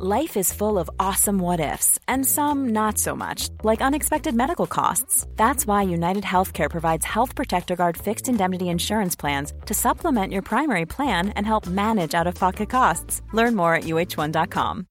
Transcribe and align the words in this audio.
Life 0.00 0.36
is 0.36 0.52
full 0.52 0.78
of 0.78 0.88
awesome 1.00 1.40
what 1.40 1.58
ifs, 1.58 1.98
and 2.06 2.24
some 2.24 2.68
not 2.68 2.98
so 2.98 3.16
much, 3.16 3.48
like 3.64 3.82
unexpected 3.82 4.32
medical 4.32 4.68
costs. 4.68 5.26
That's 5.34 5.66
why 5.66 5.82
United 5.82 6.22
Healthcare 6.22 6.70
provides 6.70 7.04
Health 7.04 7.34
Protector 7.34 7.74
Guard 7.74 7.96
fixed 7.96 8.28
indemnity 8.28 8.68
insurance 8.68 9.16
plans 9.16 9.52
to 9.66 9.74
supplement 9.74 10.32
your 10.32 10.42
primary 10.42 10.86
plan 10.86 11.30
and 11.30 11.44
help 11.44 11.66
manage 11.66 12.14
out 12.14 12.28
of 12.28 12.36
pocket 12.36 12.70
costs. 12.70 13.22
Learn 13.32 13.56
more 13.56 13.74
at 13.74 13.86
uh1.com. 13.86 14.86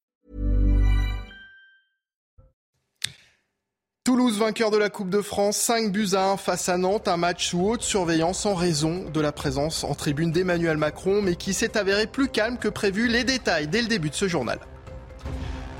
Toulouse, 4.03 4.37
vainqueur 4.37 4.71
de 4.71 4.77
la 4.77 4.89
Coupe 4.89 5.09
de 5.09 5.21
France, 5.21 5.55
5 5.55 5.89
buts 5.93 6.15
à 6.15 6.31
1 6.31 6.37
face 6.37 6.67
à 6.67 6.77
Nantes, 6.77 7.07
un 7.07 7.15
match 7.15 7.47
sous 7.47 7.61
haute 7.61 7.81
surveillance 7.81 8.45
en 8.45 8.55
raison 8.55 9.09
de 9.09 9.21
la 9.21 9.31
présence 9.31 9.85
en 9.85 9.95
tribune 9.95 10.33
d'Emmanuel 10.33 10.75
Macron, 10.75 11.21
mais 11.21 11.35
qui 11.35 11.53
s'est 11.53 11.77
avéré 11.77 12.07
plus 12.07 12.27
calme 12.27 12.57
que 12.57 12.67
prévu. 12.67 13.07
Les 13.07 13.23
détails 13.23 13.69
dès 13.69 13.81
le 13.81 13.87
début 13.87 14.09
de 14.09 14.15
ce 14.15 14.27
journal. 14.27 14.59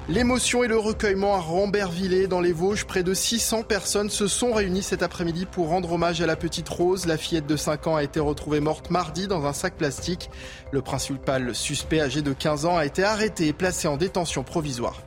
L'émotion 0.10 0.64
et 0.64 0.70
le 0.70 0.78
recueillement 0.78 1.36
à 1.36 1.40
Rambervillers 1.40 2.28
dans 2.28 2.40
les 2.40 2.54
Vosges. 2.54 2.86
Près 2.86 3.04
de 3.04 3.14
600 3.14 3.64
personnes 3.64 4.10
se 4.10 4.28
sont 4.28 4.54
réunies 4.54 4.82
cet 4.82 5.04
après-midi 5.04 5.46
pour 5.46 5.68
rendre 5.68 5.92
hommage 5.92 6.22
à 6.22 6.26
la 6.26 6.38
petite 6.38 6.70
Rose. 6.70 7.08
La 7.08 7.18
fillette 7.18 7.46
de 7.46 7.58
5 7.58 7.88
ans 7.88 7.96
a 7.98 8.04
été 8.04 8.22
retrouvée 8.22 8.62
morte 8.62 8.90
mardi 8.90 9.28
dans 9.28 9.46
un 9.46 9.52
sac 9.52 9.76
plastique. 9.76 10.30
Le 10.72 10.82
principal 10.82 11.54
suspect 11.54 12.00
âgé 12.00 12.22
de 12.22 12.32
15 12.32 12.66
ans 12.66 12.78
a 12.78 12.86
été 12.86 13.04
arrêté 13.04 13.48
et 13.48 13.54
placé 13.54 13.90
en 13.90 13.98
détention 13.98 14.44
provisoire. 14.44 15.02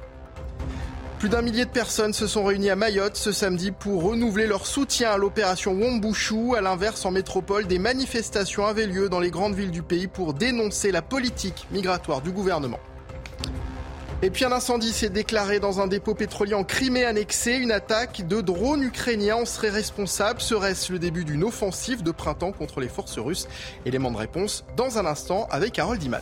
Plus 1.19 1.31
d'un 1.31 1.41
millier 1.41 1.65
de 1.65 1.71
personnes 1.71 2.13
se 2.13 2.27
sont 2.27 2.45
réunies 2.45 2.69
à 2.69 2.77
Mayotte 2.77 3.17
ce 3.17 3.33
samedi 3.33 3.71
pour 3.71 4.03
renouveler 4.03 4.47
leur 4.47 4.67
soutien 4.67 5.13
à 5.13 5.17
l'opération 5.17 5.73
Wombushu. 5.73 6.55
À 6.57 6.61
l'inverse, 6.61 7.07
en 7.07 7.11
métropole, 7.11 7.67
des 7.67 7.79
manifestations 7.79 8.67
avaient 8.67 8.87
lieu 8.87 9.09
dans 9.09 9.21
les 9.21 9.31
grandes 9.31 9.55
villes 9.55 9.71
du 9.71 9.83
pays 9.83 10.09
pour 10.09 10.35
dénoncer 10.35 10.93
la 10.93 11.01
politique 11.01 11.67
migratoire 11.71 12.21
du 12.21 12.33
gouvernement. 12.33 12.81
Et 14.23 14.29
puis 14.29 14.45
un 14.45 14.53
incendie 14.53 14.93
s'est 14.93 15.09
déclaré 15.09 15.61
dans 15.61 15.81
un 15.81 15.87
dépôt 15.87 16.15
pétrolier 16.15 16.53
en 16.53 16.63
Crimée 16.63 17.07
annexé. 17.07 17.55
Une 17.55 17.73
attaque 17.73 18.29
de 18.29 18.43
drones 18.43 18.83
ukrainiens 18.83 19.37
en 19.37 19.45
serait 19.47 19.71
responsable. 19.71 20.43
Serait-ce 20.43 20.93
le 20.93 20.99
début 20.99 21.25
d'une 21.25 21.43
offensive 21.43 22.03
de 22.03 22.11
printemps 22.11 22.53
contre 22.53 22.81
les 22.81 22.89
forces 22.89 23.19
russes? 23.19 23.49
Élément 23.87 24.11
de 24.11 24.19
réponse 24.19 24.65
dans 24.77 24.99
un 24.99 25.07
instant 25.07 25.49
avec 25.51 25.79
Harold 25.79 26.03
Iman. 26.03 26.21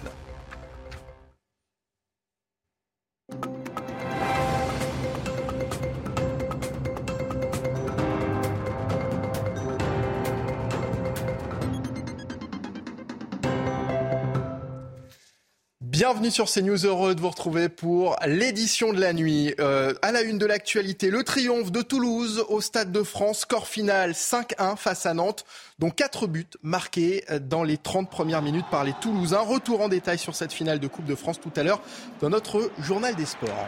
Bienvenue 15.99 16.31
sur 16.31 16.49
CNews, 16.49 16.87
heureux 16.87 17.17
de 17.17 17.21
vous 17.21 17.29
retrouver 17.29 17.69
pour 17.69 18.15
l'édition 18.25 18.93
de 18.93 19.01
la 19.01 19.13
nuit. 19.13 19.53
Euh, 19.59 19.95
à 20.01 20.13
la 20.13 20.23
une 20.23 20.39
de 20.39 20.47
l'actualité, 20.47 21.11
le 21.11 21.25
triomphe 21.25 21.73
de 21.73 21.83
Toulouse 21.83 22.45
au 22.49 22.61
Stade 22.61 22.93
de 22.93 23.03
France, 23.03 23.41
score 23.41 23.67
final 23.67 24.13
5-1 24.13 24.77
face 24.77 25.07
à 25.07 25.15
Nantes, 25.15 25.45
dont 25.81 25.91
4 25.91 26.29
buts 26.29 26.47
marqués 26.63 27.25
dans 27.41 27.65
les 27.65 27.79
30 27.79 28.09
premières 28.09 28.43
minutes 28.43 28.67
par 28.71 28.85
les 28.85 28.93
Toulousains. 29.01 29.41
Retour 29.41 29.81
en 29.81 29.89
détail 29.89 30.19
sur 30.19 30.37
cette 30.37 30.53
finale 30.53 30.79
de 30.79 30.87
Coupe 30.87 31.05
de 31.05 31.17
France 31.17 31.41
tout 31.41 31.51
à 31.57 31.65
l'heure 31.65 31.83
dans 32.21 32.31
notre 32.31 32.71
journal 32.79 33.17
des 33.17 33.27
sports. 33.27 33.67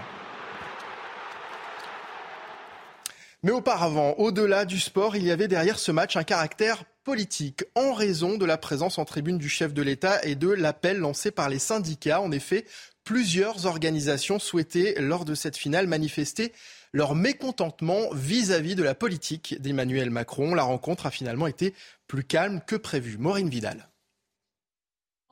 Mais 3.43 3.51
auparavant, 3.51 4.15
au-delà 4.19 4.67
du 4.67 4.79
sport, 4.79 5.17
il 5.17 5.25
y 5.25 5.33
avait 5.33 5.49
derrière 5.49 5.81
ce 5.81 5.91
match 5.91 6.17
un 6.17 6.23
caractère 6.23 6.85
politique 7.05 7.65
en 7.75 7.93
raison 7.93 8.37
de 8.37 8.45
la 8.45 8.59
présence 8.59 8.99
en 8.99 9.05
tribune 9.05 9.39
du 9.39 9.49
chef 9.49 9.75
de 9.75 9.83
l'État 9.83 10.25
et 10.25 10.35
de 10.35 10.49
l'appel 10.49 10.99
lancé 10.99 11.31
par 11.31 11.49
les 11.49 11.59
syndicats. 11.59 12.21
En 12.21 12.33
effet, 12.33 12.65
plusieurs 13.05 13.67
organisations 13.67 14.39
souhaitaient, 14.39 14.95
lors 14.99 15.25
de 15.25 15.35
cette 15.35 15.57
finale, 15.57 15.87
manifester 15.87 16.53
leur 16.93 17.15
mécontentement 17.15 18.11
vis-à-vis 18.13 18.75
de 18.75 18.83
la 18.83 18.95
politique 18.95 19.61
d'Emmanuel 19.61 20.11
Macron. 20.11 20.55
La 20.55 20.63
rencontre 20.63 21.07
a 21.07 21.11
finalement 21.11 21.47
été 21.47 21.75
plus 22.07 22.25
calme 22.25 22.61
que 22.67 22.77
prévu. 22.77 23.19
Maureen 23.19 23.49
Vidal. 23.49 23.90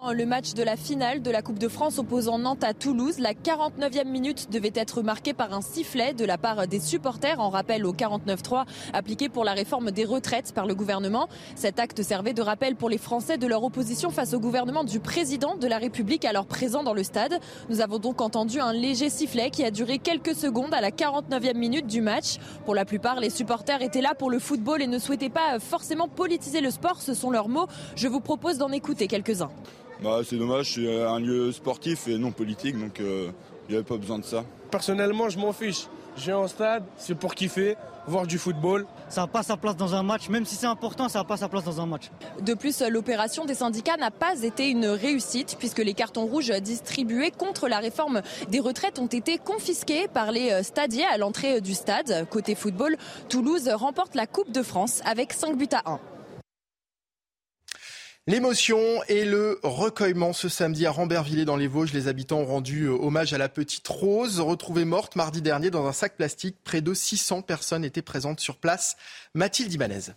Le 0.06 0.24
match 0.24 0.54
de 0.54 0.62
la 0.62 0.76
finale 0.76 1.22
de 1.22 1.30
la 1.30 1.42
Coupe 1.42 1.58
de 1.58 1.68
France 1.68 1.98
opposant 1.98 2.38
Nantes 2.38 2.62
à 2.62 2.72
Toulouse, 2.72 3.18
la 3.18 3.34
49e 3.34 4.06
minute 4.06 4.48
devait 4.48 4.72
être 4.74 5.02
marquée 5.02 5.34
par 5.34 5.52
un 5.52 5.60
sifflet 5.60 6.14
de 6.14 6.24
la 6.24 6.38
part 6.38 6.66
des 6.66 6.78
supporters 6.80 7.40
en 7.40 7.50
rappel 7.50 7.84
au 7.84 7.92
49-3 7.92 8.64
appliqué 8.94 9.28
pour 9.28 9.44
la 9.44 9.52
réforme 9.52 9.90
des 9.90 10.04
retraites 10.04 10.52
par 10.54 10.66
le 10.66 10.74
gouvernement. 10.74 11.28
Cet 11.56 11.78
acte 11.78 12.02
servait 12.02 12.32
de 12.32 12.40
rappel 12.40 12.76
pour 12.76 12.88
les 12.88 12.96
Français 12.96 13.38
de 13.38 13.46
leur 13.46 13.64
opposition 13.64 14.10
face 14.10 14.34
au 14.34 14.40
gouvernement 14.40 14.82
du 14.82 14.98
président 14.98 15.56
de 15.56 15.66
la 15.66 15.78
République 15.78 16.24
alors 16.24 16.46
présent 16.46 16.84
dans 16.84 16.94
le 16.94 17.02
stade. 17.02 17.38
Nous 17.68 17.80
avons 17.80 17.98
donc 17.98 18.20
entendu 18.20 18.60
un 18.60 18.72
léger 18.72 19.10
sifflet 19.10 19.50
qui 19.50 19.64
a 19.64 19.70
duré 19.70 19.98
quelques 19.98 20.34
secondes 20.34 20.72
à 20.72 20.80
la 20.80 20.90
49e 20.90 21.56
minute 21.56 21.86
du 21.86 22.00
match. 22.00 22.36
Pour 22.64 22.74
la 22.76 22.84
plupart, 22.84 23.20
les 23.20 23.30
supporters 23.30 23.82
étaient 23.82 24.00
là 24.00 24.14
pour 24.14 24.30
le 24.30 24.38
football 24.38 24.80
et 24.80 24.86
ne 24.86 24.98
souhaitaient 24.98 25.28
pas 25.28 25.58
forcément 25.58 26.08
politiser 26.08 26.60
le 26.60 26.70
sport, 26.70 27.02
ce 27.02 27.14
sont 27.14 27.30
leurs 27.30 27.48
mots. 27.48 27.66
Je 27.94 28.08
vous 28.08 28.20
propose 28.20 28.58
d'en 28.58 28.70
écouter 28.70 29.06
quelques-uns. 29.06 29.50
Bah, 30.02 30.20
c'est 30.24 30.36
dommage, 30.36 30.74
c'est 30.74 31.02
un 31.02 31.18
lieu 31.18 31.50
sportif 31.50 32.06
et 32.06 32.18
non 32.18 32.30
politique, 32.30 32.78
donc 32.78 33.00
euh, 33.00 33.30
il 33.68 33.72
n'y 33.72 33.76
avait 33.76 33.84
pas 33.84 33.96
besoin 33.96 34.18
de 34.18 34.24
ça. 34.24 34.44
Personnellement, 34.70 35.28
je 35.28 35.38
m'en 35.38 35.52
fiche. 35.52 35.88
Je 36.16 36.24
viens 36.24 36.38
au 36.38 36.48
stade, 36.48 36.84
c'est 36.96 37.16
pour 37.16 37.34
kiffer, 37.34 37.76
voir 38.06 38.26
du 38.26 38.38
football. 38.38 38.86
Ça 39.08 39.22
n'a 39.22 39.26
pas 39.26 39.42
sa 39.42 39.56
place 39.56 39.76
dans 39.76 39.94
un 39.94 40.02
match, 40.02 40.28
même 40.28 40.44
si 40.44 40.54
c'est 40.54 40.66
important, 40.66 41.08
ça 41.08 41.20
n'a 41.20 41.24
pas 41.24 41.36
sa 41.36 41.48
place 41.48 41.64
dans 41.64 41.80
un 41.80 41.86
match. 41.86 42.10
De 42.40 42.54
plus, 42.54 42.80
l'opération 42.82 43.44
des 43.44 43.54
syndicats 43.54 43.96
n'a 43.96 44.10
pas 44.10 44.42
été 44.42 44.68
une 44.68 44.86
réussite, 44.86 45.56
puisque 45.58 45.78
les 45.78 45.94
cartons 45.94 46.26
rouges 46.26 46.52
distribués 46.60 47.30
contre 47.30 47.68
la 47.68 47.78
réforme 47.78 48.22
des 48.50 48.60
retraites 48.60 48.98
ont 48.98 49.06
été 49.06 49.38
confisqués 49.38 50.06
par 50.08 50.30
les 50.30 50.62
stadiers 50.62 51.06
à 51.06 51.18
l'entrée 51.18 51.60
du 51.60 51.74
stade. 51.74 52.26
Côté 52.30 52.54
football, 52.54 52.96
Toulouse 53.28 53.68
remporte 53.72 54.14
la 54.14 54.26
Coupe 54.26 54.52
de 54.52 54.62
France 54.62 55.00
avec 55.04 55.32
5 55.32 55.56
buts 55.56 55.68
à 55.72 55.90
1. 55.90 56.00
L'émotion 58.28 59.02
et 59.08 59.24
le 59.24 59.58
recueillement 59.62 60.34
ce 60.34 60.50
samedi 60.50 60.84
à 60.84 60.90
Rambervillers 60.90 61.46
dans 61.46 61.56
les 61.56 61.66
Vosges. 61.66 61.94
Les 61.94 62.08
habitants 62.08 62.40
ont 62.40 62.44
rendu 62.44 62.82
euh, 62.82 62.90
hommage 62.90 63.32
à 63.32 63.38
la 63.38 63.48
petite 63.48 63.88
Rose, 63.88 64.38
retrouvée 64.38 64.84
morte 64.84 65.16
mardi 65.16 65.40
dernier 65.40 65.70
dans 65.70 65.86
un 65.86 65.94
sac 65.94 66.14
plastique. 66.18 66.58
Près 66.62 66.82
de 66.82 66.92
600 66.92 67.40
personnes 67.40 67.86
étaient 67.86 68.02
présentes 68.02 68.40
sur 68.40 68.58
place. 68.58 68.98
Mathilde 69.32 69.72
Ibanez. 69.72 70.12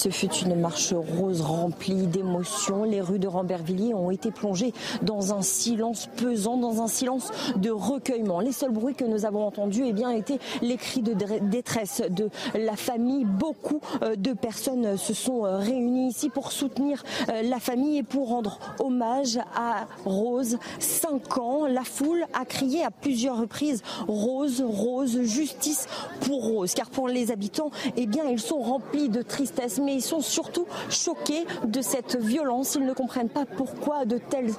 Ce 0.00 0.08
fut 0.08 0.32
une 0.32 0.54
marche 0.54 0.94
rose 0.94 1.42
remplie 1.42 2.06
d'émotions. 2.06 2.84
Les 2.84 3.02
rues 3.02 3.18
de 3.18 3.28
Rambervillers 3.28 3.92
ont 3.92 4.10
été 4.10 4.30
plongées 4.30 4.72
dans 5.02 5.34
un 5.34 5.42
silence 5.42 6.08
pesant, 6.16 6.56
dans 6.56 6.80
un 6.80 6.86
silence 6.86 7.30
de 7.56 7.68
recueillement. 7.68 8.40
Les 8.40 8.52
seuls 8.52 8.70
bruits 8.70 8.94
que 8.94 9.04
nous 9.04 9.26
avons 9.26 9.46
entendus 9.46 9.82
eh 9.84 9.92
bien, 9.92 10.08
étaient 10.08 10.38
les 10.62 10.78
cris 10.78 11.02
de 11.02 11.12
détresse 11.50 12.02
de 12.08 12.30
la 12.54 12.76
famille. 12.76 13.26
Beaucoup 13.26 13.82
euh, 14.02 14.16
de 14.16 14.32
personnes 14.32 14.96
se 14.96 15.12
sont 15.12 15.44
euh, 15.44 15.58
réunies 15.58 16.08
ici 16.08 16.30
pour 16.30 16.50
soutenir 16.50 17.02
euh, 17.28 17.42
la 17.42 17.60
famille 17.60 17.98
et 17.98 18.02
pour 18.02 18.28
rendre 18.28 18.58
hommage 18.78 19.38
à 19.54 19.86
Rose, 20.06 20.56
5 20.78 21.36
ans. 21.36 21.66
La 21.66 21.84
foule 21.84 22.24
a 22.32 22.46
crié 22.46 22.82
à 22.82 22.90
plusieurs 22.90 23.36
reprises 23.36 23.82
Rose, 24.08 24.64
Rose, 24.66 25.20
justice 25.24 25.88
pour 26.20 26.42
Rose. 26.42 26.72
Car 26.72 26.88
pour 26.88 27.06
les 27.06 27.30
habitants, 27.32 27.70
eh 27.98 28.06
bien, 28.06 28.24
ils 28.24 28.40
sont 28.40 28.62
remplis 28.62 29.10
de 29.10 29.20
tristesse 29.20 29.78
ils 29.94 30.02
sont 30.02 30.20
surtout 30.20 30.66
choqués 30.88 31.44
de 31.64 31.80
cette 31.82 32.16
violence. 32.16 32.76
Ils 32.78 32.86
ne 32.86 32.92
comprennent 32.92 33.28
pas 33.28 33.44
pourquoi 33.44 34.04
de 34.04 34.18
tels 34.18 34.52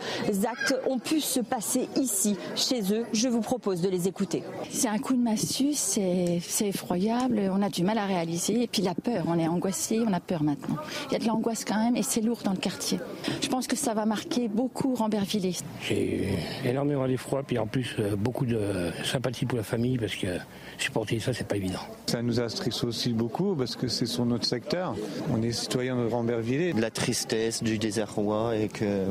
actes 0.45 0.75
ont 0.89 0.99
pu 0.99 1.21
se 1.21 1.39
passer 1.39 1.87
ici, 1.95 2.37
chez 2.55 2.93
eux. 2.93 3.05
Je 3.13 3.27
vous 3.27 3.41
propose 3.41 3.81
de 3.81 3.89
les 3.89 4.07
écouter. 4.07 4.43
C'est 4.69 4.87
un 4.87 4.97
coup 4.97 5.13
de 5.13 5.21
massue, 5.21 5.73
c'est 5.73 6.41
effroyable, 6.61 7.51
on 7.51 7.61
a 7.61 7.69
du 7.69 7.83
mal 7.83 7.97
à 7.97 8.05
réaliser. 8.05 8.63
Et 8.63 8.67
puis 8.67 8.81
la 8.81 8.93
peur, 8.93 9.23
on 9.27 9.37
est 9.37 9.47
angoissé, 9.47 9.99
on 10.05 10.13
a 10.13 10.19
peur 10.19 10.43
maintenant. 10.43 10.77
Il 11.09 11.13
y 11.13 11.15
a 11.15 11.19
de 11.19 11.25
l'angoisse 11.25 11.65
quand 11.65 11.77
même 11.77 11.95
et 11.95 12.03
c'est 12.03 12.21
lourd 12.21 12.39
dans 12.43 12.51
le 12.51 12.57
quartier. 12.57 12.99
Je 13.41 13.47
pense 13.47 13.67
que 13.67 13.75
ça 13.75 13.93
va 13.93 14.05
marquer 14.05 14.47
beaucoup 14.47 14.95
Rambervillers. 14.95 15.57
J'ai 15.81 16.37
énormément 16.65 17.07
d'effroi, 17.07 17.43
puis 17.43 17.57
en 17.57 17.67
plus 17.67 17.95
euh, 17.99 18.15
beaucoup 18.15 18.45
de 18.45 18.91
sympathie 19.03 19.45
pour 19.45 19.57
la 19.57 19.63
famille 19.63 19.97
parce 19.97 20.15
que 20.15 20.27
supporter 20.77 21.19
ça, 21.19 21.33
c'est 21.33 21.47
pas 21.47 21.57
évident. 21.57 21.79
Ça 22.07 22.21
nous 22.21 22.39
a 22.39 22.49
stressé 22.49 22.85
aussi 22.85 23.13
beaucoup 23.13 23.55
parce 23.55 23.75
que 23.75 23.87
c'est 23.87 24.05
sur 24.05 24.25
notre 24.25 24.45
secteur. 24.45 24.95
On 25.29 25.41
est 25.41 25.51
citoyen 25.51 25.95
de 25.95 26.07
Rambervillers. 26.07 26.73
De 26.73 26.81
la 26.81 26.91
tristesse, 26.91 27.63
du 27.63 27.77
désarroi 27.77 28.55
et 28.55 28.67
que 28.67 29.05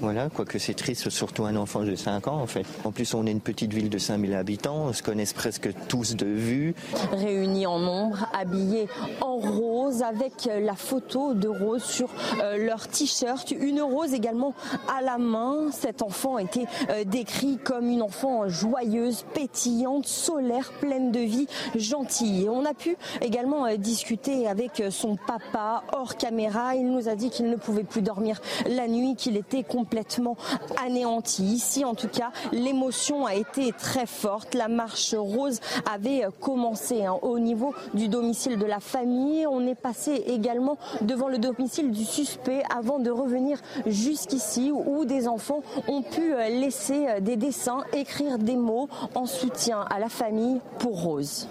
voilà, 0.00 0.28
quoi 0.28 0.44
que 0.44 0.58
c'est 0.58 0.74
triste, 0.74 1.10
surtout 1.10 1.44
un 1.44 1.56
enfant 1.56 1.82
de 1.82 1.94
5 1.94 2.28
ans 2.28 2.40
en 2.40 2.46
fait. 2.46 2.64
En 2.84 2.92
plus, 2.92 3.14
on 3.14 3.26
est 3.26 3.30
une 3.30 3.40
petite 3.40 3.72
ville 3.72 3.90
de 3.90 3.98
5000 3.98 4.34
habitants, 4.34 4.86
on 4.88 4.92
se 4.92 5.02
connaisse 5.02 5.32
presque 5.32 5.70
tous 5.88 6.16
de 6.16 6.26
vue. 6.26 6.74
Réunis 7.12 7.66
en 7.66 7.78
nombre, 7.78 8.28
habillés 8.32 8.88
en 9.20 9.36
rose 9.36 10.02
avec 10.02 10.48
la 10.60 10.74
photo 10.74 11.34
de 11.34 11.48
Rose 11.48 11.82
sur 11.82 12.08
euh, 12.42 12.64
leur 12.64 12.88
t-shirt, 12.88 13.50
une 13.50 13.80
rose 13.80 14.14
également 14.14 14.54
à 14.88 15.02
la 15.02 15.18
main. 15.18 15.70
Cet 15.72 16.02
enfant 16.02 16.38
était 16.38 16.66
euh, 16.90 17.04
décrit 17.04 17.58
comme 17.62 17.88
une 17.88 18.02
enfant 18.02 18.48
joyeuse, 18.48 19.24
pétillante, 19.34 20.06
solaire, 20.06 20.72
pleine 20.80 21.12
de 21.12 21.20
vie, 21.20 21.46
gentille. 21.74 22.44
Et 22.44 22.48
on 22.48 22.64
a 22.64 22.74
pu 22.74 22.96
également 23.20 23.66
euh, 23.66 23.76
discuter 23.76 24.46
avec 24.46 24.82
son 24.90 25.16
papa 25.16 25.55
hors 25.92 26.16
caméra. 26.16 26.74
Il 26.74 26.90
nous 26.90 27.08
a 27.08 27.14
dit 27.14 27.30
qu'il 27.30 27.50
ne 27.50 27.56
pouvait 27.56 27.84
plus 27.84 28.02
dormir 28.02 28.40
la 28.66 28.88
nuit, 28.88 29.16
qu'il 29.16 29.36
était 29.36 29.62
complètement 29.62 30.36
anéanti. 30.84 31.44
Ici, 31.44 31.84
en 31.84 31.94
tout 31.94 32.08
cas, 32.08 32.30
l'émotion 32.52 33.26
a 33.26 33.34
été 33.34 33.72
très 33.72 34.06
forte. 34.06 34.54
La 34.54 34.68
marche 34.68 35.14
rose 35.14 35.60
avait 35.90 36.26
commencé 36.40 37.04
hein, 37.04 37.16
au 37.22 37.38
niveau 37.38 37.74
du 37.94 38.08
domicile 38.08 38.58
de 38.58 38.66
la 38.66 38.80
famille. 38.80 39.46
On 39.46 39.66
est 39.66 39.74
passé 39.74 40.24
également 40.26 40.78
devant 41.02 41.28
le 41.28 41.38
domicile 41.38 41.90
du 41.90 42.04
suspect 42.04 42.62
avant 42.74 42.98
de 42.98 43.10
revenir 43.10 43.58
jusqu'ici 43.86 44.72
où 44.72 45.04
des 45.04 45.28
enfants 45.28 45.62
ont 45.88 46.02
pu 46.02 46.34
laisser 46.50 47.20
des 47.20 47.36
dessins, 47.36 47.84
écrire 47.92 48.38
des 48.38 48.56
mots 48.56 48.88
en 49.14 49.26
soutien 49.26 49.84
à 49.90 49.98
la 49.98 50.08
famille 50.08 50.60
pour 50.78 51.02
Rose. 51.02 51.48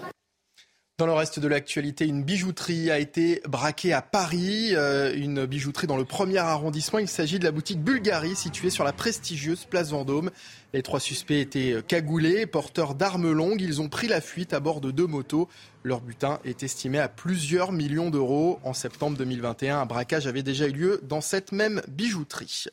Dans 0.98 1.04
le 1.04 1.12
reste 1.12 1.40
de 1.40 1.46
l'actualité, 1.46 2.06
une 2.06 2.22
bijouterie 2.22 2.90
a 2.90 2.98
été 2.98 3.42
braquée 3.46 3.92
à 3.92 4.00
Paris, 4.00 4.70
euh, 4.72 5.14
une 5.14 5.44
bijouterie 5.44 5.86
dans 5.86 5.98
le 5.98 6.06
premier 6.06 6.38
arrondissement. 6.38 6.98
Il 6.98 7.06
s'agit 7.06 7.38
de 7.38 7.44
la 7.44 7.50
boutique 7.50 7.82
Bulgarie 7.82 8.34
située 8.34 8.70
sur 8.70 8.82
la 8.82 8.94
prestigieuse 8.94 9.66
place 9.66 9.90
Vendôme. 9.90 10.30
Les 10.72 10.82
trois 10.82 10.98
suspects 10.98 11.38
étaient 11.38 11.82
cagoulés, 11.86 12.46
porteurs 12.46 12.94
d'armes 12.94 13.30
longues. 13.30 13.60
Ils 13.60 13.82
ont 13.82 13.90
pris 13.90 14.08
la 14.08 14.22
fuite 14.22 14.54
à 14.54 14.60
bord 14.60 14.80
de 14.80 14.90
deux 14.90 15.06
motos. 15.06 15.50
Leur 15.82 16.00
butin 16.00 16.40
est 16.46 16.62
estimé 16.62 16.98
à 16.98 17.10
plusieurs 17.10 17.72
millions 17.72 18.08
d'euros. 18.08 18.58
En 18.64 18.72
septembre 18.72 19.18
2021, 19.18 19.80
un 19.80 19.86
braquage 19.86 20.26
avait 20.26 20.42
déjà 20.42 20.66
eu 20.66 20.72
lieu 20.72 21.00
dans 21.02 21.20
cette 21.20 21.52
même 21.52 21.82
bijouterie. 21.88 22.68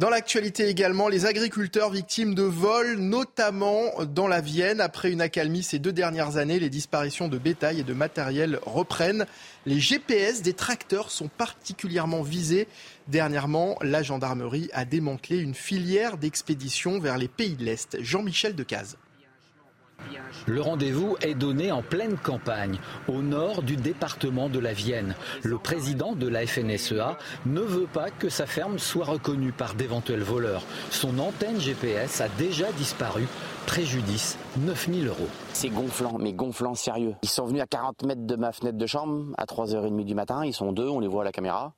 Dans 0.00 0.08
l'actualité 0.08 0.66
également, 0.68 1.08
les 1.08 1.26
agriculteurs 1.26 1.90
victimes 1.90 2.34
de 2.34 2.42
vols, 2.42 2.96
notamment 2.96 3.92
dans 4.06 4.28
la 4.28 4.40
Vienne. 4.40 4.80
Après 4.80 5.12
une 5.12 5.20
accalmie 5.20 5.62
ces 5.62 5.78
deux 5.78 5.92
dernières 5.92 6.38
années, 6.38 6.58
les 6.58 6.70
disparitions 6.70 7.28
de 7.28 7.36
bétail 7.36 7.80
et 7.80 7.82
de 7.82 7.92
matériel 7.92 8.58
reprennent. 8.64 9.26
Les 9.66 9.78
GPS 9.78 10.40
des 10.40 10.54
tracteurs 10.54 11.10
sont 11.10 11.28
particulièrement 11.28 12.22
visés. 12.22 12.66
Dernièrement, 13.08 13.76
la 13.82 14.02
gendarmerie 14.02 14.70
a 14.72 14.86
démantelé 14.86 15.36
une 15.36 15.52
filière 15.52 16.16
d'expédition 16.16 16.98
vers 16.98 17.18
les 17.18 17.28
pays 17.28 17.56
de 17.56 17.64
l'Est. 17.64 17.98
Jean-Michel 18.00 18.54
Decaze. 18.54 18.96
Le 20.46 20.60
rendez-vous 20.60 21.16
est 21.20 21.34
donné 21.34 21.70
en 21.70 21.82
pleine 21.82 22.16
campagne, 22.16 22.78
au 23.08 23.22
nord 23.22 23.62
du 23.62 23.76
département 23.76 24.48
de 24.48 24.58
la 24.58 24.72
Vienne. 24.72 25.14
Le 25.42 25.58
président 25.58 26.14
de 26.14 26.26
la 26.26 26.46
FNSEA 26.46 27.18
ne 27.46 27.60
veut 27.60 27.86
pas 27.86 28.10
que 28.10 28.28
sa 28.28 28.46
ferme 28.46 28.78
soit 28.78 29.04
reconnue 29.04 29.52
par 29.52 29.74
d'éventuels 29.74 30.22
voleurs. 30.22 30.62
Son 30.90 31.18
antenne 31.18 31.60
GPS 31.60 32.20
a 32.20 32.28
déjà 32.38 32.72
disparu. 32.72 33.26
Préjudice 33.66 34.38
9000 34.58 35.08
euros. 35.08 35.28
C'est 35.52 35.68
gonflant, 35.68 36.16
mais 36.18 36.32
gonflant 36.32 36.74
sérieux. 36.74 37.14
Ils 37.22 37.28
sont 37.28 37.46
venus 37.46 37.62
à 37.62 37.66
40 37.66 38.02
mètres 38.04 38.26
de 38.26 38.36
ma 38.36 38.52
fenêtre 38.52 38.78
de 38.78 38.86
chambre 38.86 39.26
à 39.36 39.44
3h30 39.44 40.04
du 40.04 40.14
matin. 40.14 40.44
Ils 40.44 40.54
sont 40.54 40.72
deux, 40.72 40.88
on 40.88 41.00
les 41.00 41.08
voit 41.08 41.22
à 41.22 41.26
la 41.26 41.32
caméra. 41.32 41.74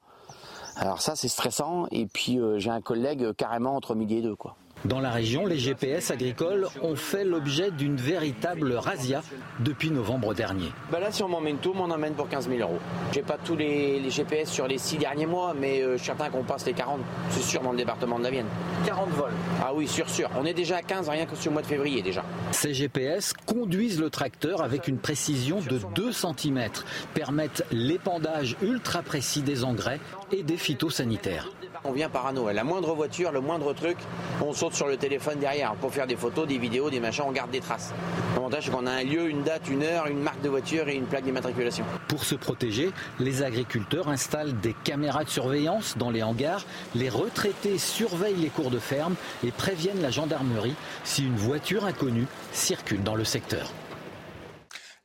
Alors 0.77 1.03
ça, 1.03 1.17
c'est 1.17 1.29
stressant. 1.29 1.87
Et 1.91 2.07
puis 2.07 2.39
euh, 2.39 2.59
j'ai 2.59 2.71
un 2.71 2.81
collègue 2.81 3.33
carrément 3.37 3.77
entre 3.77 3.95
midi 3.95 4.17
et 4.17 4.23
deux. 4.23 4.37
Dans 4.85 4.99
la 4.99 5.11
région, 5.11 5.47
les 5.47 5.59
GPS 5.59 6.11
agricoles 6.11 6.67
ont 6.83 6.97
fait 6.97 7.25
l'objet 7.25 7.71
d'une 7.71 7.97
véritable 7.97 8.73
razzia 8.73 9.23
depuis 9.61 9.91
novembre 9.91 10.35
dernier. 10.35 10.71
Bah 10.91 10.99
là, 10.99 11.13
si 11.13 11.23
on 11.23 11.29
m'emmène 11.29 11.59
tout, 11.59 11.73
on 11.77 11.89
emmène 11.89 12.15
pour 12.15 12.29
15 12.29 12.49
000 12.49 12.61
euros. 12.61 12.81
J'ai 13.13 13.23
pas 13.23 13.39
tous 13.45 13.55
les, 13.55 14.11
GPS 14.11 14.51
sur 14.51 14.67
les 14.67 14.79
six 14.79 14.99
derniers 14.99 15.27
mois, 15.27 15.55
mais 15.57 15.83
euh, 15.83 15.93
je 15.93 15.99
suis 15.99 16.07
certain 16.07 16.31
qu'on 16.31 16.43
passe 16.43 16.67
les 16.67 16.73
40, 16.73 17.01
c'est 17.31 17.43
sûr, 17.43 17.63
dans 17.63 17.71
le 17.71 17.79
département 17.79 18.19
de 18.19 18.25
la 18.25 18.31
Vienne. 18.31 18.47
40 18.85 19.11
vols 19.11 19.31
Ah 19.65 19.73
oui, 19.73 19.87
sûr, 19.87 20.11
sûr. 20.11 20.29
On 20.37 20.45
est 20.45 20.55
déjà 20.55 20.79
à 20.79 20.83
15, 20.83 21.09
rien 21.09 21.27
que 21.27 21.37
sur 21.37 21.51
le 21.51 21.55
mois 21.55 21.63
de 21.63 21.69
février 21.69 22.03
déjà. 22.03 22.25
Ces 22.51 22.75
GPS 22.75 23.33
conduisent 23.47 24.01
le 24.01 24.11
tracteur 24.11 24.63
avec 24.63 24.89
une 24.89 24.99
précision 24.99 25.61
de 25.61 25.81
2 25.95 26.11
cm, 26.11 26.69
permettent 27.15 27.65
l'épandage 27.71 28.57
ultra 28.63 29.03
précis 29.03 29.43
des 29.43 29.63
engrais 29.63 30.01
et 30.33 30.43
des 30.43 30.57
phytosanitaires. 30.57 31.49
On 31.85 31.93
vient 31.93 32.09
parano. 32.09 32.51
La 32.51 32.65
moindre 32.65 32.95
voiture, 32.95 33.33
le 33.33 33.41
moindre 33.41 33.73
truc, 33.73 33.97
on 34.41 34.53
saute 34.53 34.75
sur 34.75 34.87
le 34.87 34.97
téléphone 34.97 35.39
derrière 35.39 35.75
pour 35.75 35.93
faire 35.93 36.07
des 36.07 36.17
photos, 36.17 36.47
des 36.47 36.59
vidéos, 36.59 36.91
des 36.91 37.01
machins, 37.01 37.25
on 37.27 37.33
garde 37.33 37.51
des 37.51 37.61
traces. 37.61 37.93
L'avantage, 38.35 38.65
c'est 38.65 38.71
qu'on 38.71 38.87
a 38.87 38.93
un 38.93 39.03
lieu, 39.03 39.29
une 39.29 39.43
date, 39.43 39.69
une 39.69 39.83
heure, 39.83 40.07
une 40.07 40.21
marque 40.21 40.41
de 40.43 40.49
voiture 40.49 40.89
et 40.89 40.95
une 40.95 41.07
plaque 41.07 41.25
d'immatriculation. 41.25 41.85
Pour 42.09 42.25
se 42.25 42.35
protéger, 42.35 42.91
les 43.19 43.43
agriculteurs 43.43 44.09
installent 44.09 44.59
des 44.61 44.75
caméras 44.85 45.25
de 45.25 45.29
surveillance 45.29 45.97
dans 45.99 46.11
les 46.11 46.23
hangars. 46.23 46.65
Les 46.95 47.09
retraités 47.09 47.79
surveillent 47.79 48.37
les 48.37 48.49
cours 48.49 48.71
de 48.71 48.79
ferme 48.79 49.15
et 49.45 49.51
préviennent 49.51 50.03
la 50.03 50.11
gendarmerie 50.11 50.75
si 51.05 51.25
une 51.25 51.37
voiture 51.37 51.85
inconnue 51.85 52.27
circule 52.53 53.03
dans 53.03 53.17
le 53.17 53.25
secteur. 53.25 53.73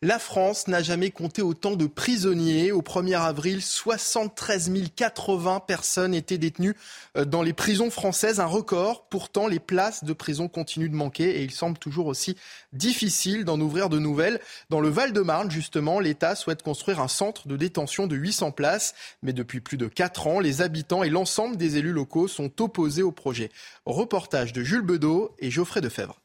La 0.03 0.19
France 0.19 0.67
n'a 0.67 0.83
jamais 0.83 1.09
compté 1.09 1.41
autant 1.41 1.75
de 1.75 1.87
prisonniers. 1.87 2.71
Au 2.71 2.83
1er 2.83 3.19
avril, 3.19 3.63
73 3.63 4.71
080 4.95 5.61
personnes 5.61 6.13
étaient 6.13 6.37
détenues 6.37 6.75
euh, 7.17 7.25
dans 7.25 7.41
les 7.41 7.53
prisons 7.53 7.89
françaises, 7.89 8.39
un 8.39 8.45
record. 8.45 9.07
Pourtant, 9.09 9.47
les 9.47 9.57
places 9.57 10.03
de 10.03 10.13
prison 10.13 10.49
continuent 10.49 10.91
de 10.91 10.95
manquer 10.95 11.39
et 11.39 11.41
il 11.41 11.49
semble 11.49 11.79
toujours 11.79 12.05
aussi 12.05 12.37
difficile 12.73 13.43
d'en 13.43 13.59
ouvrir 13.59 13.89
de 13.89 13.97
nouvelles. 13.97 14.39
Dans 14.69 14.81
le 14.81 14.89
Val-de-Marne, 14.89 15.49
justement, 15.49 15.99
l'État 15.99 16.35
souhaite 16.35 16.61
construire 16.61 16.99
un 16.99 17.07
centre 17.07 17.47
de 17.47 17.57
détention 17.57 18.05
de 18.05 18.15
800 18.15 18.51
places. 18.51 18.93
Mais 19.23 19.33
depuis 19.33 19.61
plus 19.61 19.77
de 19.77 19.87
4 19.87 20.27
ans, 20.27 20.39
les 20.39 20.61
habitants 20.61 21.01
et 21.01 21.09
l'ensemble 21.09 21.57
des 21.57 21.77
élus 21.77 21.91
locaux 21.91 22.27
sont 22.27 22.61
opposés 22.61 23.01
au 23.01 23.11
projet. 23.11 23.49
Reportage 23.87 24.53
de 24.53 24.61
Jules 24.61 24.81
Bedeau 24.81 25.33
et 25.39 25.49
Geoffrey 25.49 25.81
Defebvre. 25.81 26.21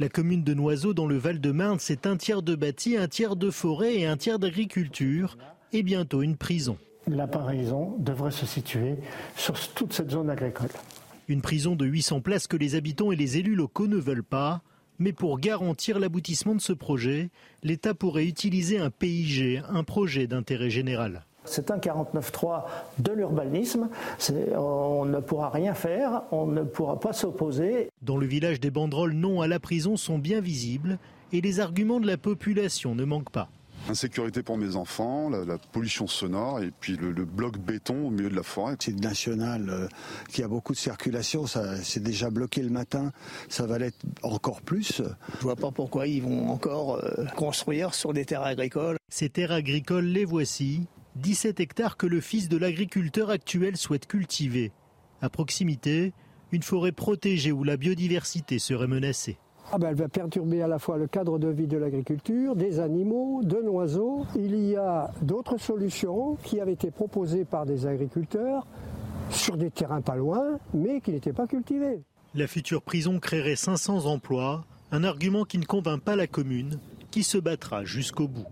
La 0.00 0.08
commune 0.08 0.44
de 0.44 0.54
Noiseau 0.54 0.94
dans 0.94 1.06
le 1.06 1.16
Val-de-Marne, 1.16 1.80
c'est 1.80 2.06
un 2.06 2.16
tiers 2.16 2.42
de 2.42 2.54
bâti, 2.54 2.96
un 2.96 3.08
tiers 3.08 3.34
de 3.34 3.50
forêt 3.50 3.96
et 3.98 4.06
un 4.06 4.16
tiers 4.16 4.38
d'agriculture 4.38 5.36
et 5.72 5.82
bientôt 5.82 6.22
une 6.22 6.36
prison. 6.36 6.78
La 7.08 7.26
paraison 7.26 7.96
devrait 7.98 8.30
se 8.30 8.46
situer 8.46 8.94
sur 9.34 9.58
toute 9.74 9.92
cette 9.92 10.12
zone 10.12 10.30
agricole. 10.30 10.68
Une 11.26 11.42
prison 11.42 11.74
de 11.74 11.84
800 11.84 12.20
places 12.20 12.46
que 12.46 12.56
les 12.56 12.76
habitants 12.76 13.10
et 13.10 13.16
les 13.16 13.38
élus 13.38 13.56
locaux 13.56 13.88
ne 13.88 13.96
veulent 13.96 14.22
pas. 14.22 14.62
Mais 15.00 15.12
pour 15.12 15.40
garantir 15.40 15.98
l'aboutissement 15.98 16.54
de 16.54 16.60
ce 16.60 16.72
projet, 16.72 17.30
l'État 17.64 17.92
pourrait 17.92 18.26
utiliser 18.26 18.78
un 18.78 18.90
PIG, 18.90 19.62
un 19.68 19.82
projet 19.82 20.28
d'intérêt 20.28 20.70
général. 20.70 21.24
C'est 21.50 21.70
un 21.70 21.78
49.3 21.78 22.64
de 22.98 23.12
l'urbanisme. 23.12 23.88
On 24.56 25.04
ne 25.04 25.20
pourra 25.20 25.50
rien 25.50 25.74
faire, 25.74 26.22
on 26.30 26.46
ne 26.46 26.62
pourra 26.62 27.00
pas 27.00 27.12
s'opposer. 27.12 27.90
Dans 28.02 28.16
le 28.16 28.26
village, 28.26 28.60
des 28.60 28.70
banderoles 28.70 29.12
non 29.12 29.40
à 29.40 29.48
la 29.48 29.58
prison 29.58 29.96
sont 29.96 30.18
bien 30.18 30.40
visibles 30.40 30.98
et 31.32 31.40
les 31.40 31.60
arguments 31.60 32.00
de 32.00 32.06
la 32.06 32.16
population 32.16 32.94
ne 32.94 33.04
manquent 33.04 33.30
pas. 33.30 33.48
Insécurité 33.88 34.42
pour 34.42 34.58
mes 34.58 34.76
enfants, 34.76 35.30
la, 35.30 35.56
pollution 35.56 36.06
sonore 36.06 36.60
et 36.60 36.70
puis 36.78 36.96
le, 36.96 37.12
bloc 37.24 37.56
béton 37.58 38.08
au 38.08 38.10
milieu 38.10 38.28
de 38.28 38.36
la 38.36 38.42
forêt. 38.42 38.76
C'est 38.80 38.98
national 38.98 39.70
euh, 39.70 39.88
qui 40.28 40.42
a 40.42 40.48
beaucoup 40.48 40.74
de 40.74 40.78
circulation, 40.78 41.46
ça 41.46 41.76
c'est 41.82 42.02
déjà 42.02 42.28
bloqué 42.28 42.62
le 42.62 42.68
matin, 42.68 43.12
ça 43.48 43.66
va 43.66 43.78
l'être 43.78 43.98
encore 44.22 44.60
plus. 44.60 45.00
Je 45.38 45.42
vois 45.42 45.56
pas 45.56 45.70
pourquoi 45.70 46.06
ils 46.06 46.22
vont 46.22 46.50
encore 46.50 46.96
euh, 46.96 47.24
construire 47.36 47.94
sur 47.94 48.12
des 48.12 48.26
terres 48.26 48.42
agricoles. 48.42 48.98
Ces 49.08 49.30
terres 49.30 49.52
agricoles, 49.52 50.04
les 50.04 50.26
voici, 50.26 50.86
17 51.18 51.58
hectares 51.58 51.96
que 51.96 52.06
le 52.06 52.20
fils 52.20 52.48
de 52.48 52.56
l'agriculteur 52.56 53.30
actuel 53.30 53.76
souhaite 53.76 54.06
cultiver. 54.06 54.70
À 55.20 55.28
proximité, 55.28 56.12
une 56.52 56.62
forêt 56.62 56.92
protégée 56.92 57.50
où 57.50 57.64
la 57.64 57.76
biodiversité 57.76 58.60
serait 58.60 58.86
menacée. 58.86 59.36
Ah 59.72 59.78
ben 59.78 59.88
elle 59.88 59.96
va 59.96 60.08
perturber 60.08 60.62
à 60.62 60.68
la 60.68 60.78
fois 60.78 60.96
le 60.96 61.08
cadre 61.08 61.38
de 61.38 61.48
vie 61.48 61.66
de 61.66 61.76
l'agriculture, 61.76 62.56
des 62.56 62.80
animaux, 62.80 63.42
de 63.42 63.56
l'oiseau. 63.56 64.24
Il 64.36 64.54
y 64.56 64.76
a 64.76 65.10
d'autres 65.20 65.58
solutions 65.58 66.36
qui 66.44 66.60
avaient 66.60 66.72
été 66.72 66.90
proposées 66.90 67.44
par 67.44 67.66
des 67.66 67.86
agriculteurs 67.86 68.66
sur 69.30 69.56
des 69.56 69.70
terrains 69.70 70.00
pas 70.00 70.16
loin, 70.16 70.58
mais 70.72 71.00
qui 71.00 71.10
n'étaient 71.10 71.32
pas 71.32 71.46
cultivés. 71.46 72.02
La 72.34 72.46
future 72.46 72.80
prison 72.80 73.18
créerait 73.18 73.56
500 73.56 74.06
emplois, 74.06 74.64
un 74.92 75.02
argument 75.02 75.44
qui 75.44 75.58
ne 75.58 75.64
convainc 75.64 76.00
pas 76.00 76.16
la 76.16 76.28
commune, 76.28 76.78
qui 77.10 77.24
se 77.24 77.38
battra 77.38 77.84
jusqu'au 77.84 78.28
bout. 78.28 78.46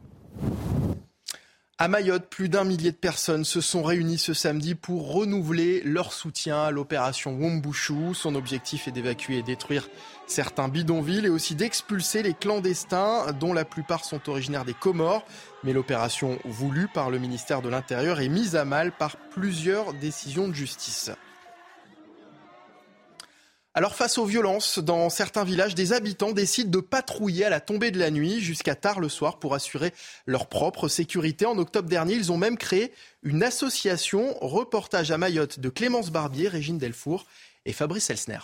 À 1.79 1.89
Mayotte, 1.89 2.31
plus 2.31 2.49
d'un 2.49 2.65
millier 2.65 2.91
de 2.91 2.97
personnes 2.97 3.45
se 3.45 3.61
sont 3.61 3.83
réunies 3.83 4.17
ce 4.17 4.33
samedi 4.33 4.75
pour 4.75 5.13
renouveler 5.13 5.83
leur 5.85 6.15
soutien 6.15 6.63
à 6.63 6.71
l'opération 6.71 7.35
Wombushu. 7.35 8.15
Son 8.15 8.35
objectif 8.35 8.89
est 8.89 8.93
d'évacuer 8.93 9.37
et 9.37 9.43
détruire 9.43 9.87
certains 10.27 10.69
bidonvilles 10.69 11.27
et 11.27 11.29
aussi 11.29 11.55
d'expulser 11.55 12.23
les 12.23 12.33
clandestins 12.33 13.31
dont 13.39 13.53
la 13.53 13.67
plupart 13.67 14.07
sont 14.07 14.31
originaires 14.31 14.65
des 14.65 14.73
Comores. 14.73 15.27
Mais 15.65 15.75
l'opération 15.75 16.39
voulue 16.47 16.89
par 16.89 17.11
le 17.11 17.19
ministère 17.19 17.61
de 17.61 17.69
l'Intérieur 17.69 18.21
est 18.21 18.31
mise 18.31 18.57
à 18.57 18.65
mal 18.65 18.91
par 18.91 19.19
plusieurs 19.19 19.93
décisions 19.93 20.49
de 20.49 20.55
justice. 20.55 21.11
Alors 23.79 23.95
face 23.95 24.17
aux 24.17 24.25
violences 24.25 24.79
dans 24.79 25.11
certains 25.11 25.45
villages, 25.45 25.75
des 25.75 25.93
habitants 25.93 26.33
décident 26.33 26.71
de 26.71 26.81
patrouiller 26.81 27.45
à 27.45 27.51
la 27.51 27.61
tombée 27.61 27.91
de 27.91 27.99
la 27.99 28.11
nuit 28.11 28.41
jusqu'à 28.41 28.75
tard 28.75 29.01
le 29.01 29.11
soir 29.11 29.39
pour 29.39 29.53
assurer 29.53 29.93
leur 30.25 30.47
propre 30.47 30.89
sécurité. 30.89 31.45
En 31.45 31.59
octobre 31.59 31.87
dernier, 31.87 32.15
ils 32.15 32.33
ont 32.33 32.39
même 32.39 32.57
créé 32.57 32.91
une 33.23 33.43
association. 33.43 34.35
Reportage 34.41 35.11
à 35.11 35.19
Mayotte 35.19 35.61
de 35.61 35.69
Clémence 35.69 36.11
Barbier, 36.11 36.49
Régine 36.49 36.79
Delfour 36.79 37.27
et 37.67 37.75
Fabrice 37.75 38.09
Elsner. 38.09 38.39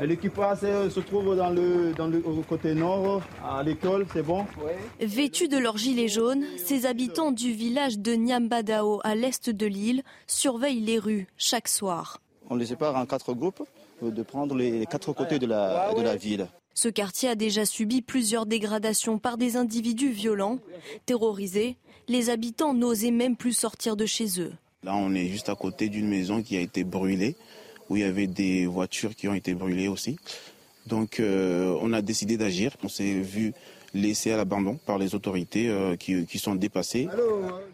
L'équipe 0.00 0.36
A 0.40 0.56
se 0.56 0.98
trouve 0.98 1.36
dans 1.36 1.50
le, 1.50 1.92
dans 1.92 2.08
le 2.08 2.20
côté 2.48 2.74
nord, 2.74 3.22
à 3.44 3.62
l'école, 3.62 4.04
c'est 4.12 4.24
bon? 4.24 4.46
Vêtus 4.98 5.46
de 5.46 5.58
leurs 5.58 5.78
gilets 5.78 6.08
jaunes, 6.08 6.44
ces 6.56 6.86
habitants 6.86 7.30
du 7.30 7.52
village 7.52 8.00
de 8.00 8.14
Nyambadao, 8.16 9.00
à 9.04 9.14
l'est 9.14 9.48
de 9.48 9.66
l'île, 9.66 10.02
surveillent 10.26 10.80
les 10.80 10.98
rues 10.98 11.28
chaque 11.36 11.68
soir. 11.68 12.18
On 12.50 12.56
les 12.56 12.66
sépare 12.66 12.96
en 12.96 13.06
quatre 13.06 13.32
groupes, 13.32 13.62
euh, 13.62 13.81
de 14.10 14.22
prendre 14.22 14.54
les 14.54 14.86
quatre 14.86 15.12
côtés 15.12 15.38
de 15.38 15.46
la, 15.46 15.92
de 15.94 16.02
la 16.02 16.16
ville. 16.16 16.46
Ce 16.74 16.88
quartier 16.88 17.28
a 17.28 17.34
déjà 17.34 17.64
subi 17.66 18.02
plusieurs 18.02 18.46
dégradations 18.46 19.18
par 19.18 19.36
des 19.36 19.56
individus 19.56 20.10
violents. 20.10 20.58
Terrorisés, 21.06 21.76
les 22.08 22.30
habitants 22.30 22.74
n'osaient 22.74 23.10
même 23.10 23.36
plus 23.36 23.52
sortir 23.52 23.96
de 23.96 24.06
chez 24.06 24.40
eux. 24.40 24.52
Là, 24.82 24.96
on 24.96 25.14
est 25.14 25.28
juste 25.28 25.48
à 25.48 25.54
côté 25.54 25.88
d'une 25.88 26.08
maison 26.08 26.42
qui 26.42 26.56
a 26.56 26.60
été 26.60 26.82
brûlée 26.82 27.36
où 27.88 27.96
il 27.96 28.00
y 28.00 28.04
avait 28.04 28.26
des 28.26 28.66
voitures 28.66 29.14
qui 29.14 29.28
ont 29.28 29.34
été 29.34 29.54
brûlées 29.54 29.88
aussi. 29.88 30.16
Donc 30.86 31.20
euh, 31.20 31.76
on 31.80 31.92
a 31.92 32.02
décidé 32.02 32.36
d'agir. 32.36 32.76
On 32.82 32.88
s'est 32.88 33.20
vu 33.20 33.52
laissé 33.94 34.32
à 34.32 34.36
l'abandon 34.36 34.78
par 34.86 34.98
les 34.98 35.14
autorités 35.14 35.68
euh, 35.68 35.96
qui, 35.96 36.26
qui, 36.26 36.38
sont 36.38 36.54
dépassées. 36.54 37.08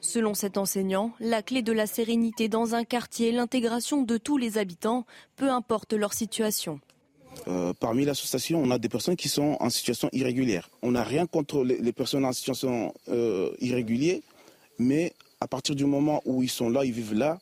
Selon 0.00 0.34
cet 0.34 0.58
enseignant, 0.58 1.12
la 1.20 1.42
clé 1.42 1.62
de 1.62 1.72
la 1.72 1.87
sérénité 1.87 2.48
dans 2.48 2.75
un 2.75 2.84
quartier 2.84 3.28
est 3.28 3.32
l'intégration 3.32 4.02
de 4.02 4.16
tous 4.16 4.37
les 4.37 4.58
habitants, 4.58 5.06
peu 5.37 5.50
importe 5.50 5.92
leur 5.92 6.12
situation. 6.12 6.80
Euh, 7.46 7.72
parmi 7.78 8.04
l'association, 8.04 8.60
on 8.62 8.70
a 8.70 8.78
des 8.78 8.88
personnes 8.88 9.16
qui 9.16 9.28
sont 9.28 9.56
en 9.60 9.70
situation 9.70 10.08
irrégulière. 10.12 10.68
On 10.82 10.92
n'a 10.92 11.04
rien 11.04 11.26
contre 11.26 11.64
les, 11.64 11.78
les, 11.78 11.92
personnes 11.92 12.25
en 12.25 12.32
situation 12.32 12.92
euh, 13.08 13.50
irrégulière, 13.60 14.18
mais 14.78 15.12
à 15.40 15.46
partir 15.46 15.75
du 15.75 15.84
moment 15.84 16.20
où 16.25 16.42
ils 16.42 16.50
sont 16.50 16.68
là, 16.68 16.84
ils 16.84 16.92
vivent 16.92 17.14
là, 17.14 17.38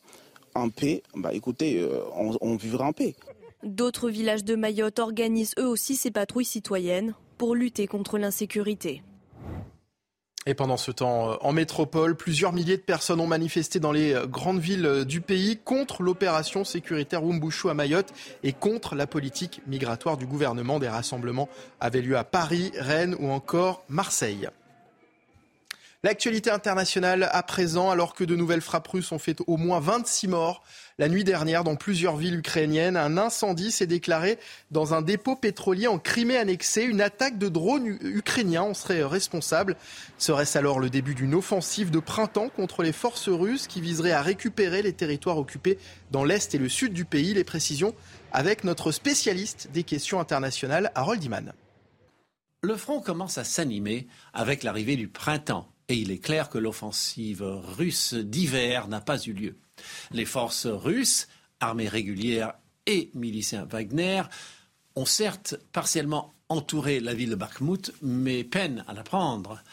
en 0.53 0.69
paix, 0.69 1.03
bah 1.15 1.33
écoutez, 1.33 1.79
euh, 1.79 2.01
on, 2.15 2.37
on 2.41 2.55
vivra 2.55 2.85
en 2.85 2.93
paix. 2.93 3.15
D'autres 3.63 4.09
villages 4.09 4.43
de 4.43 4.55
Mayotte 4.55 4.99
organisent 4.99 5.55
eux 5.59 5.67
aussi 5.67 5.95
ces 5.95 6.11
patrouilles 6.11 6.45
citoyennes 6.45 7.13
pour 7.37 7.55
lutter 7.55 7.87
contre 7.87 8.17
l'insécurité. 8.17 9.03
Et 10.45 10.53
pendant 10.53 10.77
ce 10.77 10.91
temps, 10.91 11.31
euh, 11.31 11.35
en 11.41 11.51
métropole, 11.51 12.15
plusieurs 12.15 12.53
milliers 12.53 12.77
de 12.77 12.81
personnes 12.81 13.19
ont 13.19 13.27
manifesté 13.27 13.79
dans 13.79 13.91
les 13.91 14.15
grandes 14.27 14.59
villes 14.59 15.03
du 15.05 15.19
pays 15.19 15.57
contre 15.57 16.03
l'opération 16.03 16.63
sécuritaire 16.63 17.23
Wumbushu 17.23 17.69
à 17.69 17.73
Mayotte 17.73 18.13
et 18.43 18.53
contre 18.53 18.95
la 18.95 19.07
politique 19.07 19.61
migratoire 19.67 20.17
du 20.17 20.25
gouvernement. 20.25 20.79
Des 20.79 20.87
rassemblements 20.87 21.49
avaient 21.81 22.01
lieu 22.01 22.17
à 22.17 22.23
Paris, 22.23 22.71
Rennes 22.79 23.15
ou 23.19 23.29
encore 23.29 23.83
Marseille. 23.89 24.47
L'actualité 26.03 26.51
internationale 26.51 27.27
à 27.31 27.41
présent, 27.41 27.89
alors 27.89 28.13
que 28.13 28.23
de 28.23 28.35
nouvelles 28.35 28.61
frappes 28.61 28.87
russes 28.87 29.11
ont 29.11 29.17
fait 29.17 29.39
au 29.47 29.57
moins 29.57 29.79
26 29.79 30.27
morts 30.27 30.63
la 30.99 31.09
nuit 31.09 31.23
dernière 31.23 31.63
dans 31.63 31.75
plusieurs 31.75 32.17
villes 32.17 32.35
ukrainiennes. 32.35 32.95
Un 32.95 33.17
incendie 33.17 33.71
s'est 33.71 33.87
déclaré 33.87 34.37
dans 34.69 34.93
un 34.93 35.01
dépôt 35.01 35.35
pétrolier 35.35 35.87
en 35.87 35.97
Crimée 35.97 36.37
annexée. 36.37 36.83
Une 36.83 37.01
attaque 37.01 37.39
de 37.39 37.49
drones 37.49 37.97
ukrainiens 38.01 38.61
en 38.61 38.73
serait 38.75 39.03
responsable. 39.03 39.75
Serait-ce 40.19 40.59
alors 40.59 40.79
le 40.79 40.91
début 40.91 41.15
d'une 41.15 41.33
offensive 41.33 41.89
de 41.89 41.99
printemps 41.99 42.49
contre 42.49 42.83
les 42.83 42.93
forces 42.93 43.29
russes 43.29 43.65
qui 43.65 43.81
viserait 43.81 44.11
à 44.11 44.21
récupérer 44.21 44.83
les 44.83 44.93
territoires 44.93 45.39
occupés 45.39 45.79
dans 46.11 46.23
l'est 46.23 46.53
et 46.53 46.59
le 46.59 46.69
sud 46.69 46.93
du 46.93 47.05
pays? 47.05 47.33
Les 47.33 47.43
précisions 47.43 47.95
avec 48.31 48.63
notre 48.63 48.91
spécialiste 48.91 49.69
des 49.73 49.83
questions 49.83 50.19
internationales, 50.19 50.91
Harold 50.93 51.23
Iman. 51.23 51.53
Le 52.61 52.77
front 52.77 53.01
commence 53.01 53.39
à 53.39 53.43
s'animer 53.43 54.07
avec 54.33 54.61
l'arrivée 54.61 54.95
du 54.95 55.07
printemps 55.07 55.67
et 55.89 55.95
il 55.95 56.11
est 56.11 56.19
clair 56.19 56.49
que 56.49 56.57
l'offensive 56.57 57.43
russe 57.43 58.13
d'hiver 58.13 58.87
n'a 58.87 59.01
pas 59.01 59.21
eu 59.23 59.33
lieu. 59.33 59.55
Les 60.11 60.25
forces 60.25 60.67
russes, 60.67 61.27
armées 61.59 61.87
régulières 61.87 62.53
et 62.85 63.11
miliciens 63.13 63.65
Wagner, 63.65 64.23
ont 64.95 65.05
certes 65.05 65.55
partiellement 65.71 66.33
entouré 66.49 66.99
la 66.99 67.13
ville 67.13 67.31
de 67.31 67.35
Bakhmut, 67.35 67.91
mais 68.01 68.43
peinent 68.43 68.83
à 68.87 68.93
la 68.93 69.03
prendre. 69.03 69.63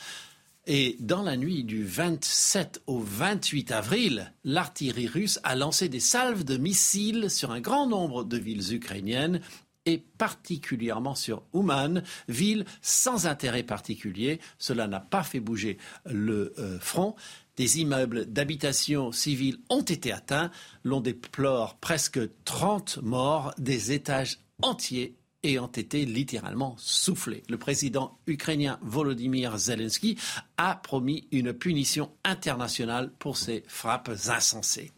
Et 0.67 0.97
dans 0.99 1.23
la 1.23 1.37
nuit 1.37 1.63
du 1.63 1.85
27 1.85 2.83
au 2.87 2.99
28 2.99 3.71
avril, 3.71 4.33
l'artillerie 4.45 5.09
russe 5.09 5.39
a 5.43 5.57
lancé 5.57 5.91
des 5.91 6.01
salves 6.01 6.45
de 6.45 6.57
missiles 6.57 7.31
sur 7.31 7.51
un 7.51 7.61
grand 7.61 7.87
nombre 7.87 8.25
de 8.25 8.39
villes 8.39 8.73
ukrainiennes 8.73 9.41
et 9.87 9.99
particulièrement 9.99 11.15
sur 11.15 11.43
Ouman, 11.53 12.03
ville 12.29 12.65
sans 12.83 13.27
intérêt 13.27 13.63
particulier. 13.63 14.41
Cela 14.59 14.87
n'a 14.87 15.01
pas 15.01 15.23
fait 15.23 15.41
bouger 15.41 15.79
le 16.07 16.55
euh, 16.59 16.79
front. 16.79 17.15
Des 17.57 17.81
immeubles 17.81 18.27
d'habitation 18.27 19.13
civile 19.13 19.59
ont 19.71 19.83
été 19.83 20.13
atteints. 20.13 20.51
L'on 20.83 21.01
déplore 21.01 21.77
presque 21.77 22.21
30 22.45 22.99
morts, 23.03 23.55
des 23.59 23.93
étages 23.93 24.39
entiers 24.63 25.17
ayant 25.45 25.71
été 25.71 26.05
littéralement 26.07 26.75
soufflés. 26.79 27.43
Le 27.49 27.59
président 27.59 28.19
ukrainien 28.27 28.79
Volodymyr 28.83 29.57
Zelensky 29.59 30.19
a 30.57 30.75
promis 30.75 31.29
une 31.33 31.53
punition 31.53 32.11
internationale 32.25 33.13
pour 33.19 33.37
ces 33.37 33.63
frappes 33.69 34.11
insensées. 34.29 34.93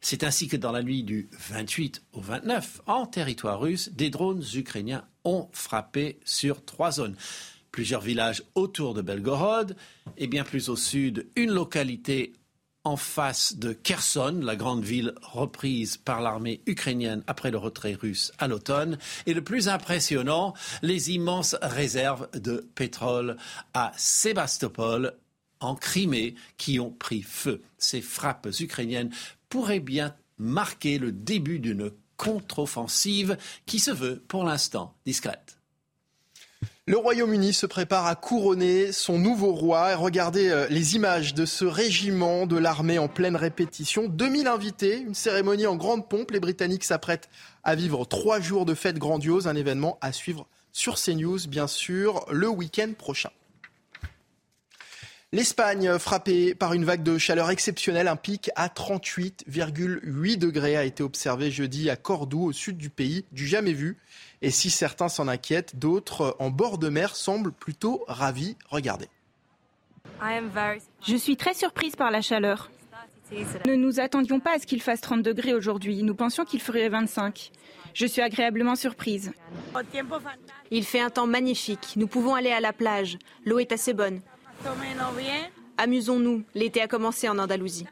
C'est 0.00 0.24
ainsi 0.24 0.48
que 0.48 0.56
dans 0.56 0.72
la 0.72 0.82
nuit 0.82 1.02
du 1.02 1.28
28 1.50 2.02
au 2.12 2.20
29, 2.20 2.82
en 2.86 3.06
territoire 3.06 3.60
russe, 3.60 3.90
des 3.92 4.08
drones 4.08 4.42
ukrainiens 4.54 5.04
ont 5.24 5.48
frappé 5.52 6.18
sur 6.24 6.64
trois 6.64 6.92
zones. 6.92 7.16
Plusieurs 7.70 8.00
villages 8.00 8.42
autour 8.54 8.94
de 8.94 9.02
Belgorod 9.02 9.76
et 10.16 10.26
bien 10.26 10.42
plus 10.42 10.68
au 10.70 10.76
sud, 10.76 11.28
une 11.36 11.50
localité 11.50 12.32
en 12.84 12.96
face 12.96 13.56
de 13.56 13.74
Kherson, 13.74 14.40
la 14.42 14.56
grande 14.56 14.82
ville 14.82 15.14
reprise 15.20 15.98
par 15.98 16.22
l'armée 16.22 16.62
ukrainienne 16.66 17.22
après 17.26 17.50
le 17.50 17.58
retrait 17.58 17.92
russe 17.92 18.32
à 18.38 18.48
l'automne. 18.48 18.98
Et 19.26 19.34
le 19.34 19.44
plus 19.44 19.68
impressionnant, 19.68 20.54
les 20.80 21.10
immenses 21.10 21.56
réserves 21.60 22.28
de 22.32 22.66
pétrole 22.74 23.36
à 23.74 23.92
Sébastopol, 23.96 25.12
en 25.60 25.74
Crimée, 25.74 26.34
qui 26.56 26.80
ont 26.80 26.90
pris 26.90 27.20
feu. 27.20 27.60
Ces 27.76 28.00
frappes 28.00 28.48
ukrainiennes 28.58 29.10
pourrait 29.50 29.80
bien 29.80 30.14
marquer 30.38 30.98
le 30.98 31.12
début 31.12 31.58
d'une 31.58 31.90
contre-offensive 32.16 33.36
qui 33.66 33.78
se 33.78 33.90
veut 33.90 34.22
pour 34.26 34.44
l'instant 34.44 34.94
discrète. 35.04 35.58
Le 36.86 36.96
Royaume-Uni 36.96 37.52
se 37.52 37.66
prépare 37.66 38.06
à 38.06 38.16
couronner 38.16 38.90
son 38.90 39.18
nouveau 39.18 39.52
roi. 39.52 39.94
Regardez 39.94 40.48
euh, 40.48 40.66
les 40.70 40.96
images 40.96 41.34
de 41.34 41.46
ce 41.46 41.64
régiment 41.64 42.46
de 42.46 42.56
l'armée 42.56 42.98
en 42.98 43.06
pleine 43.06 43.36
répétition. 43.36 44.08
2000 44.08 44.48
invités, 44.48 44.98
une 44.98 45.14
cérémonie 45.14 45.66
en 45.66 45.76
grande 45.76 46.08
pompe. 46.08 46.32
Les 46.32 46.40
Britanniques 46.40 46.84
s'apprêtent 46.84 47.28
à 47.62 47.74
vivre 47.74 48.06
trois 48.06 48.40
jours 48.40 48.66
de 48.66 48.74
fête 48.74 48.98
grandiose. 48.98 49.46
Un 49.46 49.56
événement 49.56 49.98
à 50.00 50.10
suivre 50.12 50.48
sur 50.72 50.96
CNews, 50.96 51.46
bien 51.48 51.66
sûr, 51.66 52.26
le 52.30 52.48
week-end 52.48 52.90
prochain. 52.98 53.30
L'Espagne, 55.32 55.96
frappée 56.00 56.56
par 56.56 56.72
une 56.72 56.84
vague 56.84 57.04
de 57.04 57.16
chaleur 57.16 57.50
exceptionnelle, 57.50 58.08
un 58.08 58.16
pic 58.16 58.50
à 58.56 58.66
38,8 58.66 60.36
degrés 60.36 60.76
a 60.76 60.82
été 60.82 61.04
observé 61.04 61.52
jeudi 61.52 61.88
à 61.88 61.94
Cordoue, 61.94 62.46
au 62.46 62.52
sud 62.52 62.76
du 62.76 62.90
pays, 62.90 63.24
du 63.30 63.46
jamais 63.46 63.72
vu. 63.72 63.96
Et 64.42 64.50
si 64.50 64.70
certains 64.70 65.08
s'en 65.08 65.28
inquiètent, 65.28 65.76
d'autres 65.76 66.34
en 66.40 66.50
bord 66.50 66.78
de 66.78 66.88
mer 66.88 67.14
semblent 67.14 67.52
plutôt 67.52 68.04
ravis. 68.08 68.56
Regardez. 68.70 69.06
Je 71.06 71.16
suis 71.16 71.36
très 71.36 71.54
surprise 71.54 71.94
par 71.94 72.10
la 72.10 72.22
chaleur. 72.22 72.68
Ne 73.66 73.76
nous 73.76 74.00
attendions 74.00 74.40
pas 74.40 74.56
à 74.56 74.58
ce 74.58 74.66
qu'il 74.66 74.82
fasse 74.82 75.00
30 75.00 75.22
degrés 75.22 75.54
aujourd'hui. 75.54 76.02
Nous 76.02 76.16
pensions 76.16 76.44
qu'il 76.44 76.60
ferait 76.60 76.88
25. 76.88 77.52
Je 77.94 78.06
suis 78.06 78.20
agréablement 78.20 78.74
surprise. 78.74 79.30
Il 80.72 80.84
fait 80.84 81.00
un 81.00 81.10
temps 81.10 81.28
magnifique. 81.28 81.94
Nous 81.94 82.08
pouvons 82.08 82.34
aller 82.34 82.50
à 82.50 82.58
la 82.58 82.72
plage. 82.72 83.16
L'eau 83.44 83.60
est 83.60 83.70
assez 83.70 83.94
bonne. 83.94 84.20
Amusons-nous, 85.76 86.44
l'été 86.54 86.82
a 86.82 86.88
commencé 86.88 87.28
en 87.28 87.38
Andalousie. 87.38 87.86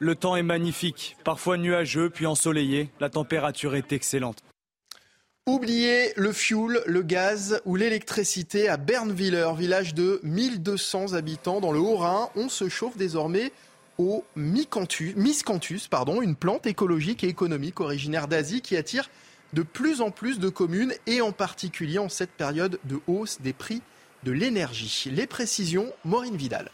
Le 0.00 0.14
temps 0.14 0.36
est 0.36 0.42
magnifique, 0.42 1.16
parfois 1.24 1.56
nuageux 1.56 2.10
puis 2.10 2.26
ensoleillé. 2.26 2.90
La 3.00 3.10
température 3.10 3.74
est 3.74 3.92
excellente. 3.92 4.42
Oubliez 5.46 6.12
le 6.16 6.32
fioul, 6.32 6.82
le 6.86 7.02
gaz 7.02 7.60
ou 7.64 7.74
l'électricité 7.74 8.68
à 8.68 8.76
Bernwiller, 8.76 9.48
village 9.56 9.94
de 9.94 10.20
1200 10.22 11.14
habitants 11.14 11.60
dans 11.60 11.72
le 11.72 11.78
Haut-Rhin. 11.78 12.28
On 12.36 12.48
se 12.48 12.68
chauffe 12.68 12.96
désormais 12.96 13.50
au 13.96 14.24
miscanthus, 14.36 15.88
pardon, 15.90 16.22
une 16.22 16.36
plante 16.36 16.66
écologique 16.66 17.24
et 17.24 17.28
économique 17.28 17.80
originaire 17.80 18.28
d'Asie 18.28 18.60
qui 18.60 18.76
attire 18.76 19.10
de 19.52 19.62
plus 19.62 20.00
en 20.00 20.10
plus 20.10 20.38
de 20.38 20.48
communes 20.48 20.92
et 21.06 21.20
en 21.20 21.32
particulier 21.32 21.98
en 21.98 22.08
cette 22.08 22.30
période 22.30 22.78
de 22.84 23.00
hausse 23.06 23.40
des 23.40 23.52
prix 23.52 23.82
de 24.24 24.32
l'énergie. 24.32 25.10
Les 25.10 25.26
précisions, 25.26 25.92
Maureen 26.04 26.36
Vidal. 26.36 26.70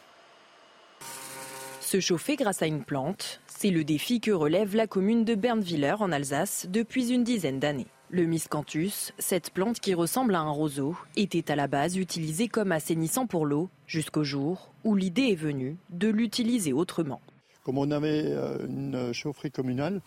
Se 1.80 2.00
chauffer 2.00 2.36
grâce 2.36 2.62
à 2.62 2.66
une 2.66 2.82
plante, 2.82 3.40
c'est 3.46 3.70
le 3.70 3.84
défi 3.84 4.20
que 4.20 4.30
relève 4.30 4.74
la 4.74 4.86
commune 4.86 5.24
de 5.24 5.34
Bernwiller 5.34 5.94
en 6.00 6.10
Alsace 6.12 6.66
depuis 6.68 7.12
une 7.12 7.24
dizaine 7.24 7.60
d'années. 7.60 7.86
Le 8.10 8.24
miscanthus, 8.24 9.12
cette 9.18 9.50
plante 9.50 9.80
qui 9.80 9.94
ressemble 9.94 10.34
à 10.34 10.40
un 10.40 10.50
roseau, 10.50 10.96
était 11.16 11.50
à 11.50 11.56
la 11.56 11.66
base 11.66 11.96
utilisée 11.96 12.48
comme 12.48 12.72
assainissant 12.72 13.26
pour 13.26 13.46
l'eau 13.46 13.70
jusqu'au 13.86 14.24
jour 14.24 14.72
où 14.84 14.94
l'idée 14.94 15.28
est 15.32 15.34
venue 15.36 15.76
de 15.90 16.08
l'utiliser 16.08 16.72
autrement. 16.72 17.20
Comme 17.64 17.78
on 17.78 17.90
avait 17.90 18.24
euh, 18.26 18.66
une 18.66 19.12
chaufferie 19.12 19.50
communale, 19.50 20.00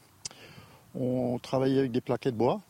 On 0.96 1.38
travaillait 1.39 1.79
avec 1.79 1.91
des 1.91 2.01
plaquettes 2.01 2.34
de 2.34 2.39
bois. 2.39 2.62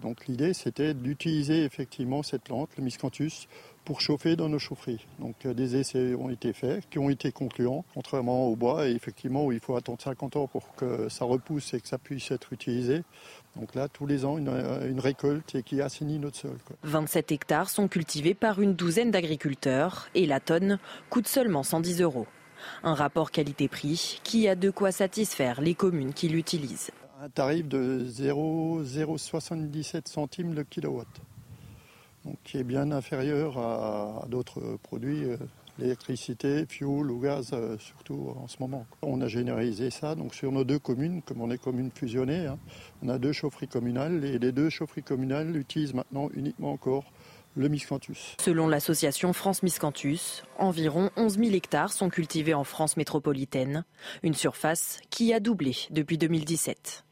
donc 0.00 0.26
l'idée 0.26 0.52
c'était 0.54 0.94
d'utiliser 0.94 1.64
effectivement 1.64 2.22
cette 2.22 2.42
plante, 2.42 2.70
le 2.76 2.84
miscanthus, 2.84 3.48
pour 3.84 4.00
chauffer 4.00 4.36
dans 4.36 4.48
nos 4.48 4.58
chaufferies. 4.58 5.06
Donc 5.18 5.34
euh, 5.44 5.54
des 5.54 5.76
essais 5.76 6.14
ont 6.14 6.30
été 6.30 6.52
faits, 6.52 6.84
qui 6.90 6.98
ont 6.98 7.10
été 7.10 7.32
concluants, 7.32 7.84
contrairement 7.94 8.48
au 8.48 8.56
bois, 8.56 8.88
et 8.88 8.92
effectivement 8.92 9.44
où 9.44 9.52
il 9.52 9.60
faut 9.60 9.76
attendre 9.76 10.00
50 10.00 10.36
ans 10.36 10.46
pour 10.46 10.74
que 10.74 11.08
ça 11.08 11.24
repousse 11.24 11.74
et 11.74 11.80
que 11.80 11.88
ça 11.88 11.98
puisse 11.98 12.30
être 12.30 12.52
utilisé. 12.52 13.02
Donc 13.56 13.74
là, 13.74 13.88
tous 13.88 14.06
les 14.06 14.24
ans, 14.24 14.38
une, 14.38 14.48
euh, 14.48 14.94
récolte 14.98 15.54
et 15.54 15.62
qui 15.62 15.80
assainit 15.80 16.18
notre 16.18 16.36
sol. 16.36 16.56
27 16.84 17.32
hectares 17.32 17.70
sont 17.70 17.88
cultivés 17.88 18.34
par 18.34 18.60
une 18.60 18.74
douzaine 18.74 19.10
d'agriculteurs 19.10 20.08
et 20.14 20.26
la 20.26 20.40
tonne 20.40 20.78
coûte 21.10 21.28
seulement 21.28 21.62
110 21.62 22.00
euros. 22.00 22.26
Un 22.84 22.94
rapport 22.94 23.32
qualité-prix 23.32 24.20
qui 24.22 24.48
a 24.48 24.54
de 24.54 24.70
quoi 24.70 24.92
satisfaire 24.92 25.60
les 25.60 25.74
communes 25.74 26.12
qui 26.12 26.28
l'utilisent. 26.28 26.92
Un 27.20 27.28
tarif 27.28 27.68
de 27.68 28.04
0,077 28.04 30.08
centimes 30.08 30.54
le 30.54 30.64
kilowatt 30.64 31.08
qui 32.44 32.58
est 32.58 32.64
bien 32.64 32.90
inférieur 32.92 33.58
à, 33.58 34.26
d'autres 34.28 34.78
produits, 34.82 35.24
euh, 35.24 35.36
l'électricité, 35.78 36.66
fuel 36.68 37.10
ou 37.10 37.20
gaz, 37.20 37.50
euh, 37.52 37.76
surtout 37.78 38.34
en 38.36 38.48
ce 38.48 38.56
moment. 38.60 38.86
On 39.02 39.20
a 39.20 39.28
généralisé 39.28 39.90
ça 39.90 40.14
donc 40.14 40.34
sur 40.34 40.52
nos 40.52 40.64
deux 40.64 40.78
communes, 40.78 41.22
comme 41.22 41.40
on 41.40 41.50
est 41.50 41.58
commune 41.58 41.90
fusionnée, 41.94 42.46
hein. 42.46 42.58
on 43.02 43.08
a 43.08 43.18
deux 43.18 43.32
chaufferies 43.32 43.68
communales 43.68 44.24
et 44.24 44.38
les 44.38 44.52
deux 44.52 44.70
chaufferies 44.70 45.02
communales 45.02 45.56
utilisent 45.56 45.94
maintenant 45.94 46.28
uniquement 46.34 46.72
encore 46.72 47.04
le 47.54 47.68
miscanthus. 47.68 48.36
Selon 48.40 48.66
l'association 48.66 49.32
France 49.32 49.62
Miscanthus, 49.62 50.42
environ 50.58 51.10
11 51.16 51.38
000 51.38 51.50
hectares 51.54 51.92
sont 51.92 52.08
cultivés 52.08 52.54
en 52.54 52.64
France 52.64 52.96
métropolitaine, 52.96 53.84
une 54.22 54.34
surface 54.34 55.00
qui 55.10 55.34
a 55.34 55.40
doublé 55.40 55.76
depuis 55.90 56.16
2017. 56.16 57.04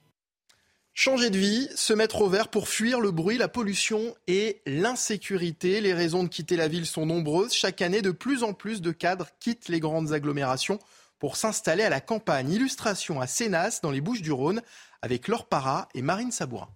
Changer 1.02 1.30
de 1.30 1.38
vie, 1.38 1.66
se 1.76 1.94
mettre 1.94 2.20
au 2.20 2.28
vert 2.28 2.48
pour 2.48 2.68
fuir 2.68 3.00
le 3.00 3.10
bruit, 3.10 3.38
la 3.38 3.48
pollution 3.48 4.14
et 4.26 4.60
l'insécurité. 4.66 5.80
Les 5.80 5.94
raisons 5.94 6.24
de 6.24 6.28
quitter 6.28 6.56
la 6.56 6.68
ville 6.68 6.84
sont 6.84 7.06
nombreuses. 7.06 7.54
Chaque 7.54 7.80
année, 7.80 8.02
de 8.02 8.10
plus 8.10 8.42
en 8.42 8.52
plus 8.52 8.82
de 8.82 8.90
cadres 8.90 9.28
quittent 9.40 9.70
les 9.70 9.80
grandes 9.80 10.12
agglomérations 10.12 10.78
pour 11.18 11.36
s'installer 11.36 11.84
à 11.84 11.88
la 11.88 12.02
campagne. 12.02 12.52
Illustration 12.52 13.18
à 13.18 13.26
Sénas, 13.26 13.80
dans 13.82 13.90
les 13.90 14.02
Bouches 14.02 14.20
du 14.20 14.30
Rhône, 14.30 14.60
avec 15.00 15.26
Laure 15.26 15.48
Para 15.48 15.88
et 15.94 16.02
Marine 16.02 16.32
Sabourin. 16.32 16.68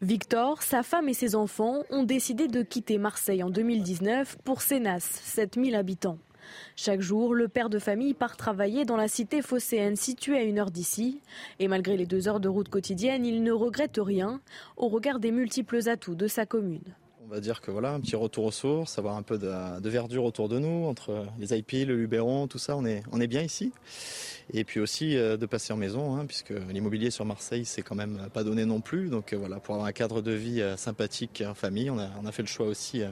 Victor, 0.00 0.62
sa 0.62 0.82
femme 0.82 1.10
et 1.10 1.12
ses 1.12 1.34
enfants 1.34 1.82
ont 1.90 2.04
décidé 2.04 2.48
de 2.48 2.62
quitter 2.62 2.96
Marseille 2.96 3.42
en 3.42 3.50
2019 3.50 4.38
pour 4.46 4.62
Sénas, 4.62 5.20
7000 5.22 5.74
habitants. 5.74 6.16
Chaque 6.76 7.00
jour, 7.00 7.34
le 7.34 7.48
père 7.48 7.70
de 7.70 7.78
famille 7.78 8.14
part 8.14 8.36
travailler 8.36 8.84
dans 8.84 8.96
la 8.96 9.08
cité 9.08 9.42
phocéenne 9.42 9.96
située 9.96 10.38
à 10.38 10.42
une 10.42 10.58
heure 10.58 10.70
d'ici. 10.70 11.20
Et 11.58 11.68
malgré 11.68 11.96
les 11.96 12.06
deux 12.06 12.28
heures 12.28 12.40
de 12.40 12.48
route 12.48 12.68
quotidienne, 12.68 13.26
il 13.26 13.42
ne 13.42 13.52
regrette 13.52 13.98
rien 14.02 14.40
au 14.76 14.88
regard 14.88 15.20
des 15.20 15.32
multiples 15.32 15.88
atouts 15.88 16.14
de 16.14 16.26
sa 16.26 16.46
commune. 16.46 16.94
On 17.30 17.34
va 17.34 17.40
dire 17.40 17.60
que 17.60 17.70
voilà, 17.70 17.92
un 17.92 18.00
petit 18.00 18.16
retour 18.16 18.46
aux 18.46 18.50
sources, 18.50 18.98
avoir 18.98 19.16
un 19.16 19.22
peu 19.22 19.38
de, 19.38 19.88
verdure 19.88 20.24
autour 20.24 20.48
de 20.48 20.58
nous, 20.58 20.86
entre 20.86 21.26
les 21.38 21.56
IP, 21.56 21.86
le 21.86 21.94
Luberon, 21.94 22.48
tout 22.48 22.58
ça, 22.58 22.76
on 22.76 22.84
est, 22.84 23.04
on 23.12 23.20
est 23.20 23.28
bien 23.28 23.42
ici. 23.42 23.72
Et 24.52 24.64
puis 24.64 24.80
aussi 24.80 25.16
euh, 25.16 25.36
de 25.36 25.46
passer 25.46 25.72
en 25.72 25.76
maison, 25.76 26.16
hein, 26.16 26.26
puisque 26.26 26.52
l'immobilier 26.72 27.12
sur 27.12 27.24
Marseille, 27.24 27.64
c'est 27.64 27.82
quand 27.82 27.94
même 27.94 28.28
pas 28.34 28.42
donné 28.42 28.64
non 28.64 28.80
plus. 28.80 29.10
Donc 29.10 29.32
euh, 29.32 29.36
voilà, 29.36 29.60
pour 29.60 29.76
avoir 29.76 29.86
un 29.86 29.92
cadre 29.92 30.22
de 30.22 30.32
vie 30.32 30.60
euh, 30.60 30.76
sympathique 30.76 31.44
en 31.46 31.54
famille, 31.54 31.88
on 31.88 32.00
a, 32.00 32.08
on 32.20 32.26
a 32.26 32.32
fait 32.32 32.42
le 32.42 32.48
choix 32.48 32.66
aussi 32.66 33.02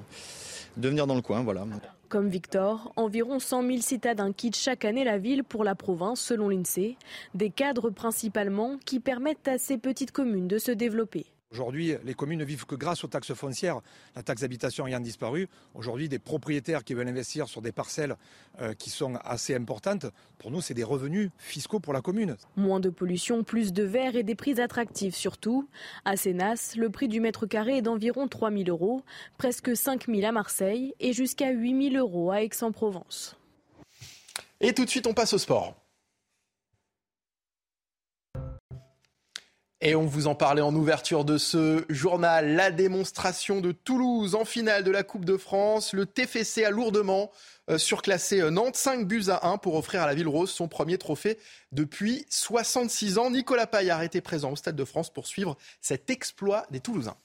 de 0.77 0.89
venir 0.89 1.07
dans 1.07 1.15
le 1.15 1.23
coin. 1.23 1.45
Voilà. 1.45 1.65
Comme 2.09 2.31
Victor, 2.31 2.91
environ 2.97 3.39
100 3.39 3.63
000 3.65 3.79
citadins 3.83 4.33
quittent 4.33 4.57
chaque 4.57 4.87
année 4.87 5.05
la 5.05 5.19
ville 5.19 5.45
pour 5.45 5.63
la 5.63 5.75
province, 5.75 6.21
selon 6.21 6.49
l'INSEE. 6.49 6.97
Des 7.35 7.51
cadres 7.51 7.91
principalement 7.91 8.79
qui 8.87 8.99
permettent 8.99 9.47
à 9.47 9.59
ces 9.59 9.77
petites 9.77 10.13
communes 10.13 10.49
de 10.49 10.57
se 10.57 10.71
développer. 10.71 11.27
Aujourd'hui, 11.51 11.95
les 12.05 12.13
communes 12.13 12.41
ne 12.41 12.45
vivent 12.45 12.67
que 12.67 12.75
grâce 12.75 13.05
aux 13.05 13.09
taxes 13.09 13.33
foncières. 13.33 13.81
La 14.15 14.23
taxe 14.23 14.43
d'habitation 14.43 14.87
ayant 14.87 15.01
disparu, 15.01 15.49
aujourd'hui, 15.75 16.11
des 16.11 16.19
propriétaires 16.19 16.85
qui 16.85 16.93
veulent 16.93 17.09
investir 17.09 17.49
sur 17.49 17.63
des 17.63 17.73
parcelles 17.73 18.17
euh, 18.61 18.75
qui 18.75 18.91
sont 18.91 19.15
assez 19.25 19.55
importantes, 19.55 20.05
pour 20.39 20.51
nous, 20.51 20.61
c'est 20.61 20.75
des 20.75 20.85
revenus 20.85 21.31
fiscaux 21.39 21.81
pour 21.81 21.95
la 21.95 22.03
commune. 22.03 22.37
Moins 22.57 22.81
de 22.81 22.91
pollution, 22.91 23.45
plus 23.45 23.73
de 23.73 23.83
verre 23.83 24.15
et 24.15 24.25
des 24.25 24.35
prix 24.35 24.61
attractifs 24.61 25.15
surtout. 25.15 25.67
À 26.05 26.19
Sénas, 26.19 26.75
le 26.77 26.91
prix 26.91 27.09
du 27.09 27.19
mètre 27.19 27.47
carré 27.47 27.79
est 27.79 27.83
d'environ 27.83 28.29
3 28.29 28.51
000 28.51 28.65
euros, 28.69 29.03
presque 29.39 29.75
5 29.75 30.07
000 30.07 30.27
à 30.27 30.33
Marseille 30.33 30.93
et 31.01 31.15
jusqu'à 31.15 31.51
8 31.51 31.93
000 31.93 31.97
euros 31.97 32.31
à 32.31 32.43
Aix-en-Provence. 32.43 33.39
Et 34.61 34.75
tout 34.75 34.85
de 34.85 34.91
suite, 34.91 35.07
on 35.07 35.15
passe 35.15 35.33
au 35.33 35.39
sport. 35.39 35.78
Et 39.81 39.95
on 39.95 40.07
vous 40.07 40.27
en 40.27 40.35
parlait 40.35 40.61
en 40.61 40.75
ouverture 40.75 41.25
de 41.25 41.39
ce 41.39 41.85
journal, 41.89 42.57
la 42.57 42.73
démonstration 42.73 43.61
de 43.61 43.71
Toulouse 43.71 44.35
en 44.35 44.45
finale 44.45 44.83
de 44.83 44.91
la 44.91 45.05
Coupe 45.05 45.25
de 45.25 45.37
France. 45.37 45.93
Le 45.93 46.05
TFC 46.05 46.65
a 46.65 46.71
lourdement 46.71 47.31
euh, 47.71 47.79
surclassé 47.79 48.41
euh, 48.41 48.51
Nantes, 48.51 48.75
5 48.75 49.07
buts 49.07 49.27
à 49.29 49.47
1 49.47 49.59
pour 49.59 49.77
offrir 49.77 50.03
à 50.03 50.07
la 50.07 50.15
Ville 50.15 50.27
Rose 50.27 50.51
son 50.51 50.67
premier 50.67 50.99
trophée 50.99 51.39
depuis 51.71 52.27
66 52.29 53.19
ans. 53.19 53.31
Nicolas 53.31 53.69
Paillard 53.69 54.03
était 54.03 54.21
présent 54.21 54.51
au 54.51 54.57
Stade 54.57 54.75
de 54.75 54.85
France 54.85 55.11
pour 55.11 55.29
suivre 55.29 55.57
cet 55.81 56.11
exploit 56.11 56.67
des 56.73 56.81
Toulousains. 56.81 57.17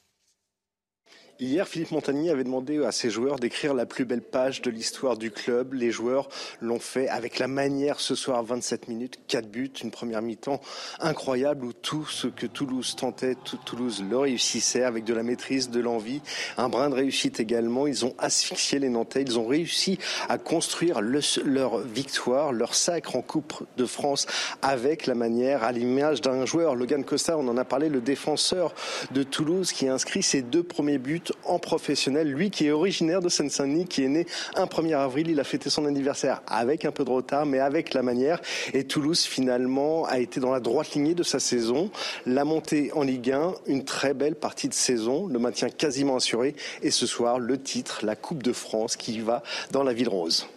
Hier, 1.39 1.67
Philippe 1.67 1.89
Montagny 1.89 2.30
avait 2.30 2.43
demandé 2.43 2.86
à 2.86 2.91
ses 2.91 3.10
joueurs 3.10 3.38
d'écrire 3.38 3.74
la 3.74 3.88
plus 3.88 4.06
belle 4.06 4.22
page 4.22 4.62
de 4.62 4.69
l'histoire 4.69 5.17
du 5.17 5.32
club. 5.32 5.74
Les 5.74 5.89
joueurs 5.89 6.30
l'ont 6.62 6.80
fait 6.80 7.10
avec 7.10 7.39
la 7.39 7.48
manière 7.48 8.00
ce 8.00 8.13
soir, 8.13 8.43
27 8.43 8.88
minutes, 8.88 9.17
4 9.28 9.50
buts, 9.50 9.72
une 9.84 9.89
première 9.89 10.22
mi-temps 10.22 10.62
incroyable 11.00 11.65
où 11.65 11.74
tout 11.74 12.06
ce 12.06 12.28
que 12.28 12.46
Toulouse 12.46 12.96
tentait, 12.96 13.36
Toulouse 13.65 14.04
le 14.08 14.15
réussissait 14.15 14.84
avec 14.84 15.06
de 15.06 15.13
la 15.15 15.24
maîtrise, 15.24 15.72
de 15.72 15.80
l'envie, 15.80 16.22
un 16.58 16.69
brin 16.69 16.91
de 16.91 16.96
réussite 16.96 17.39
également. 17.39 17.88
Ils 17.88 18.06
ont 18.06 18.13
asphyxié 18.19 18.78
les 18.78 18.89
Nantais, 18.89 19.24
ils 19.24 19.39
ont 19.39 19.48
réussi 19.48 19.98
à 20.30 20.38
construire 20.38 21.02
leur 21.02 21.80
victoire, 21.80 22.54
leur 22.54 22.76
sacre 22.76 23.15
en 23.15 23.24
Coupe 23.24 23.65
de 23.76 23.86
France 23.88 24.28
avec 24.62 25.08
la 25.08 25.15
manière, 25.15 25.63
à 25.63 25.72
l'image 25.72 26.22
d'un 26.22 26.46
joueur, 26.46 26.76
Logan 26.76 27.04
Costa, 27.04 27.39
on 27.39 27.48
en 27.48 27.58
a 27.58 27.65
parlé, 27.65 27.89
le 27.89 28.02
défenseur 28.02 28.76
de 29.10 29.24
Toulouse 29.24 29.72
qui 29.72 29.88
a 29.88 29.93
inscrit 29.96 30.22
ses 30.22 30.43
deux 30.43 30.63
premiers 30.63 31.00
buts 31.00 31.23
en 31.46 31.60
professionnel. 31.60 32.32
Lui 32.32 32.50
qui 32.50 32.68
est 32.68 32.72
originaire 32.72 33.22
de 33.22 33.30
Seine-Saint-Denis, 33.30 33.86
qui 33.86 34.04
est 34.04 34.10
né 34.10 34.28
un 34.56 34.66
1er 34.66 34.98
avril, 34.98 35.30
il 35.30 35.40
a 35.40 35.44
fêté 35.44 35.70
son 35.70 35.86
anniversaire 35.86 36.42
avec 36.48 36.86
un 36.86 36.92
peu 36.92 37.06
de 37.06 37.10
retard, 37.10 37.46
mais 37.46 37.60
avec 37.60 37.94
la 37.94 38.02
manière. 38.02 38.42
Et 38.74 38.86
Toulouse 38.86 39.24
finalement 39.24 40.06
a 40.06 40.20
été 40.20 40.40
dans 40.40 40.52
la 40.52 40.60
droite 40.60 40.92
lignée 40.94 41.16
de 41.16 41.24
sa 41.24 41.40
saison. 41.40 41.92
La 42.26 42.46
montée 42.46 42.92
en 42.94 43.04
Ligue 43.04 43.32
1, 43.32 43.56
une 43.68 43.86
très 43.86 44.14
belle 44.14 44.36
partie 44.36 44.68
de 44.68 44.74
saison, 44.74 45.28
le 45.28 45.40
maintien 45.40 45.70
quasiment 45.70 46.18
assuré. 46.18 46.56
Et 46.82 46.92
ce 46.92 47.06
soir, 47.06 47.40
le 47.40 47.62
titre, 47.62 48.06
la 48.06 48.16
Coupe 48.16 48.44
de 48.44 48.54
France 48.54 48.96
qui 48.98 49.20
va 49.20 49.44
dans 49.72 49.84
la 49.84 49.94
Ville 49.94 50.10
Rose. 50.10 50.48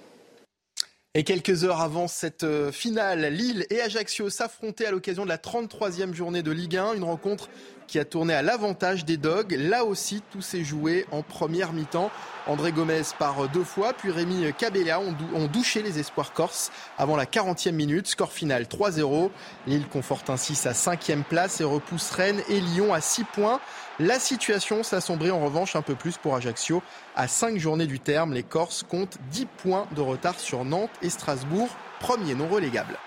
Et 1.16 1.24
quelques 1.24 1.64
heures 1.64 1.80
avant 1.80 2.08
cette 2.08 2.44
euh, 2.44 2.70
finale, 2.70 3.32
Lille 3.32 3.64
et 3.70 3.80
Ajaccio 3.80 4.28
s'affrontaient 4.28 4.84
à 4.84 4.90
l'occasion 4.90 5.24
de 5.24 5.30
la 5.30 5.38
33e 5.38 6.12
journée 6.12 6.42
de 6.42 6.50
Ligue 6.50 6.76
1. 6.76 6.92
Une 6.92 7.04
rencontre 7.04 7.48
qui 7.86 7.98
a 7.98 8.04
tourné 8.04 8.34
à 8.34 8.42
l'avantage 8.42 9.04
des 9.04 9.16
Dogs. 9.16 9.52
Là 9.52 9.84
aussi, 9.84 10.22
tout 10.32 10.42
s'est 10.42 10.64
joué 10.64 11.06
en 11.12 11.22
première 11.22 11.72
mi-temps. 11.72 12.10
André 12.46 12.70
Gomez 12.70 13.02
par 13.18 13.48
deux 13.48 13.64
fois, 13.64 13.92
puis 13.92 14.10
Rémi 14.10 14.52
Cabella 14.56 15.00
ont, 15.00 15.46
douché 15.46 15.82
les 15.82 15.98
espoirs 15.98 16.32
corses 16.32 16.70
avant 16.96 17.16
la 17.16 17.24
40e 17.24 17.72
minute. 17.72 18.06
Score 18.06 18.32
final 18.32 18.64
3-0. 18.64 19.30
Lille 19.66 19.88
conforte 19.88 20.30
ainsi 20.30 20.54
sa 20.54 20.74
cinquième 20.74 21.24
place 21.24 21.60
et 21.60 21.64
repousse 21.64 22.10
Rennes 22.10 22.42
et 22.48 22.60
Lyon 22.60 22.94
à 22.94 23.00
6 23.00 23.24
points. 23.24 23.60
La 23.98 24.20
situation 24.20 24.82
s'assombrit 24.82 25.30
en 25.30 25.40
revanche 25.40 25.74
un 25.74 25.82
peu 25.82 25.94
plus 25.94 26.18
pour 26.18 26.36
Ajaccio. 26.36 26.82
À 27.16 27.28
5 27.28 27.58
journées 27.58 27.86
du 27.86 27.98
terme, 27.98 28.32
les 28.32 28.42
Corses 28.42 28.82
comptent 28.82 29.18
10 29.30 29.46
points 29.46 29.86
de 29.96 30.00
retard 30.00 30.38
sur 30.38 30.64
Nantes 30.64 30.90
et 31.02 31.10
Strasbourg, 31.10 31.68
premier 31.98 32.34
non 32.34 32.48
relégable. 32.48 32.98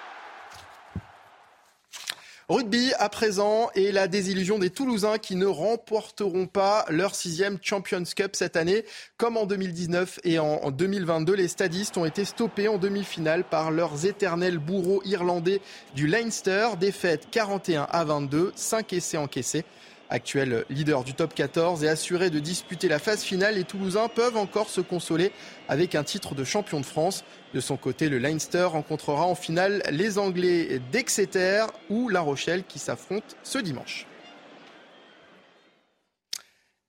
Rugby 2.50 2.94
à 2.98 3.10
présent 3.10 3.70
et 3.76 3.92
la 3.92 4.08
désillusion 4.08 4.58
des 4.58 4.72
Toulousains 4.72 5.20
qui 5.20 5.36
ne 5.36 5.46
remporteront 5.46 6.48
pas 6.48 6.84
leur 6.90 7.14
sixième 7.14 7.60
Champions 7.62 8.04
Cup 8.16 8.36
cette 8.36 8.56
année. 8.56 8.86
Comme 9.18 9.38
en 9.38 9.46
2019 9.46 10.20
et 10.24 10.40
en 10.40 10.72
2022, 10.72 11.34
les 11.36 11.48
stadistes 11.48 11.96
ont 11.98 12.06
été 12.06 12.26
stoppés 12.26 12.68
en 12.68 12.80
demi-finale 12.80 13.44
par 13.44 13.70
leurs 13.70 14.08
éternels 14.08 14.58
bourreaux 14.58 15.04
irlandais 15.06 15.62
du 15.94 16.08
Leinster. 16.08 16.70
Défaite 16.80 17.28
41 17.30 17.88
à 17.88 18.04
22, 18.04 18.52
5 18.56 18.94
essais 18.94 19.18
encaissés. 19.18 19.64
Actuel 20.12 20.66
leader 20.70 21.04
du 21.04 21.14
top 21.14 21.36
14 21.36 21.84
et 21.84 21.88
assuré 21.88 22.32
de 22.32 22.40
disputer 22.40 22.88
la 22.88 22.98
phase 22.98 23.22
finale, 23.22 23.56
les 23.56 23.64
Toulousains 23.64 24.08
peuvent 24.08 24.38
encore 24.38 24.70
se 24.70 24.82
consoler 24.82 25.32
avec 25.68 25.94
un 25.94 26.04
titre 26.04 26.34
de 26.34 26.44
champion 26.44 26.80
de 26.80 26.86
France. 26.86 27.24
De 27.54 27.60
son 27.60 27.78
côté, 27.78 28.10
le 28.10 28.18
Leinster 28.18 28.64
rencontrera 28.64 29.26
en 29.26 29.36
finale 29.36 29.84
les 29.92 30.18
Anglais 30.18 30.82
d'Exeter 30.92 31.66
ou 31.92 32.10
La 32.10 32.22
Rochelle 32.22 32.64
qui 32.64 32.80
s'affrontent 32.80 33.36
ce 33.44 33.60
dimanche. 33.60 34.09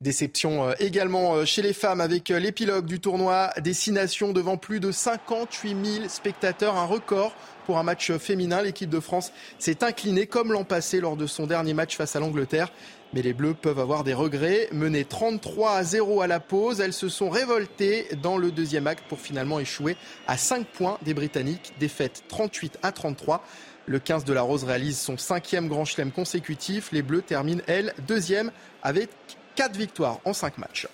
Déception 0.02 0.66
euh, 0.66 0.72
également 0.78 1.34
euh, 1.34 1.44
chez 1.44 1.60
les 1.60 1.74
femmes 1.74 2.00
avec 2.00 2.30
euh, 2.30 2.38
l'épilogue 2.38 2.86
du 2.86 3.00
tournoi 3.00 3.50
Destination 3.62 4.32
devant 4.32 4.56
plus 4.56 4.80
de 4.80 4.92
58 4.92 5.76
000 5.84 6.08
spectateurs, 6.08 6.78
un 6.78 6.86
record 6.86 7.34
pour 7.66 7.76
un 7.76 7.82
match 7.82 8.10
féminin. 8.12 8.62
L'équipe 8.62 8.88
de 8.88 8.98
France 8.98 9.30
s'est 9.58 9.84
inclinée 9.84 10.26
comme 10.26 10.52
l'an 10.52 10.64
passé 10.64 11.00
lors 11.00 11.18
de 11.18 11.26
son 11.26 11.46
dernier 11.46 11.74
match 11.74 11.98
face 11.98 12.16
à 12.16 12.20
l'Angleterre. 12.20 12.72
Mais 13.12 13.20
les 13.20 13.34
Bleus 13.34 13.52
peuvent 13.52 13.78
avoir 13.78 14.02
des 14.02 14.14
regrets. 14.14 14.70
Menées 14.72 15.04
33 15.04 15.72
à 15.72 15.84
0 15.84 16.22
à 16.22 16.26
la 16.26 16.40
pause, 16.40 16.80
elles 16.80 16.94
se 16.94 17.10
sont 17.10 17.28
révoltées 17.28 18.08
dans 18.22 18.38
le 18.38 18.50
deuxième 18.50 18.86
acte 18.86 19.04
pour 19.06 19.20
finalement 19.20 19.60
échouer 19.60 19.98
à 20.26 20.38
5 20.38 20.66
points 20.66 20.96
des 21.02 21.12
Britanniques. 21.12 21.74
Défaite 21.78 22.24
38 22.28 22.78
à 22.82 22.92
33. 22.92 23.44
Le 23.84 23.98
15 23.98 24.24
de 24.24 24.32
la 24.32 24.40
Rose 24.40 24.64
réalise 24.64 24.98
son 24.98 25.18
cinquième 25.18 25.68
grand 25.68 25.84
chelem 25.84 26.10
consécutif. 26.10 26.90
Les 26.90 27.02
Bleus 27.02 27.20
terminent, 27.20 27.62
elles, 27.66 27.92
deuxième 28.06 28.50
avec 28.82 29.10
4 29.60 29.76
victoires 29.76 30.20
en 30.24 30.32
5 30.32 30.56
matchs. 30.56 30.88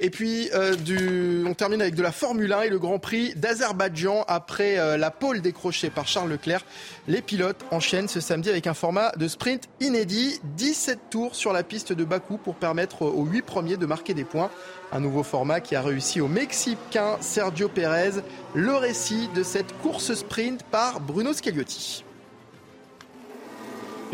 Et 0.00 0.08
puis, 0.08 0.48
euh, 0.54 1.44
on 1.46 1.52
termine 1.52 1.82
avec 1.82 1.94
de 1.94 2.02
la 2.02 2.10
Formule 2.10 2.50
1 2.54 2.62
et 2.62 2.68
le 2.70 2.78
Grand 2.78 2.98
Prix 2.98 3.34
d'Azerbaïdjan. 3.36 4.24
Après 4.28 4.78
euh, 4.78 4.96
la 4.96 5.10
pole 5.10 5.42
décrochée 5.42 5.90
par 5.90 6.08
Charles 6.08 6.30
Leclerc, 6.30 6.64
les 7.06 7.20
pilotes 7.20 7.66
enchaînent 7.70 8.08
ce 8.08 8.18
samedi 8.18 8.48
avec 8.48 8.66
un 8.66 8.72
format 8.72 9.12
de 9.12 9.28
sprint 9.28 9.68
inédit. 9.80 10.40
17 10.56 11.10
tours 11.10 11.34
sur 11.34 11.52
la 11.52 11.64
piste 11.64 11.92
de 11.92 12.02
Bakou 12.02 12.38
pour 12.38 12.54
permettre 12.54 13.02
aux 13.02 13.26
8 13.26 13.42
premiers 13.42 13.76
de 13.76 13.84
marquer 13.84 14.14
des 14.14 14.24
points. 14.24 14.50
Un 14.90 15.00
nouveau 15.00 15.22
format 15.22 15.60
qui 15.60 15.76
a 15.76 15.82
réussi 15.82 16.22
au 16.22 16.28
Mexicain 16.28 17.18
Sergio 17.20 17.68
Pérez. 17.68 18.22
Le 18.54 18.74
récit 18.74 19.28
de 19.34 19.42
cette 19.42 19.76
course 19.82 20.14
sprint 20.14 20.62
par 20.62 21.00
Bruno 21.00 21.34
Scagliotti. 21.34 22.04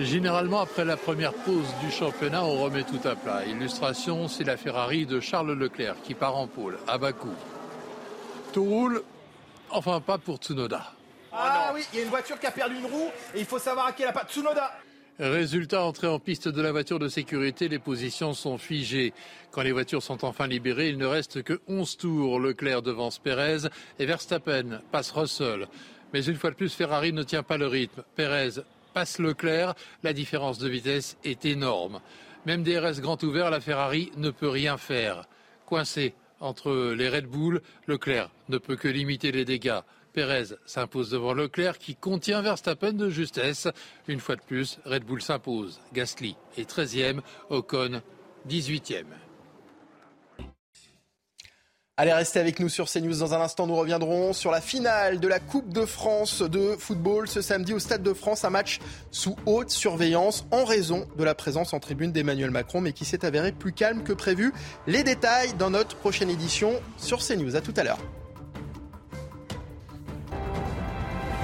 Généralement, 0.05 0.61
après 0.61 0.87
la 0.87 0.97
première 0.97 1.35
pause 1.35 1.67
du 1.83 1.91
championnat, 1.91 2.43
on 2.43 2.63
remet 2.63 2.85
tout 2.85 3.07
à 3.07 3.15
plat. 3.15 3.45
Illustration, 3.47 4.29
c'est 4.29 4.45
la 4.45 4.57
Ferrari 4.57 5.05
de 5.05 5.21
Charles 5.21 5.53
Leclerc 5.53 5.97
qui 6.03 6.15
part 6.15 6.37
en 6.37 6.47
pôle 6.47 6.79
à 6.89 6.97
Bakou. 6.97 7.29
Tout 8.53 8.65
roule, 8.65 9.03
enfin 9.69 10.01
pas 10.01 10.17
pour 10.17 10.39
Tsunoda. 10.39 10.95
Ah 11.33 11.73
oui, 11.75 11.83
il 11.93 11.99
y 11.99 12.01
a 12.01 12.05
une 12.05 12.11
voiture 12.11 12.41
qui 12.41 12.47
a 12.47 12.51
perdu 12.51 12.77
une 12.77 12.87
roue 12.87 13.11
et 13.35 13.41
il 13.41 13.45
faut 13.45 13.59
savoir 13.59 13.89
à 13.89 13.93
qui 13.93 14.03
elle 14.03 14.09
a 14.09 14.13
pas. 14.13 14.25
Tsunoda 14.25 14.71
Résultat, 15.19 15.85
entrée 15.85 16.07
en 16.07 16.19
piste 16.19 16.49
de 16.49 16.63
la 16.63 16.73
voiture 16.73 16.99
de 16.99 17.09
sécurité, 17.09 17.69
les 17.69 17.79
positions 17.79 18.33
sont 18.33 18.57
figées. 18.57 19.13
Quand 19.51 19.61
les 19.61 19.73
voitures 19.73 20.03
sont 20.03 20.25
enfin 20.25 20.47
libérées, 20.47 20.89
il 20.89 20.97
ne 20.97 21.05
reste 21.05 21.43
que 21.43 21.61
11 21.69 21.99
tours. 21.99 22.41
Leclerc 22.41 22.81
devance 22.81 23.19
Pérez 23.19 23.69
et 23.99 24.07
Verstappen 24.07 24.81
passe 24.91 25.11
Russell. 25.11 25.69
Mais 26.15 26.25
une 26.25 26.37
fois 26.37 26.51
de 26.51 26.57
plus, 26.57 26.73
Ferrari 26.73 27.13
ne 27.13 27.23
tient 27.23 27.43
pas 27.43 27.59
le 27.59 27.67
rythme. 27.67 28.03
Pérez 28.17 28.63
passe 28.91 29.19
Leclerc, 29.19 29.75
la 30.03 30.13
différence 30.13 30.59
de 30.59 30.69
vitesse 30.69 31.17
est 31.25 31.45
énorme. 31.45 32.01
Même 32.47 32.63
DRS 32.63 33.01
grand 33.01 33.23
ouvert, 33.23 33.51
la 33.51 33.61
Ferrari 33.61 34.13
ne 34.17 34.31
peut 34.31 34.49
rien 34.49 34.77
faire. 34.77 35.25
Coincé 35.67 36.15
entre 36.41 36.95
les 36.95 37.09
Red 37.09 37.27
Bull, 37.27 37.61
Leclerc 37.87 38.31
ne 38.49 38.59
peut 38.59 38.77
que 38.77 38.89
limiter 38.89 39.31
les 39.31 39.45
dégâts. 39.45 39.81
Pérez 40.13 40.57
s'impose 40.67 41.11
devant 41.11 41.35
Leclerc 41.35 41.79
qui 41.79 41.95
contient 41.95 42.43
Verstappen 42.43 42.95
de 42.95 43.11
justesse. 43.11 43.69
Une 44.09 44.21
fois 44.21 44.37
de 44.37 44.43
plus, 44.43 44.79
Red 44.85 45.05
Bull 45.05 45.23
s'impose. 45.23 45.81
Gasly 45.93 46.37
est 46.57 46.69
13e, 46.69 47.21
Ocon 47.51 48.03
18e. 48.49 49.05
Allez, 52.01 52.15
restez 52.15 52.41
avec 52.41 52.61
nous 52.61 52.71
sur 52.71 52.91
CNews. 52.91 53.19
Dans 53.19 53.35
un 53.35 53.43
instant, 53.43 53.67
nous 53.67 53.77
reviendrons 53.77 54.33
sur 54.33 54.51
la 54.51 54.63
finale 54.63 55.21
de 55.21 55.29
la 55.29 55.39
Coupe 55.39 55.69
de 55.69 55.85
France 55.85 56.41
de 56.41 56.75
football 56.79 57.29
ce 57.29 57.43
samedi 57.43 57.75
au 57.75 57.79
Stade 57.79 58.03
de 58.03 58.15
France. 58.15 58.43
Un 58.47 58.49
match 58.49 58.79
sous 59.11 59.37
haute 59.45 59.69
surveillance 59.69 60.47
en 60.51 60.65
raison 60.65 61.07
de 61.19 61.25
la 61.25 61.35
présence 61.35 61.75
en 61.75 61.79
tribune 61.79 62.11
d'Emmanuel 62.11 62.53
Macron, 62.53 62.81
mais 62.81 62.95
qui 62.95 63.05
s'est 63.05 63.27
avéré 63.27 63.53
plus 63.53 63.75
calme 63.75 64.03
que 64.03 64.15
prévu. 64.15 64.55
Les 64.87 65.03
détails 65.03 65.53
dans 65.59 65.69
notre 65.69 65.95
prochaine 65.95 66.31
édition 66.31 66.73
sur 66.97 67.19
CNews. 67.19 67.55
À 67.55 67.61
tout 67.61 67.75
à 67.77 67.85
l'heure. 67.85 67.99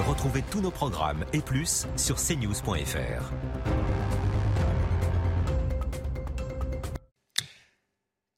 Retrouvez 0.07 0.43
tous 0.49 0.61
nos 0.61 0.71
programmes 0.71 1.23
et 1.33 1.41
plus 1.41 1.85
sur 1.97 2.15
cnews.fr. 2.15 3.76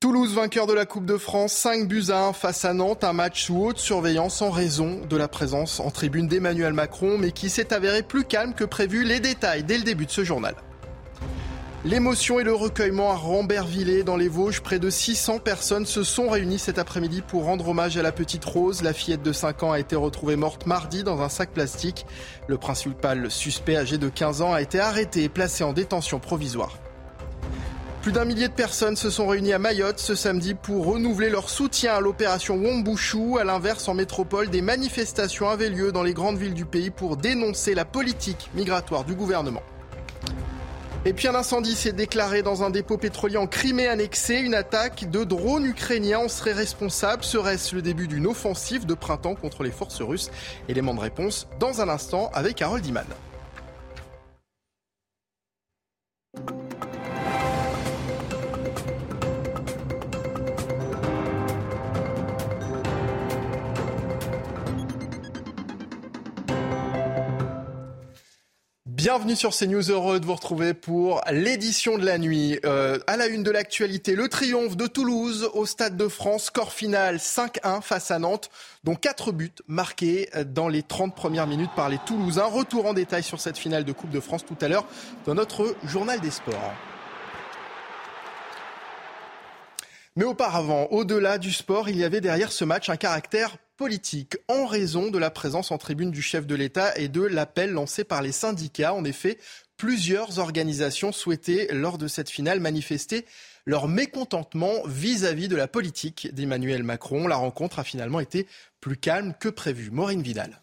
Toulouse, 0.09 0.33
vainqueur 0.33 0.65
de 0.65 0.73
la 0.73 0.87
Coupe 0.87 1.05
de 1.05 1.17
France, 1.17 1.53
5 1.53 1.87
buts 1.87 2.05
à 2.09 2.25
1 2.29 2.33
face 2.33 2.65
à 2.65 2.73
Nantes, 2.73 3.03
un 3.03 3.13
match 3.13 3.45
sous 3.45 3.63
haute 3.63 3.77
surveillance 3.77 4.41
en 4.41 4.49
raison 4.49 5.01
de 5.07 5.15
la 5.15 5.27
présence 5.27 5.79
en 5.79 5.91
tribune 5.91 6.27
d'Emmanuel 6.27 6.73
Macron, 6.73 7.19
mais 7.19 7.31
qui 7.31 7.47
s'est 7.47 7.71
avéré 7.75 8.01
plus 8.01 8.23
calme 8.23 8.55
que 8.55 8.63
prévu. 8.63 9.03
Les 9.03 9.19
détails 9.19 9.63
dès 9.63 9.77
le 9.77 9.83
début 9.83 10.07
de 10.07 10.11
ce 10.11 10.23
journal. 10.23 10.55
L'émotion 11.85 12.39
et 12.39 12.43
le 12.43 12.55
recueillement 12.55 13.11
à 13.11 13.15
Rambervillers 13.17 14.01
dans 14.01 14.17
les 14.17 14.29
Vosges. 14.29 14.61
Près 14.61 14.79
de 14.79 14.89
600 14.89 15.37
personnes 15.37 15.85
se 15.85 16.01
sont 16.01 16.27
réunies 16.27 16.57
cet 16.57 16.79
après-midi 16.79 17.21
pour 17.21 17.43
rendre 17.43 17.69
hommage 17.69 17.95
à 17.95 18.01
la 18.01 18.11
petite 18.11 18.45
Rose. 18.45 18.81
La 18.81 18.93
fillette 18.93 19.21
de 19.21 19.31
5 19.31 19.61
ans 19.61 19.73
a 19.73 19.79
été 19.79 19.95
retrouvée 19.95 20.37
morte 20.37 20.65
mardi 20.65 21.03
dans 21.03 21.21
un 21.21 21.29
sac 21.29 21.51
plastique. 21.51 22.07
Le 22.47 22.57
principal 22.57 23.29
suspect 23.29 23.77
âgé 23.77 23.99
de 23.99 24.09
15 24.09 24.41
ans 24.41 24.53
a 24.53 24.61
été 24.63 24.79
arrêté 24.79 25.23
et 25.23 25.29
placé 25.29 25.63
en 25.63 25.71
détention 25.71 26.19
provisoire. 26.19 26.79
Plus 28.01 28.13
d'un 28.13 28.23
millier 28.23 28.47
de 28.47 28.53
personnes 28.53 28.95
se 28.95 29.09
sont 29.09 29.27
réunies 29.27 29.51
à 29.51 29.59
Mayotte 29.59 29.99
ce 29.99 30.15
samedi 30.15 30.53
pour 30.53 30.85
renouveler 30.85 31.29
leur 31.29 31.49
soutien 31.49 31.95
à 31.95 31.99
l'opération 31.99 32.55
Wombushu. 32.55 33.37
À 33.37 33.43
l'inverse, 33.43 33.89
en 33.89 33.93
métropole, 33.93 34.49
des 34.49 34.61
manifestations 34.61 35.49
avaient 35.49 35.69
lieu 35.69 35.91
dans 35.91 36.01
les 36.01 36.13
grandes 36.13 36.37
villes 36.37 36.53
du 36.53 36.63
pays 36.63 36.91
pour 36.91 37.17
dénoncer 37.17 37.75
la 37.75 37.83
politique 37.83 38.49
migratoire 38.55 39.03
du 39.03 39.15
gouvernement. 39.15 39.61
Et 41.03 41.11
puis 41.11 41.27
un 41.27 41.35
incendie 41.35 41.75
s'est 41.75 41.91
déclaré 41.91 42.41
dans 42.41 42.63
un 42.63 42.69
dépôt 42.69 42.97
pétrolier 42.97 43.37
en 43.37 43.47
Crimée 43.47 43.87
annexé. 43.87 44.35
Une 44.35 44.55
attaque 44.55 45.09
de 45.09 45.25
drones 45.25 45.65
ukrainiens 45.65 46.19
en 46.19 46.29
serait 46.29 46.53
responsable. 46.53 47.25
Serait-ce 47.25 47.75
le 47.75 47.81
début 47.81 48.07
d'une 48.07 48.27
offensive 48.27 48.85
de 48.85 48.93
printemps 48.93 49.35
contre 49.35 49.63
les 49.63 49.71
forces 49.71 50.01
russes? 50.01 50.31
Élément 50.69 50.93
de 50.93 51.01
réponse 51.01 51.47
dans 51.59 51.81
un 51.81 51.89
instant 51.89 52.31
avec 52.33 52.61
Harold 52.61 52.85
Iman. 52.85 53.05
Bienvenue 69.01 69.37
sur 69.37 69.55
CNews, 69.55 69.91
heureux 69.91 70.19
de 70.19 70.25
vous 70.25 70.35
retrouver 70.35 70.73
pour 70.73 71.21
l'édition 71.31 71.97
de 71.97 72.05
la 72.05 72.17
nuit. 72.17 72.59
Euh, 72.65 72.99
à 73.07 73.15
la 73.15 73.27
une 73.27 73.43
de 73.43 73.49
l'actualité, 73.49 74.13
le 74.13 74.27
triomphe 74.27 74.75
de 74.75 74.87
Toulouse 74.87 75.49
au 75.53 75.65
Stade 75.65 75.95
de 75.95 76.09
France, 76.09 76.47
score 76.47 76.73
final 76.73 77.15
5-1 77.15 77.81
face 77.81 78.11
à 78.11 78.19
Nantes, 78.19 78.49
dont 78.83 78.95
4 78.95 79.31
buts 79.31 79.53
marqués 79.67 80.29
dans 80.47 80.67
les 80.67 80.83
30 80.83 81.15
premières 81.15 81.47
minutes 81.47 81.71
par 81.77 81.87
les 81.87 81.97
Toulousains. 81.99 82.43
Retour 82.43 82.87
en 82.87 82.93
détail 82.93 83.23
sur 83.23 83.39
cette 83.39 83.57
finale 83.57 83.85
de 83.85 83.93
Coupe 83.93 84.09
de 84.09 84.19
France 84.19 84.45
tout 84.45 84.57
à 84.59 84.67
l'heure 84.67 84.85
dans 85.25 85.33
notre 85.33 85.77
journal 85.85 86.19
des 86.19 86.31
sports. 86.31 86.73
Mais 90.17 90.25
auparavant, 90.25 90.87
au-delà 90.91 91.37
du 91.37 91.53
sport, 91.53 91.87
il 91.87 91.95
y 91.95 92.03
avait 92.03 92.19
derrière 92.19 92.51
ce 92.51 92.65
match 92.65 92.89
un 92.89 92.97
caractère 92.97 93.55
politique 93.79 94.35
en 94.49 94.65
raison 94.65 95.09
de 95.09 95.17
la 95.17 95.31
présence 95.31 95.71
en 95.71 95.77
tribune 95.77 96.11
du 96.11 96.21
chef 96.21 96.45
de 96.45 96.53
l'État 96.53 96.97
et 96.97 97.07
de 97.07 97.21
l'appel 97.21 97.71
lancé 97.71 98.03
par 98.03 98.21
les 98.21 98.33
syndicats. 98.33 98.93
En 98.93 99.05
effet, 99.05 99.39
plusieurs 99.77 100.37
organisations 100.37 101.13
souhaitaient, 101.13 101.69
lors 101.71 101.97
de 101.97 102.09
cette 102.09 102.29
finale, 102.29 102.59
manifester 102.59 103.25
leur 103.65 103.87
mécontentement 103.87 104.73
vis-à-vis 104.85 105.47
de 105.47 105.55
la 105.55 105.69
politique 105.69 106.27
d'Emmanuel 106.33 106.83
Macron. 106.83 107.25
La 107.25 107.37
rencontre 107.37 107.79
a 107.79 107.85
finalement 107.85 108.19
été 108.19 108.47
plus 108.81 108.97
calme 108.97 109.33
que 109.39 109.47
prévu. 109.47 109.91
Maureen 109.91 110.21
Vidal. 110.21 110.61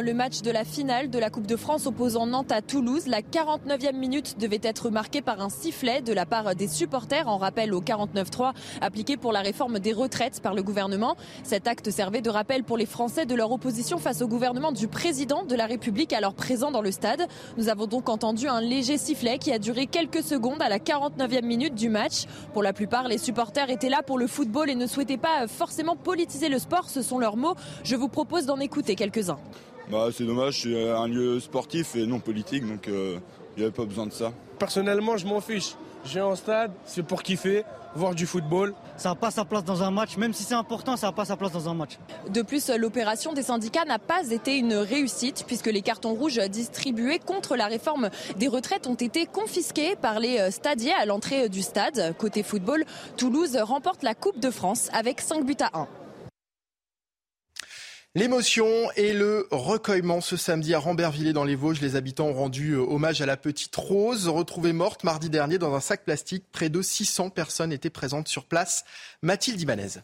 Le 0.00 0.14
match 0.14 0.40
de 0.40 0.50
la 0.50 0.64
finale 0.64 1.10
de 1.10 1.18
la 1.18 1.28
Coupe 1.28 1.46
de 1.46 1.54
France 1.54 1.86
opposant 1.86 2.26
Nantes 2.26 2.50
à 2.50 2.62
Toulouse, 2.62 3.06
la 3.06 3.20
49e 3.20 3.94
minute 3.94 4.38
devait 4.38 4.60
être 4.62 4.88
marquée 4.88 5.20
par 5.20 5.42
un 5.42 5.50
sifflet 5.50 6.00
de 6.00 6.14
la 6.14 6.24
part 6.24 6.54
des 6.54 6.66
supporters 6.66 7.28
en 7.28 7.36
rappel 7.36 7.74
au 7.74 7.82
49-3 7.82 8.52
appliqué 8.80 9.18
pour 9.18 9.32
la 9.32 9.40
réforme 9.40 9.80
des 9.80 9.92
retraites 9.92 10.40
par 10.40 10.54
le 10.54 10.62
gouvernement. 10.62 11.16
Cet 11.44 11.68
acte 11.68 11.90
servait 11.90 12.22
de 12.22 12.30
rappel 12.30 12.64
pour 12.64 12.78
les 12.78 12.86
Français 12.86 13.26
de 13.26 13.34
leur 13.34 13.52
opposition 13.52 13.98
face 13.98 14.22
au 14.22 14.28
gouvernement 14.28 14.72
du 14.72 14.88
président 14.88 15.44
de 15.44 15.54
la 15.54 15.66
République 15.66 16.14
alors 16.14 16.34
présent 16.34 16.70
dans 16.70 16.82
le 16.82 16.90
stade. 16.90 17.26
Nous 17.58 17.68
avons 17.68 17.86
donc 17.86 18.08
entendu 18.08 18.48
un 18.48 18.62
léger 18.62 18.96
sifflet 18.96 19.36
qui 19.38 19.52
a 19.52 19.58
duré 19.58 19.86
quelques 19.86 20.22
secondes 20.22 20.62
à 20.62 20.70
la 20.70 20.78
49e 20.78 21.44
minute 21.44 21.74
du 21.74 21.90
match. 21.90 22.24
Pour 22.54 22.62
la 22.62 22.72
plupart, 22.72 23.08
les 23.08 23.18
supporters 23.18 23.68
étaient 23.68 23.90
là 23.90 24.02
pour 24.02 24.18
le 24.18 24.26
football 24.26 24.70
et 24.70 24.74
ne 24.74 24.86
souhaitaient 24.86 25.18
pas 25.18 25.46
forcément 25.48 25.96
politiser 25.96 26.48
le 26.48 26.58
sport, 26.58 26.88
ce 26.88 27.02
sont 27.02 27.18
leurs 27.18 27.36
mots. 27.36 27.54
Je 27.84 27.94
vous 27.94 28.08
propose 28.08 28.46
d'en 28.46 28.58
écouter 28.58 28.96
quelques-uns. 28.96 29.38
Bah, 29.90 30.08
c'est 30.12 30.24
dommage, 30.24 30.62
c'est 30.62 30.90
un 30.90 31.06
lieu 31.06 31.38
sportif 31.40 31.96
et 31.96 32.06
non 32.06 32.20
politique, 32.20 32.66
donc 32.66 32.86
il 32.88 33.20
n'y 33.56 33.62
avait 33.62 33.72
pas 33.72 33.84
besoin 33.84 34.06
de 34.06 34.12
ça. 34.12 34.32
Personnellement, 34.58 35.16
je 35.16 35.26
m'en 35.26 35.40
fiche. 35.40 35.74
Je 36.04 36.12
viens 36.14 36.26
au 36.26 36.34
stade, 36.34 36.72
c'est 36.84 37.04
pour 37.04 37.22
kiffer, 37.22 37.64
voir 37.94 38.14
du 38.14 38.26
football. 38.26 38.74
Ça 38.96 39.10
n'a 39.10 39.14
pas 39.14 39.30
sa 39.30 39.44
place 39.44 39.62
dans 39.64 39.84
un 39.84 39.92
match, 39.92 40.16
même 40.16 40.32
si 40.32 40.42
c'est 40.42 40.54
important, 40.54 40.96
ça 40.96 41.06
n'a 41.06 41.12
pas 41.12 41.24
sa 41.24 41.36
place 41.36 41.52
dans 41.52 41.68
un 41.68 41.74
match. 41.74 41.98
De 42.28 42.42
plus, 42.42 42.70
l'opération 42.70 43.32
des 43.32 43.44
syndicats 43.44 43.84
n'a 43.84 44.00
pas 44.00 44.28
été 44.30 44.56
une 44.56 44.74
réussite 44.74 45.44
puisque 45.46 45.66
les 45.66 45.82
cartons 45.82 46.14
rouges 46.14 46.40
distribués 46.48 47.20
contre 47.20 47.54
la 47.54 47.66
réforme 47.66 48.10
des 48.36 48.48
retraites 48.48 48.88
ont 48.88 48.94
été 48.94 49.26
confisqués 49.26 49.94
par 49.94 50.18
les 50.18 50.50
stadiers 50.50 50.94
à 50.94 51.06
l'entrée 51.06 51.48
du 51.48 51.62
stade. 51.62 52.16
Côté 52.18 52.42
football, 52.42 52.84
Toulouse 53.16 53.56
remporte 53.56 54.02
la 54.02 54.14
Coupe 54.14 54.40
de 54.40 54.50
France 54.50 54.88
avec 54.92 55.20
5 55.20 55.44
buts 55.44 55.54
à 55.60 55.78
1. 55.78 55.86
L'émotion 58.14 58.92
et 58.94 59.14
le 59.14 59.46
recueillement 59.50 60.20
ce 60.20 60.36
samedi 60.36 60.74
à 60.74 60.78
Rambervillers 60.78 61.32
dans 61.32 61.44
les 61.44 61.54
Vosges. 61.54 61.80
Les 61.80 61.96
habitants 61.96 62.26
ont 62.26 62.34
rendu 62.34 62.76
hommage 62.76 63.22
à 63.22 63.26
la 63.26 63.38
petite 63.38 63.74
Rose, 63.74 64.28
retrouvée 64.28 64.74
morte 64.74 65.02
mardi 65.02 65.30
dernier 65.30 65.56
dans 65.56 65.74
un 65.74 65.80
sac 65.80 66.04
plastique. 66.04 66.44
Près 66.52 66.68
de 66.68 66.82
600 66.82 67.30
personnes 67.30 67.72
étaient 67.72 67.88
présentes 67.88 68.28
sur 68.28 68.44
place. 68.44 68.84
Mathilde 69.22 69.62
Ibanez. 69.62 70.02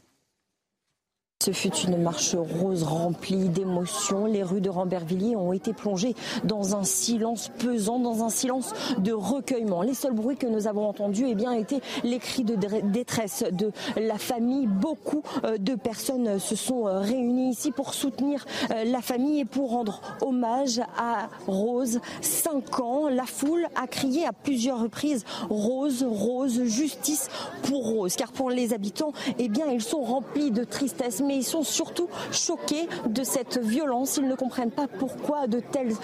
Ce 1.40 1.52
fut 1.52 1.72
une 1.86 2.02
marche 2.02 2.34
rose 2.34 2.82
remplie 2.82 3.48
d'émotions. 3.48 4.26
Les 4.26 4.42
rues 4.42 4.60
de 4.60 4.70
Rambervilliers 4.70 5.36
ont 5.36 5.52
été 5.52 5.72
plongées 5.72 6.16
dans 6.42 6.74
un 6.74 6.82
silence 6.82 7.48
pesant, 7.60 8.00
dans 8.00 8.24
un 8.24 8.28
silence 8.28 8.74
de 8.98 9.12
recueillement. 9.12 9.82
Les 9.82 9.94
seuls 9.94 10.14
bruits 10.14 10.36
que 10.36 10.48
nous 10.48 10.66
avons 10.66 10.88
entendus 10.88 11.26
eh 11.28 11.36
bien, 11.36 11.52
étaient 11.52 11.80
les 12.02 12.18
cris 12.18 12.42
de 12.42 12.56
détresse 12.88 13.44
de 13.52 13.70
la 13.96 14.18
famille. 14.18 14.66
Beaucoup 14.66 15.22
de 15.60 15.76
personnes 15.76 16.40
se 16.40 16.56
sont 16.56 16.82
réunies 16.82 17.50
ici 17.50 17.70
pour 17.70 17.94
soutenir 17.94 18.44
la 18.84 19.00
famille 19.00 19.38
et 19.38 19.44
pour 19.44 19.70
rendre 19.70 20.00
hommage 20.20 20.80
à 20.98 21.28
Rose. 21.46 22.00
Cinq 22.20 22.80
ans, 22.80 23.08
la 23.08 23.26
foule 23.26 23.64
a 23.80 23.86
crié 23.86 24.26
à 24.26 24.32
plusieurs 24.32 24.82
reprises 24.82 25.24
Rose, 25.50 26.04
Rose, 26.04 26.64
justice 26.64 27.28
pour 27.62 27.86
Rose. 27.86 28.16
Car 28.16 28.32
pour 28.32 28.50
les 28.50 28.72
habitants, 28.72 29.12
eh 29.38 29.48
bien, 29.48 29.66
ils 29.66 29.84
sont 29.84 30.02
remplis 30.02 30.50
de 30.50 30.64
tristesse 30.64 31.22
mais 31.28 31.36
ils 31.36 31.44
sont 31.44 31.62
surtout 31.62 32.08
choqués 32.32 32.88
de 33.06 33.22
cette 33.22 33.58
violence. 33.58 34.16
Ils 34.16 34.26
ne 34.26 34.34
comprennent 34.34 34.72
pas 34.72 34.88
pourquoi 34.88 35.46
de 35.46 35.60
tels 35.60 35.94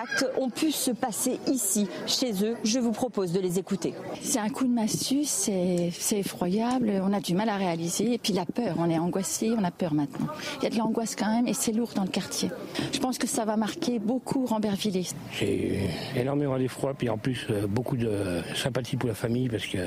actes 0.00 0.26
ont 0.40 0.48
pu 0.48 0.72
se 0.72 0.90
passer 0.90 1.38
ici, 1.46 1.86
chez 2.06 2.32
eux. 2.44 2.56
Je 2.64 2.78
vous 2.78 2.92
propose 2.92 3.32
de 3.32 3.40
les 3.40 3.58
écouter. 3.58 3.92
C'est 4.22 4.38
un 4.38 4.48
coup 4.48 4.64
de 4.64 4.72
massue, 4.72 5.24
c'est 5.24 5.90
effroyable, 6.12 6.92
on 7.02 7.12
a 7.12 7.20
du 7.20 7.34
mal 7.34 7.48
à 7.48 7.56
réaliser. 7.56 8.14
Et 8.14 8.18
puis 8.18 8.32
la 8.32 8.46
peur, 8.46 8.76
on 8.78 8.88
est 8.88 8.98
angoissé, 8.98 9.50
on 9.58 9.64
a 9.64 9.70
peur 9.70 9.92
maintenant. 9.92 10.28
Il 10.58 10.64
y 10.64 10.66
a 10.68 10.70
de 10.70 10.76
l'angoisse 10.76 11.16
quand 11.16 11.28
même 11.28 11.48
et 11.48 11.54
c'est 11.54 11.72
lourd 11.72 11.90
dans 11.94 12.04
le 12.04 12.08
quartier. 12.08 12.50
Je 12.92 12.98
pense 13.00 13.18
que 13.18 13.26
ça 13.26 13.44
va 13.44 13.56
marquer 13.56 13.98
beaucoup 13.98 14.46
Rambervillers. 14.46 15.08
J'ai 15.32 15.90
énormément 16.16 16.56
d'effroi, 16.56 16.94
puis 16.94 17.10
en 17.10 17.18
plus 17.18 17.46
beaucoup 17.68 17.96
de 17.96 18.40
sympathie 18.54 18.96
pour 18.96 19.08
la 19.08 19.14
famille 19.14 19.48
parce 19.48 19.66
que 19.66 19.78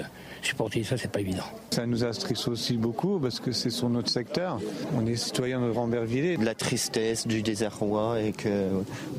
supporter 0.41 0.83
ça, 0.83 0.97
c'est 0.97 1.11
pas 1.11 1.21
évident. 1.21 1.43
Ça 1.71 1.85
nous 1.85 2.03
a 2.03 2.11
stressé 2.11 2.49
aussi 2.49 2.77
beaucoup 2.77 3.19
parce 3.19 3.39
que 3.39 3.51
c'est 3.51 3.69
sur 3.69 3.89
notre 3.89 4.09
secteur. 4.09 4.59
On 4.95 5.05
est 5.05 5.15
citoyen 5.15 5.61
de 5.61 5.69
Rambervillers. 5.69 6.37
De 6.37 6.45
la 6.45 6.55
tristesse, 6.55 7.27
du 7.27 7.41
désarroi 7.41 8.21
et 8.21 8.31
que 8.31 8.69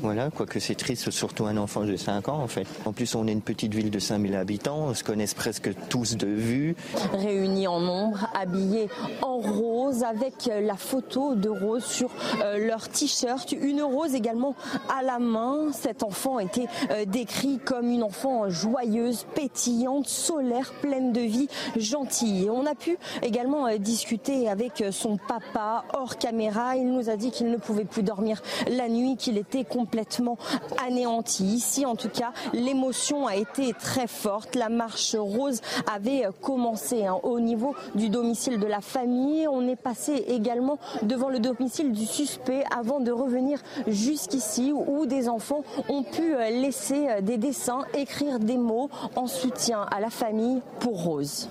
voilà, 0.01 0.29
quoi 0.29 0.45
que 0.45 0.59
c'est 0.59 0.75
triste, 0.75 1.09
surtout 1.11 1.45
un 1.45 1.57
enfant 1.57 1.83
de 1.83 1.95
5 1.95 2.29
ans 2.29 2.39
en 2.39 2.47
fait. 2.47 2.67
En 2.85 2.91
plus, 2.91 3.15
on 3.15 3.27
est 3.27 3.31
une 3.31 3.41
petite 3.41 3.73
ville 3.73 3.89
de 3.89 3.99
5000 3.99 4.35
habitants, 4.35 4.87
on 4.87 4.93
se 4.93 5.03
connaissent 5.03 5.33
presque 5.33 5.71
tous 5.89 6.17
de 6.17 6.27
vue. 6.27 6.75
Réunis 7.13 7.67
en 7.67 7.79
nombre, 7.79 8.29
habillés 8.33 8.89
en 9.21 9.37
rose 9.37 10.03
avec 10.03 10.49
la 10.61 10.75
photo 10.75 11.35
de 11.35 11.49
Rose 11.49 11.85
sur 11.85 12.09
leur 12.57 12.89
t-shirt, 12.89 13.51
une 13.51 13.81
rose 13.81 14.15
également 14.15 14.55
à 14.89 15.03
la 15.03 15.19
main. 15.19 15.71
Cet 15.71 16.03
enfant 16.03 16.39
était 16.39 16.67
décrit 17.07 17.59
comme 17.63 17.89
une 17.89 18.03
enfant 18.03 18.49
joyeuse, 18.49 19.25
pétillante, 19.35 20.07
solaire, 20.07 20.73
pleine 20.81 21.13
de 21.13 21.21
vie, 21.21 21.47
gentille. 21.75 22.45
Et 22.45 22.49
on 22.49 22.65
a 22.65 22.75
pu 22.75 22.97
également 23.21 23.75
discuter 23.77 24.49
avec 24.49 24.83
son 24.91 25.17
papa 25.17 25.52
hors 25.93 26.17
caméra. 26.17 26.75
Il 26.75 26.91
nous 26.91 27.09
a 27.09 27.15
dit 27.15 27.31
qu'il 27.31 27.49
ne 27.49 27.57
pouvait 27.57 27.85
plus 27.85 28.03
dormir 28.03 28.41
la 28.69 28.89
nuit, 28.89 29.17
qu'il 29.17 29.37
était 29.37 29.63
complètement 29.63 30.37
anéanti. 30.85 31.43
Ici, 31.45 31.85
en 31.85 31.95
tout 31.95 32.09
cas, 32.09 32.31
l'émotion 32.53 33.27
a 33.27 33.35
été 33.35 33.73
très 33.73 34.07
forte. 34.07 34.55
La 34.55 34.69
marche 34.69 35.15
rose 35.15 35.61
avait 35.93 36.23
commencé 36.41 37.05
hein, 37.05 37.17
au 37.23 37.39
niveau 37.39 37.75
du 37.95 38.09
domicile 38.09 38.59
de 38.59 38.67
la 38.67 38.81
famille. 38.81 39.47
On 39.47 39.67
est 39.67 39.75
passé 39.75 40.25
également 40.27 40.77
devant 41.03 41.29
le 41.29 41.39
domicile 41.39 41.91
du 41.91 42.05
suspect 42.05 42.63
avant 42.75 42.99
de 42.99 43.11
revenir 43.11 43.59
jusqu'ici 43.87 44.73
où 44.73 45.05
des 45.05 45.29
enfants 45.29 45.63
ont 45.89 46.03
pu 46.03 46.35
laisser 46.35 47.21
des 47.21 47.37
dessins, 47.37 47.85
écrire 47.93 48.39
des 48.39 48.57
mots 48.57 48.89
en 49.15 49.27
soutien 49.27 49.85
à 49.91 49.99
la 49.99 50.09
famille 50.09 50.61
pour 50.79 51.03
Rose. 51.03 51.49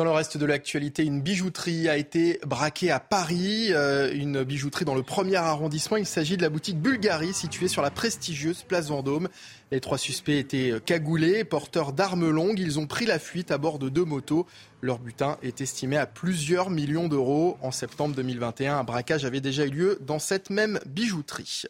Dans 0.00 0.04
le 0.04 0.12
reste 0.12 0.38
de 0.38 0.46
l'actualité, 0.46 1.04
une 1.04 1.20
bijouterie 1.20 1.86
a 1.90 1.98
été 1.98 2.40
braquée 2.46 2.90
à 2.90 3.00
Paris, 3.00 3.66
euh, 3.72 4.10
une 4.14 4.44
bijouterie 4.44 4.86
dans 4.86 4.94
le 4.94 5.02
premier 5.02 5.36
arrondissement. 5.36 5.98
Il 5.98 6.06
s'agit 6.06 6.38
de 6.38 6.42
la 6.42 6.48
boutique 6.48 6.80
Bulgarie 6.80 7.34
située 7.34 7.68
sur 7.68 7.82
la 7.82 7.90
prestigieuse 7.90 8.62
place 8.62 8.88
Vendôme. 8.88 9.28
Les 9.70 9.80
trois 9.80 9.98
suspects 9.98 10.38
étaient 10.38 10.72
cagoulés, 10.86 11.44
porteurs 11.44 11.92
d'armes 11.92 12.30
longues. 12.30 12.60
Ils 12.60 12.78
ont 12.78 12.86
pris 12.86 13.04
la 13.04 13.18
fuite 13.18 13.50
à 13.50 13.58
bord 13.58 13.78
de 13.78 13.90
deux 13.90 14.06
motos. 14.06 14.46
Leur 14.80 15.00
butin 15.00 15.36
est 15.42 15.60
estimé 15.60 15.98
à 15.98 16.06
plusieurs 16.06 16.70
millions 16.70 17.08
d'euros. 17.08 17.58
En 17.60 17.70
septembre 17.70 18.14
2021, 18.14 18.78
un 18.78 18.84
braquage 18.84 19.26
avait 19.26 19.42
déjà 19.42 19.66
eu 19.66 19.70
lieu 19.70 19.98
dans 20.00 20.18
cette 20.18 20.48
même 20.48 20.80
bijouterie. 20.86 21.64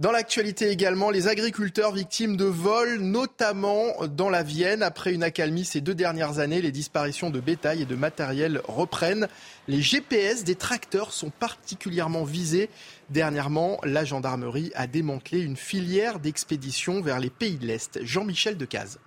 Dans 0.00 0.12
l'actualité 0.12 0.70
également, 0.70 1.10
les 1.10 1.26
agriculteurs 1.26 1.90
victimes 1.90 2.36
de 2.36 2.44
vols, 2.44 3.00
notamment 3.00 4.06
dans 4.06 4.30
la 4.30 4.44
Vienne. 4.44 4.84
Après 4.84 5.12
une 5.12 5.24
accalmie 5.24 5.64
ces 5.64 5.80
deux 5.80 5.96
dernières 5.96 6.38
années, 6.38 6.62
les 6.62 6.70
disparitions 6.70 7.30
de 7.30 7.40
bétail 7.40 7.82
et 7.82 7.84
de 7.84 7.96
matériel 7.96 8.60
reprennent. 8.68 9.26
Les 9.66 9.82
GPS 9.82 10.44
des 10.44 10.54
tracteurs 10.54 11.12
sont 11.12 11.30
particulièrement 11.30 12.22
visés. 12.22 12.70
Dernièrement, 13.10 13.80
la 13.82 14.04
gendarmerie 14.04 14.70
a 14.76 14.86
démantelé 14.86 15.40
une 15.40 15.56
filière 15.56 16.20
d'expédition 16.20 17.00
vers 17.00 17.18
les 17.18 17.30
pays 17.30 17.56
de 17.56 17.66
l'Est. 17.66 17.98
Jean-Michel 18.04 18.56
Decaze. 18.56 19.00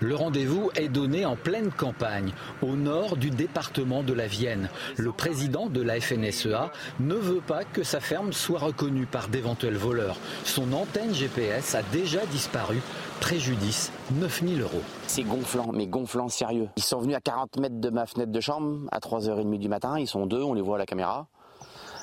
Le 0.00 0.14
rendez-vous 0.14 0.70
est 0.76 0.88
donné 0.88 1.26
en 1.26 1.36
pleine 1.36 1.70
campagne, 1.70 2.32
au 2.62 2.74
nord 2.74 3.16
du 3.16 3.30
département 3.30 4.02
de 4.02 4.12
la 4.12 4.26
Vienne. 4.26 4.70
Le 4.96 5.12
président 5.12 5.66
de 5.66 5.82
la 5.82 6.00
FNSEA 6.00 6.72
ne 7.00 7.14
veut 7.14 7.40
pas 7.40 7.64
que 7.64 7.82
sa 7.82 8.00
ferme 8.00 8.32
soit 8.32 8.60
reconnue 8.60 9.06
par 9.06 9.28
d'éventuels 9.28 9.76
voleurs. 9.76 10.16
Son 10.44 10.72
antenne 10.72 11.14
GPS 11.14 11.74
a 11.74 11.82
déjà 11.82 12.24
disparu. 12.26 12.80
Préjudice 13.20 13.92
9000 14.12 14.62
euros. 14.62 14.82
C'est 15.06 15.24
gonflant, 15.24 15.70
mais 15.72 15.86
gonflant 15.86 16.28
sérieux. 16.28 16.68
Ils 16.76 16.82
sont 16.82 17.00
venus 17.00 17.16
à 17.16 17.20
40 17.20 17.58
mètres 17.58 17.80
de 17.80 17.90
ma 17.90 18.06
fenêtre 18.06 18.32
de 18.32 18.40
chambre 18.40 18.88
à 18.90 18.98
3h30 18.98 19.58
du 19.58 19.68
matin. 19.68 19.98
Ils 19.98 20.08
sont 20.08 20.26
deux, 20.26 20.42
on 20.42 20.54
les 20.54 20.62
voit 20.62 20.76
à 20.76 20.78
la 20.78 20.86
caméra. 20.86 21.26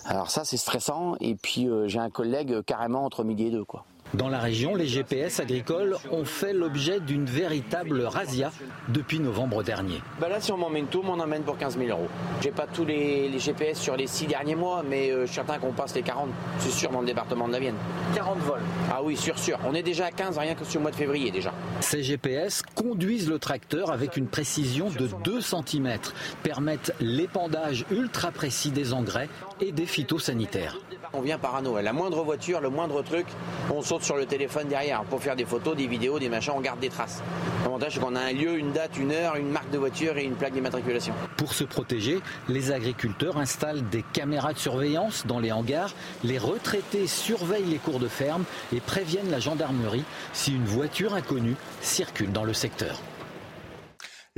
Alors 0.06 0.30
ça, 0.30 0.46
c'est 0.46 0.58
stressant. 0.58 1.16
Et 1.20 1.36
puis 1.36 1.68
euh, 1.68 1.88
j'ai 1.88 2.00
un 2.00 2.10
collègue 2.10 2.62
carrément 2.62 3.04
entre 3.04 3.24
midi 3.24 3.48
et 3.48 3.52
deux, 3.52 3.66
quoi. 3.66 3.86
Dans 4.14 4.30
la 4.30 4.40
région, 4.40 4.74
les 4.76 4.88
GPS 4.88 5.42
agricoles 5.42 5.98
ont 6.12 6.24
fait 6.24 6.54
l'objet 6.54 7.02
d'une 7.02 7.26
véritable 7.26 8.02
razzia 8.04 8.52
depuis 8.88 9.20
novembre 9.20 9.64
dernier. 9.64 10.02
Bah 10.22 10.30
là, 10.30 10.40
si 10.40 10.52
on 10.54 10.58
m'emmène 10.58 10.86
tout, 10.88 11.02
on 11.04 11.16
m'en 11.16 11.24
emmène 11.24 11.44
pour 11.44 11.58
15 11.58 11.78
000 11.78 11.90
euros. 11.90 12.08
J'ai 12.42 12.52
pas 12.52 12.68
tous 12.68 12.86
les, 12.86 13.28
les, 13.28 13.40
GPS 13.40 13.78
sur 13.78 13.98
les 13.98 14.08
6 14.08 14.28
derniers 14.28 14.56
mois, 14.56 14.82
mais 14.88 15.12
euh, 15.12 15.22
je 15.22 15.26
suis 15.26 15.36
certain 15.36 15.60
qu'on 15.60 15.74
passe 15.74 15.94
les 15.94 16.04
40, 16.04 16.30
c'est 16.60 16.72
sûr, 16.72 16.90
dans 16.90 17.02
le 17.02 17.06
département 17.06 17.48
de 17.48 17.54
la 17.54 17.60
Vienne. 17.60 17.76
40 18.16 18.40
vols 18.40 18.62
Ah 18.90 19.02
oui, 19.04 19.18
sûr, 19.18 19.38
sûr. 19.38 19.60
On 19.68 19.74
est 19.74 19.84
déjà 19.84 20.06
à 20.06 20.12
15, 20.12 20.38
rien 20.38 20.56
que 20.56 20.64
sur 20.64 20.80
le 20.80 20.84
mois 20.84 20.92
de 20.92 20.96
février 20.96 21.30
déjà. 21.30 21.52
Ces 21.82 22.02
GPS 22.02 22.62
conduisent 22.76 23.30
le 23.30 23.40
tracteur 23.40 23.92
avec 23.92 24.16
une 24.16 24.28
précision 24.28 24.90
de 24.90 25.10
2 25.26 25.42
cm, 25.42 25.98
permettent 26.44 26.94
l'épandage 27.02 27.86
ultra 27.92 28.32
précis 28.32 28.72
des 28.72 28.94
engrais 28.94 29.28
et 29.60 29.74
des 29.74 29.86
phytosanitaires. 29.86 30.78
On 31.14 31.22
vient 31.22 31.38
parano. 31.38 31.80
La 31.82 31.94
moindre 31.94 32.24
voiture, 32.24 32.62
le 32.62 32.70
moindre 32.70 33.02
truc, 33.02 33.26
on 33.74 33.82
saute 33.82 33.97
sur 34.04 34.16
le 34.16 34.26
téléphone 34.26 34.68
derrière 34.68 35.04
pour 35.04 35.22
faire 35.22 35.36
des 35.36 35.46
photos, 35.46 35.76
des 35.76 35.88
vidéos, 35.88 36.20
des 36.20 36.30
machins, 36.30 36.54
on 36.56 36.62
garde 36.62 36.80
des 36.80 36.90
traces. 36.90 37.22
L'avantage, 37.64 37.94
c'est 37.94 38.00
qu'on 38.00 38.16
a 38.16 38.22
un 38.22 38.34
lieu, 38.34 38.58
une 38.58 38.72
date, 38.72 38.98
une 38.98 39.12
heure, 39.12 39.36
une 39.36 39.50
marque 39.50 39.70
de 39.72 39.78
voiture 39.78 40.18
et 40.18 40.24
une 40.24 40.36
plaque 40.36 40.54
d'immatriculation. 40.54 41.14
Pour 41.38 41.54
se 41.54 41.64
protéger, 41.64 42.20
les 42.50 42.72
agriculteurs 42.72 43.38
installent 43.38 43.88
des 43.90 44.04
caméras 44.14 44.54
de 44.54 44.60
surveillance 44.60 45.26
dans 45.26 45.40
les 45.40 45.52
hangars. 45.52 45.94
Les 46.24 46.38
retraités 46.38 47.08
surveillent 47.08 47.66
les 47.66 47.78
cours 47.78 48.00
de 48.00 48.08
ferme 48.08 48.44
et 48.74 48.80
préviennent 48.80 49.32
la 49.32 49.40
gendarmerie 49.40 50.06
si 50.34 50.54
une 50.54 50.66
voiture 50.66 51.14
inconnue 51.14 51.56
circule 51.82 52.32
dans 52.32 52.44
le 52.44 52.54
secteur. 52.54 53.00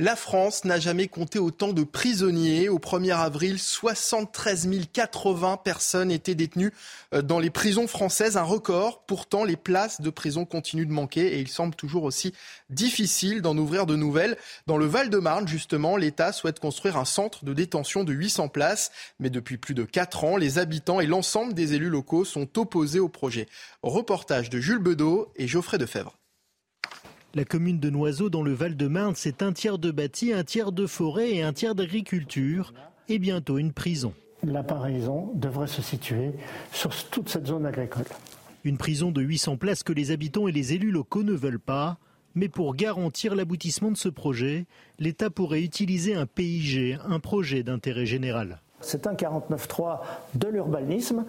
La 0.00 0.16
France 0.16 0.64
n'a 0.64 0.80
jamais 0.80 1.08
compté 1.08 1.38
autant 1.38 1.74
de 1.74 1.84
prisonniers. 1.84 2.70
Au 2.70 2.78
1er 2.78 3.14
avril, 3.14 3.58
73 3.58 4.66
080 4.94 5.58
personnes 5.58 6.10
étaient 6.10 6.34
détenues 6.34 6.72
euh, 7.12 7.20
dans 7.20 7.38
les 7.38 7.50
prisons 7.50 7.86
françaises, 7.86 8.38
un 8.38 8.42
record. 8.42 9.04
Pourtant, 9.04 9.44
les 9.44 9.58
places 9.58 10.00
de 10.00 10.08
prison 10.08 10.46
continuent 10.46 10.86
de 10.86 10.92
manquer 10.92 11.34
et 11.34 11.40
il 11.40 11.48
semble 11.48 11.74
toujours 11.74 12.04
aussi 12.04 12.32
difficile 12.70 13.42
d'en 13.42 13.54
ouvrir 13.58 13.84
de 13.84 13.94
nouvelles. 13.94 14.38
Dans 14.66 14.78
le 14.78 14.86
Val-de-Marne, 14.86 15.46
justement, 15.46 15.98
l'État 15.98 16.32
souhaite 16.32 16.60
construire 16.60 16.96
un 16.96 17.04
centre 17.04 17.44
de 17.44 17.52
détention 17.52 18.02
de 18.02 18.14
800 18.14 18.48
places. 18.48 18.92
Mais 19.18 19.28
depuis 19.28 19.58
plus 19.58 19.74
de 19.74 19.84
4 19.84 20.24
ans, 20.24 20.38
les 20.38 20.56
habitants 20.56 21.00
et 21.00 21.06
l'ensemble 21.06 21.52
des 21.52 21.74
élus 21.74 21.90
locaux 21.90 22.24
sont 22.24 22.58
opposés 22.58 23.00
au 23.00 23.10
projet. 23.10 23.48
Reportage 23.82 24.48
de 24.48 24.60
Jules 24.60 24.78
Bedeau 24.78 25.30
et 25.36 25.46
Geoffrey 25.46 25.76
Defebvre. 25.76 26.19
La 27.32 27.44
commune 27.44 27.78
de 27.78 27.90
Noiseau 27.90 28.28
dans 28.28 28.42
le 28.42 28.52
Val-de-Marne, 28.52 29.14
c'est 29.14 29.40
un 29.42 29.52
tiers 29.52 29.78
de 29.78 29.92
bâti, 29.92 30.32
un 30.32 30.42
tiers 30.42 30.72
de 30.72 30.84
forêt 30.84 31.30
et 31.30 31.42
un 31.42 31.52
tiers 31.52 31.76
d'agriculture 31.76 32.72
et 33.08 33.20
bientôt 33.20 33.58
une 33.58 33.72
prison. 33.72 34.14
La 34.42 34.64
paraison 34.64 35.30
devrait 35.36 35.68
se 35.68 35.80
situer 35.80 36.32
sur 36.72 36.90
toute 37.10 37.28
cette 37.28 37.46
zone 37.46 37.66
agricole. 37.66 38.06
Une 38.64 38.78
prison 38.78 39.12
de 39.12 39.22
800 39.22 39.58
places 39.58 39.84
que 39.84 39.92
les 39.92 40.10
habitants 40.10 40.48
et 40.48 40.52
les 40.52 40.72
élus 40.72 40.90
locaux 40.90 41.22
ne 41.22 41.32
veulent 41.32 41.60
pas. 41.60 41.98
Mais 42.34 42.48
pour 42.48 42.74
garantir 42.74 43.36
l'aboutissement 43.36 43.92
de 43.92 43.96
ce 43.96 44.08
projet, 44.08 44.66
l'État 44.98 45.30
pourrait 45.30 45.62
utiliser 45.62 46.16
un 46.16 46.26
PIG, 46.26 46.98
un 47.06 47.20
projet 47.20 47.62
d'intérêt 47.62 48.06
général. 48.06 48.60
C'est 48.80 49.06
un 49.06 49.14
49.3 49.14 50.00
de 50.34 50.48
l'urbanisme. 50.48 51.24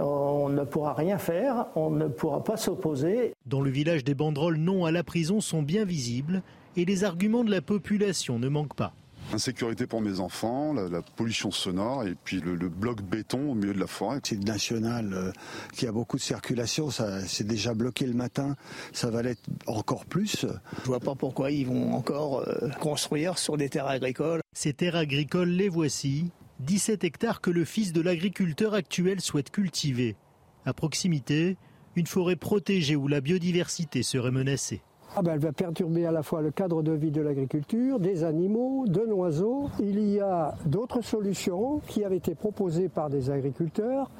On 0.00 0.48
ne 0.48 0.64
pourra 0.64 0.94
rien 0.94 1.18
faire, 1.18 1.66
on 1.74 1.90
ne 1.90 2.08
pourra 2.08 2.42
pas 2.42 2.56
s'opposer. 2.56 3.34
Dans 3.46 3.60
le 3.60 3.70
village, 3.70 4.04
des 4.04 4.14
banderoles 4.14 4.56
non 4.56 4.84
à 4.84 4.90
la 4.90 5.02
prison 5.02 5.40
sont 5.40 5.62
bien 5.62 5.84
visibles 5.84 6.42
et 6.76 6.84
les 6.84 7.04
arguments 7.04 7.44
de 7.44 7.50
la 7.50 7.60
population 7.60 8.38
ne 8.38 8.48
manquent 8.48 8.76
pas. 8.76 8.92
Insécurité 9.30 9.86
pour 9.86 10.00
mes 10.00 10.20
enfants, 10.20 10.72
la, 10.72 11.02
pollution 11.02 11.50
sonore 11.50 12.04
et 12.04 12.14
puis 12.24 12.40
le, 12.40 12.56
bloc 12.70 13.02
béton 13.02 13.50
au 13.50 13.54
milieu 13.54 13.74
de 13.74 13.80
la 13.80 13.86
forêt. 13.86 14.20
C'est 14.22 14.42
national 14.42 15.12
euh, 15.12 15.32
qui 15.74 15.86
a 15.86 15.92
beaucoup 15.92 16.16
de 16.16 16.22
circulation, 16.22 16.90
ça 16.90 17.20
c'est 17.26 17.46
déjà 17.46 17.74
bloqué 17.74 18.06
le 18.06 18.14
matin, 18.14 18.56
ça 18.94 19.10
va 19.10 19.20
l'être 19.20 19.42
encore 19.66 20.06
plus. 20.06 20.46
Je 20.82 20.86
vois 20.86 21.00
pas 21.00 21.14
pourquoi 21.14 21.50
ils 21.50 21.66
vont 21.66 21.92
encore 21.92 22.40
euh, 22.40 22.70
construire 22.80 23.36
sur 23.36 23.58
des 23.58 23.68
terres 23.68 23.88
agricoles. 23.88 24.40
Ces 24.54 24.72
terres 24.72 24.96
agricoles, 24.96 25.50
les 25.50 25.68
voici. 25.68 26.30
17 26.60 27.04
hectares 27.04 27.40
que 27.40 27.50
le 27.50 27.64
fils 27.64 27.92
de 27.92 28.00
l'agriculteur 28.00 28.74
actuel 28.74 29.20
souhaite 29.20 29.50
cultiver. 29.50 30.16
À 30.64 30.72
proximité, 30.72 31.56
une 31.94 32.06
forêt 32.06 32.36
protégée 32.36 32.96
où 32.96 33.08
la 33.08 33.20
biodiversité 33.20 34.02
serait 34.02 34.30
menacée. 34.30 34.82
Ah 35.16 35.22
ben 35.22 35.32
elle 35.34 35.40
va 35.40 35.52
perturber 35.52 36.04
à 36.04 36.12
la 36.12 36.22
fois 36.22 36.42
le 36.42 36.50
cadre 36.50 36.82
de 36.82 36.92
vie 36.92 37.10
de 37.10 37.22
l'agriculture, 37.22 37.98
des 37.98 38.24
animaux, 38.24 38.84
de 38.86 39.00
l'oiseau. 39.00 39.70
Il 39.80 39.98
y 40.00 40.20
a 40.20 40.54
d'autres 40.66 41.00
solutions 41.02 41.80
qui 41.88 42.04
avaient 42.04 42.18
été 42.18 42.34
proposées 42.34 42.88
par 42.88 43.08
des 43.08 43.30
agriculteurs 43.30 44.10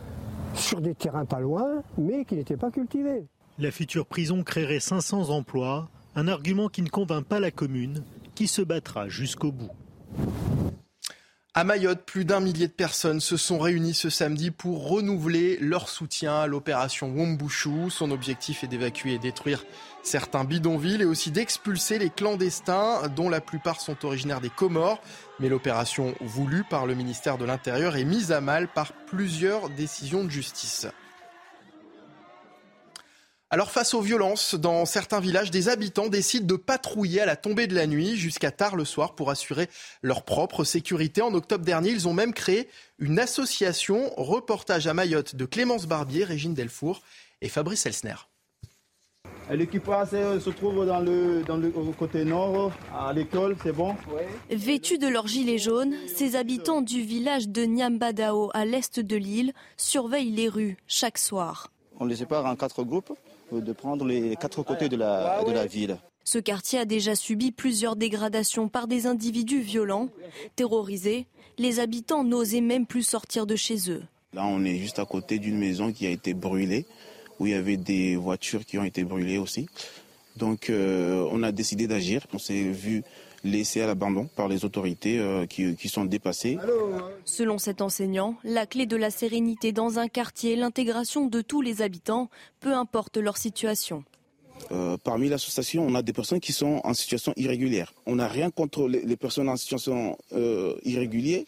sur 0.55 0.81
des 0.81 0.95
terrains 0.95 1.27
pas 1.27 1.41
loin, 1.41 1.83
mais 1.99 2.25
qui 2.25 2.37
n'étaient 2.37 2.57
pas 2.57 2.71
cultivés. 2.71 3.27
La 3.59 3.71
future 3.71 4.07
prison 4.07 4.43
créerait 4.43 4.81
500 4.81 5.31
emplois, 5.31 5.89
un 6.15 6.27
argument 6.27 6.69
qui 6.69 6.83
ne 6.83 6.89
convainc 6.89 7.25
pas 7.25 7.41
la 7.41 7.51
commune, 7.51 8.03
qui 8.35 8.47
se 8.47 8.63
battra 8.63 9.09
jusqu'au 9.09 9.53
bout. 9.53 9.71
À 11.55 11.65
Mayotte, 11.65 12.05
plus 12.05 12.27
d'un 12.27 12.41
millier 12.41 12.69
de 12.69 12.73
personnes 12.73 13.21
se 13.21 13.39
sont 13.39 13.59
réunies 13.59 13.95
ce 13.95 14.11
samedi 14.11 14.51
pour 14.51 14.87
renouveler 14.89 15.57
leur 15.61 15.89
soutien 15.89 16.41
à 16.41 16.47
l'opération 16.47 17.09
Wombushu. 17.09 17.91
Son 17.91 18.11
objectif 18.11 18.63
est 18.63 18.69
d'évacuer 18.69 19.15
et 19.15 19.19
détruire 19.19 19.65
certains 20.03 20.45
bidonvilles 20.45 21.03
et 21.03 21.07
aussi 21.07 21.31
d'expulser 21.31 21.99
les 21.99 22.11
clandestins 22.11 23.09
dont 23.09 23.31
la 23.31 23.41
plupart 23.41 23.81
sont 23.81 24.05
originaires 24.05 24.43
des 24.43 24.51
Comores. 24.51 25.01
Mais 25.41 25.49
l'opération 25.49 26.15
voulue 26.21 26.65
par 26.69 26.87
le 26.87 26.95
ministère 26.95 27.39
de 27.39 27.47
l'Intérieur 27.47 27.97
est 27.97 28.05
mise 28.05 28.31
à 28.31 28.43
mal 28.43 28.69
par 28.69 28.93
plusieurs 28.93 29.71
décisions 29.71 30.25
de 30.25 30.31
justice. 30.31 30.87
Alors 33.51 33.71
face 33.71 33.95
aux 33.95 34.03
violences 34.03 34.55
dans 34.55 34.85
certains 34.85 35.21
villages, 35.21 35.51
des 35.51 35.71
habitants 35.71 36.09
décident 36.09 36.47
de 36.47 36.57
patrouiller 36.57 37.23
à 37.23 37.27
la 37.27 37.35
tombée 37.35 37.67
de 37.67 37.75
la 37.75 37.87
nuit 37.87 38.15
jusqu'à 38.15 38.51
tard 38.51 38.77
le 38.77 38.85
soir 38.85 39.15
pour 39.15 39.31
assurer 39.31 39.71
leur 40.03 40.23
propre 40.23 40.65
sécurité. 40.65 41.23
En 41.23 41.33
octobre 41.33 41.65
dernier, 41.65 41.89
ils 41.89 42.07
ont 42.07 42.13
même 42.13 42.35
créé 42.35 42.69
une 42.99 43.19
association. 43.19 44.11
Reportage 44.19 44.87
à 44.87 44.93
Mayotte 44.93 45.35
de 45.35 45.47
Clémence 45.47 45.87
Barbier, 45.87 46.25
Régine 46.25 46.53
Delfour 46.53 47.01
et 47.41 47.49
Fabrice 47.49 47.87
Elsner. 47.87 48.17
L'équipage 49.51 50.11
se 50.11 50.51
trouve 50.51 50.85
dans 50.85 51.01
le, 51.01 51.43
dans 51.43 51.57
le 51.57 51.71
côté 51.99 52.27
nord, 52.27 52.71
à 52.95 53.15
l'école, 53.15 53.57
c'est 53.63 53.73
bon? 53.73 53.97
Vêtus 54.51 54.99
de 54.99 55.09
leur 55.09 55.27
gilet 55.27 55.57
jaune, 55.57 55.95
ces 56.15 56.37
habitants 56.37 56.83
du 56.83 57.01
village 57.01 57.49
de 57.49 57.65
Nyambadao, 57.65 58.51
à 58.53 58.67
l'est 58.67 59.01
de 59.01 59.17
l'île, 59.17 59.55
surveillent 59.79 60.33
les 60.33 60.51
rues 60.51 60.77
chaque 60.87 61.17
soir. 61.17 61.73
On 61.99 62.05
les 62.05 62.17
sépare 62.17 62.45
en 62.45 62.57
quatre 62.57 62.85
groupes 62.85 63.13
de 63.53 63.73
prendre 63.73 64.05
les 64.05 64.37
quatre 64.37 64.63
côtés 64.63 64.89
de 64.89 64.97
la, 64.97 65.43
de 65.45 65.53
la 65.53 65.67
ville. 65.67 65.97
Ce 66.25 66.39
quartier 66.39 66.79
a 66.79 66.85
déjà 66.85 67.15
subi 67.15 67.53
plusieurs 67.53 67.97
dégradations 67.97 68.69
par 68.69 68.87
des 68.87 69.07
individus 69.07 69.61
violents. 69.61 70.09
Terrorisés, 70.57 71.27
les 71.57 71.81
habitants 71.81 72.25
n'osaient 72.25 72.61
même 72.61 72.87
plus 72.87 73.03
sortir 73.03 73.47
de 73.47 73.57
chez 73.57 73.91
eux. 73.91 74.03
Là, 74.35 74.45
on 74.47 74.63
est 74.65 74.77
juste 74.77 74.99
à 74.99 75.07
côté 75.07 75.39
d'une 75.39 75.59
maison 75.59 75.91
qui 75.91 76.07
a 76.07 76.11
été 76.11 76.35
brûlée, 76.35 76.85
où 77.39 77.47
il 77.47 77.53
y 77.53 77.55
avait 77.55 77.79
des 77.79 78.17
voitures 78.17 78.67
qui 78.67 78.77
ont 78.79 78.85
été 78.85 79.05
brûlées 79.05 79.39
aussi. 79.39 79.69
Donc, 80.37 80.69
euh, 80.69 81.27
on 81.33 81.43
a 81.43 81.51
décidé 81.51 81.87
d'agir. 81.87 82.27
On 82.35 82.39
s'est 82.39 82.63
vu 82.63 83.05
laissé 83.49 83.81
à 83.81 83.87
l'abandon 83.87 84.29
par 84.37 84.49
les 84.49 84.65
autorités 84.65 85.19
euh, 85.19 85.47
qui, 85.47 85.75
qui, 85.77 85.89
sont 85.89 86.05
dépassées. 86.05 86.59
Selon 87.25 87.59
cet 87.59 87.83
enseignant, 87.83 88.37
la 88.45 88.67
clé 88.67 88.87
de 88.87 88.97
la 88.97 89.11
sérénité 89.11 89.73
dans 89.73 89.99
un 89.99 90.09
quartier 90.09 90.53
est 90.53 90.57
l'intégration 90.57 91.27
de 91.27 91.41
tous 91.41 91.61
les 91.61 91.83
habitants, 91.83 92.31
peu 92.61 92.75
importe 92.75 93.17
leur 93.17 93.37
situation. 93.37 94.05
Euh, 94.73 94.97
parmi 95.03 95.29
l'association, 95.29 95.87
on 95.87 95.95
a 95.95 96.03
des 96.03 96.13
personnes 96.13 96.41
qui 96.41 96.53
sont 96.53 96.81
en 96.85 96.95
situation 96.95 97.33
irrégulière. 97.37 97.93
On 98.07 98.17
n'a 98.17 98.29
rien 98.29 98.51
contre 98.51 98.89
les, 98.89 99.17
personnes 99.17 99.49
en 99.49 99.57
situation 99.57 100.17
euh, 100.33 100.75
irrégulière, 100.85 101.45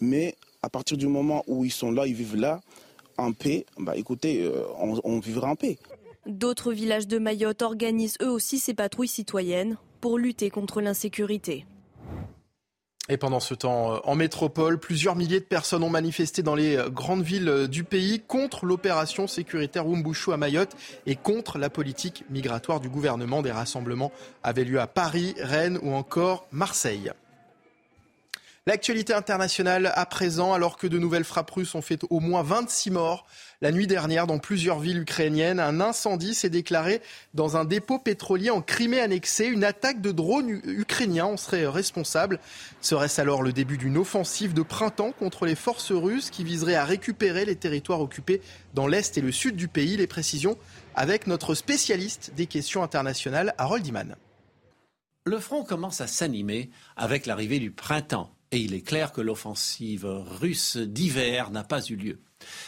mais 0.00 0.34
à 0.62 0.68
partir 0.68 0.96
du 0.96 1.06
moment 1.06 1.44
où 1.46 1.64
ils 1.64 1.72
sont 1.72 1.92
là, 1.92 2.06
ils 2.06 2.14
vivent 2.14 2.36
là, 2.36 2.60
en 3.18 3.32
paix, 3.32 3.64
bah 3.78 3.96
écoutez, 3.96 4.42
euh, 4.42 4.64
on, 4.78 4.98
on 5.04 5.18
vivra 5.20 5.48
en 5.48 5.56
paix. 5.56 5.78
D'autres 6.26 6.72
villages 6.72 7.06
de 7.06 7.18
Mayotte 7.18 7.62
organisent 7.62 8.18
eux 8.20 8.30
aussi 8.30 8.58
ces 8.58 8.74
patrouilles 8.74 9.08
citoyennes 9.08 9.76
pour 10.06 10.18
lutter 10.18 10.50
contre 10.50 10.80
l'insécurité. 10.80 11.66
Et 13.08 13.16
pendant 13.16 13.40
ce 13.40 13.54
temps, 13.54 13.94
euh, 13.94 13.98
en 14.04 14.14
métropole, 14.14 14.78
plusieurs 14.78 15.16
milliers 15.16 15.40
de 15.40 15.44
personnes 15.44 15.82
ont 15.82 15.90
manifesté 15.90 16.44
dans 16.44 16.54
les 16.54 16.76
euh, 16.76 16.88
grandes 16.88 17.24
villes 17.24 17.48
euh, 17.48 17.66
du 17.66 17.82
pays 17.82 18.20
contre 18.20 18.66
l'opération 18.66 19.26
sécuritaire 19.26 19.84
Wumbushu 19.84 20.32
à 20.32 20.36
Mayotte 20.36 20.76
et 21.06 21.16
contre 21.16 21.58
la 21.58 21.70
politique 21.70 22.22
migratoire 22.30 22.78
du 22.78 22.88
gouvernement. 22.88 23.42
Des 23.42 23.50
rassemblements 23.50 24.12
avaient 24.44 24.62
lieu 24.62 24.78
à 24.78 24.86
Paris, 24.86 25.34
Rennes 25.40 25.80
ou 25.82 25.92
encore 25.92 26.46
Marseille. 26.52 27.10
L'actualité 28.68 29.14
internationale 29.14 29.92
à 29.94 30.06
présent, 30.06 30.52
alors 30.52 30.76
que 30.76 30.88
de 30.88 30.98
nouvelles 30.98 31.22
frappes 31.22 31.52
russes 31.52 31.76
ont 31.76 31.82
fait 31.82 32.00
au 32.10 32.18
moins 32.18 32.42
26 32.42 32.90
morts 32.90 33.24
la 33.62 33.70
nuit 33.70 33.86
dernière 33.86 34.26
dans 34.26 34.40
plusieurs 34.40 34.80
villes 34.80 35.02
ukrainiennes. 35.02 35.60
Un 35.60 35.80
incendie 35.80 36.34
s'est 36.34 36.50
déclaré 36.50 37.00
dans 37.32 37.56
un 37.56 37.64
dépôt 37.64 38.00
pétrolier 38.00 38.50
en 38.50 38.62
Crimée 38.62 38.98
annexée. 38.98 39.46
Une 39.46 39.62
attaque 39.62 40.00
de 40.00 40.10
drones 40.10 40.60
ukrainiens 40.64 41.26
en 41.26 41.36
serait 41.36 41.64
responsable. 41.68 42.40
Serait-ce 42.80 43.20
alors 43.20 43.44
le 43.44 43.52
début 43.52 43.78
d'une 43.78 43.96
offensive 43.96 44.52
de 44.52 44.62
printemps 44.62 45.12
contre 45.12 45.46
les 45.46 45.54
forces 45.54 45.92
russes 45.92 46.30
qui 46.30 46.42
viserait 46.42 46.74
à 46.74 46.84
récupérer 46.84 47.44
les 47.44 47.54
territoires 47.54 48.00
occupés 48.00 48.42
dans 48.74 48.88
l'est 48.88 49.16
et 49.16 49.20
le 49.20 49.30
sud 49.30 49.54
du 49.54 49.68
pays? 49.68 49.96
Les 49.96 50.08
précisions 50.08 50.58
avec 50.96 51.28
notre 51.28 51.54
spécialiste 51.54 52.32
des 52.34 52.46
questions 52.46 52.82
internationales, 52.82 53.54
Harold 53.58 53.86
Iman. 53.86 54.16
Le 55.24 55.38
front 55.38 55.62
commence 55.62 56.00
à 56.00 56.08
s'animer 56.08 56.68
avec 56.96 57.26
l'arrivée 57.26 57.60
du 57.60 57.70
printemps 57.70 58.35
et 58.52 58.58
il 58.58 58.74
est 58.74 58.82
clair 58.82 59.12
que 59.12 59.20
l'offensive 59.20 60.04
russe 60.04 60.76
d'hiver 60.76 61.50
n'a 61.50 61.64
pas 61.64 61.84
eu 61.84 61.96
lieu. 61.96 62.20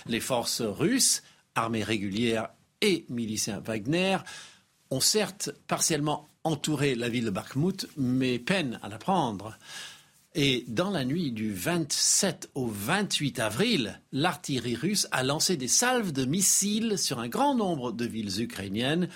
Les 0.07 0.21
forces 0.21 0.63
russes, 0.63 1.23
armées 1.55 1.85
régulières 1.85 2.49
et 2.81 3.05
miliciens 3.09 3.61
Wagner, 3.61 4.19
ont 4.91 5.01
certes 5.01 5.51
partiellement 5.67 6.29
entouré 6.45 6.95
la 6.95 7.09
ville 7.09 7.27
de 7.27 7.31
Bakhmut, 7.31 7.89
mais 7.97 8.39
peinent 8.39 8.81
à 8.83 8.89
la 8.89 8.99
prendre. 8.99 9.59
Et 10.35 10.65
dans 10.69 10.91
la 10.91 11.05
nuit 11.05 11.33
du 11.33 11.53
27 11.53 12.51
au 12.55 12.67
28 12.67 13.39
avril, 13.41 14.01
l'artillerie 14.13 14.77
russe 14.77 15.09
a 15.11 15.23
lancé 15.23 15.57
des 15.57 15.69
salves 15.69 16.13
de 16.13 16.25
missiles 16.25 16.99
sur 16.99 17.19
un 17.19 17.29
grand 17.29 17.55
nombre 17.55 17.93
de 17.93 18.05
villes 18.05 18.41
ukrainiennes 18.41 19.09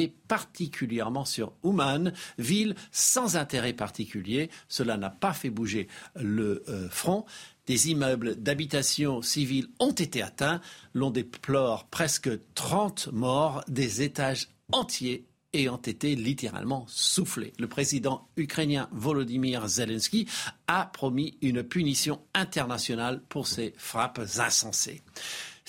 et 0.00 0.14
particulièrement 0.28 1.24
sur 1.24 1.52
Ouman, 1.62 2.12
ville 2.38 2.74
sans 2.90 3.36
intérêt 3.36 3.72
particulier. 3.72 4.50
Cela 4.68 4.96
n'a 4.96 5.10
pas 5.10 5.32
fait 5.32 5.50
bouger 5.50 5.88
le 6.16 6.62
euh, 6.68 6.88
front. 6.88 7.24
Des 7.66 7.90
immeubles 7.90 8.36
d'habitation 8.36 9.22
civile 9.22 9.68
ont 9.78 9.92
été 9.92 10.22
atteints. 10.22 10.60
L'on 10.94 11.10
déplore 11.10 11.86
presque 11.86 12.30
30 12.54 13.10
morts, 13.12 13.62
des 13.68 14.02
étages 14.02 14.48
entiers 14.72 15.26
ayant 15.52 15.80
été 15.82 16.14
littéralement 16.14 16.84
soufflés. 16.88 17.52
Le 17.58 17.66
président 17.66 18.28
ukrainien 18.36 18.88
Volodymyr 18.92 19.66
Zelensky 19.68 20.28
a 20.66 20.86
promis 20.86 21.36
une 21.42 21.62
punition 21.62 22.20
internationale 22.34 23.20
pour 23.28 23.46
ces 23.46 23.74
frappes 23.76 24.20
insensées. 24.38 25.02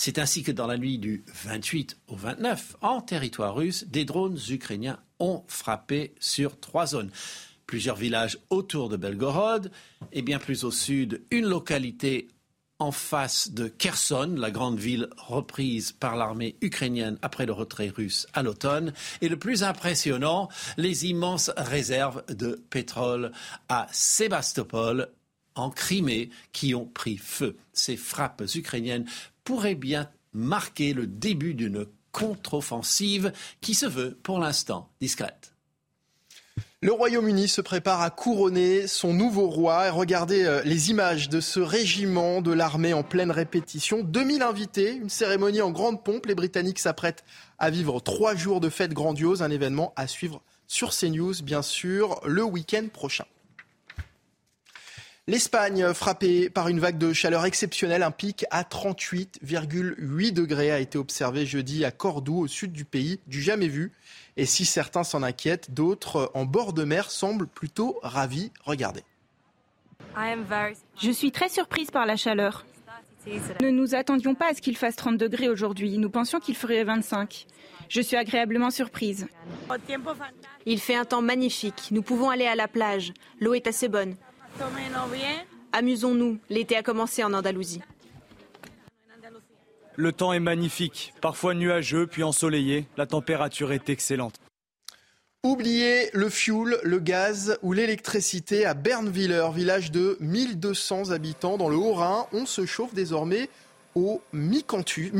C'est 0.04 0.18
ainsi 0.18 0.42
que 0.42 0.52
dans 0.52 0.66
la 0.66 0.80
nuit 0.80 0.98
du 0.98 1.24
28 1.44 1.96
au 2.08 2.16
29, 2.16 2.78
en 2.82 3.02
territoire 3.02 3.54
russe, 3.54 3.86
des 3.88 4.04
drones 4.04 4.40
ukrainiens 4.50 4.98
ont 5.20 5.44
frappé 5.46 6.16
sur 6.20 6.60
trois 6.60 6.88
zones. 6.88 7.12
Plusieurs 7.68 7.98
villages 7.98 8.40
autour 8.50 8.90
de 8.90 8.98
Belgorod 8.98 9.70
et 10.12 10.24
bien 10.24 10.40
plus 10.40 10.64
au 10.64 10.72
sud, 10.72 11.22
une 11.30 11.46
localité 11.46 12.30
en 12.80 12.92
face 12.92 13.52
de 13.52 13.68
Kherson, 13.68 14.34
la 14.36 14.50
grande 14.50 14.80
ville 14.80 15.08
reprise 15.18 15.92
par 15.92 16.16
l'armée 16.16 16.56
ukrainienne 16.62 17.20
après 17.22 17.46
le 17.46 17.54
retrait 17.54 17.94
russe 17.96 18.26
à 18.34 18.42
l'automne. 18.42 18.94
Et 19.22 19.30
le 19.30 19.38
plus 19.38 19.62
impressionnant, 19.62 20.50
les 20.78 21.06
immenses 21.06 21.52
réserves 21.58 22.24
de 22.28 22.60
pétrole 22.72 23.32
à 23.70 23.86
Sébastopol, 23.92 25.10
en 25.56 25.70
Crimée, 25.70 26.30
qui 26.54 26.76
ont 26.76 26.86
pris 26.86 27.18
feu. 27.18 27.58
Ces 27.74 27.98
frappes 27.98 28.44
ukrainiennes 28.56 29.06
pourraient 29.44 29.76
bien 29.76 30.10
marquer 30.34 30.94
le 30.94 31.08
début 31.08 31.54
d'une 31.54 31.86
contre-offensive 32.12 33.32
qui 33.62 33.74
se 33.74 33.86
veut 33.86 34.18
pour 34.24 34.40
l'instant 34.40 34.90
discrète. 35.00 35.54
Le 36.84 36.92
Royaume-Uni 36.92 37.48
se 37.48 37.62
prépare 37.62 38.02
à 38.02 38.10
couronner 38.10 38.88
son 38.88 39.14
nouveau 39.14 39.48
roi. 39.48 39.92
regardez 39.92 40.46
euh, 40.46 40.64
les 40.66 40.90
images 40.90 41.30
de 41.30 41.40
ce 41.40 41.60
régiment 41.60 42.42
de 42.42 42.52
l'armée 42.52 42.94
en 42.94 43.04
pleine 43.04 43.30
répétition. 43.30 44.02
2000 44.02 44.42
invités, 44.42 44.94
une 44.94 45.10
cérémonie 45.10 45.62
en 45.62 45.70
grande 45.70 46.04
pompe. 46.04 46.26
Les 46.26 46.34
Britanniques 46.34 46.80
s'apprêtent 46.80 47.24
à 47.60 47.70
vivre 47.70 48.00
trois 48.00 48.34
jours 48.36 48.62
de 48.62 48.70
fête 48.70 48.94
grandiose. 48.94 49.44
Un 49.44 49.52
événement 49.52 49.94
à 49.96 50.08
suivre 50.08 50.42
sur 50.66 50.90
CNews, 50.90 51.44
bien 51.44 51.62
sûr, 51.62 52.20
le 52.26 52.44
week-end 52.44 52.88
prochain. 52.92 53.26
L'Espagne, 55.28 55.94
frappée 55.94 56.50
par 56.50 56.68
une 56.68 56.80
vague 56.80 56.98
de 56.98 57.14
chaleur 57.14 57.46
exceptionnelle, 57.46 58.02
un 58.02 58.10
pic 58.10 58.44
à 58.50 58.64
38,8 58.64 60.34
degrés 60.34 60.72
a 60.72 60.80
été 60.80 60.98
observé 60.98 61.46
jeudi 61.46 61.86
à 61.86 61.92
Cordoue, 61.92 62.40
au 62.40 62.48
sud 62.48 62.72
du 62.72 62.86
pays, 62.86 63.20
du 63.28 63.40
jamais 63.40 63.68
vu. 63.68 63.92
Et 64.36 64.48
si 64.48 64.66
certains 64.66 65.04
s'en 65.04 65.22
inquiètent, 65.22 65.72
d'autres 65.72 66.32
en 66.34 66.46
bord 66.46 66.74
de 66.74 66.84
mer 66.84 67.12
semblent 67.12 67.48
plutôt 67.48 68.00
ravis. 68.02 68.52
Regardez. 68.64 69.04
Je 71.00 71.12
suis 71.12 71.32
très 71.32 71.50
surprise 71.50 71.92
par 71.92 72.08
la 72.08 72.16
chaleur. 72.16 72.66
Ne 73.62 73.70
nous 73.70 73.94
attendions 73.94 74.34
pas 74.34 74.50
à 74.50 74.54
ce 74.56 74.62
qu'il 74.62 74.76
fasse 74.76 74.96
30 74.96 75.18
degrés 75.18 75.50
aujourd'hui. 75.50 76.00
Nous 76.00 76.10
pensions 76.10 76.40
qu'il 76.40 76.56
ferait 76.56 76.84
25. 76.84 77.46
Je 77.90 78.02
suis 78.02 78.18
agréablement 78.18 78.72
surprise. 78.72 79.28
Il 80.66 80.80
fait 80.80 80.96
un 80.96 81.06
temps 81.06 81.22
magnifique. 81.22 81.90
Nous 81.92 82.02
pouvons 82.02 82.32
aller 82.32 82.48
à 82.48 82.56
la 82.56 82.68
plage. 82.68 83.14
L'eau 83.40 83.54
est 83.54 83.68
assez 83.68 83.88
bonne. 83.88 84.16
Amusons-nous. 85.74 86.40
L'été 86.50 86.76
a 86.76 86.84
commencé 86.84 87.24
en 87.24 87.34
Andalousie. 87.34 87.82
Le 89.96 90.12
temps 90.12 90.34
est 90.34 90.40
magnifique, 90.40 91.14
parfois 91.22 91.54
nuageux 91.54 92.08
puis 92.08 92.24
ensoleillé. 92.24 92.88
La 92.98 93.06
température 93.06 93.72
est 93.72 93.90
excellente. 93.90 94.36
Oubliez 95.44 96.10
le 96.14 96.30
fioul, 96.30 96.80
le 96.84 97.00
gaz 97.00 97.58
ou 97.62 97.74
l'électricité 97.74 98.66
à 98.66 98.74
Bernwiller, 98.74 99.48
village 99.54 99.92
de 99.92 100.18
1200 100.20 101.12
habitants 101.12 101.58
dans 101.58 101.68
le 101.68 101.76
Haut-Rhin. 101.76 102.28
On 102.32 102.46
se 102.46 102.66
chauffe 102.66 102.94
désormais 102.94 103.50
au 103.96 104.22
miscanthus, 104.32 105.12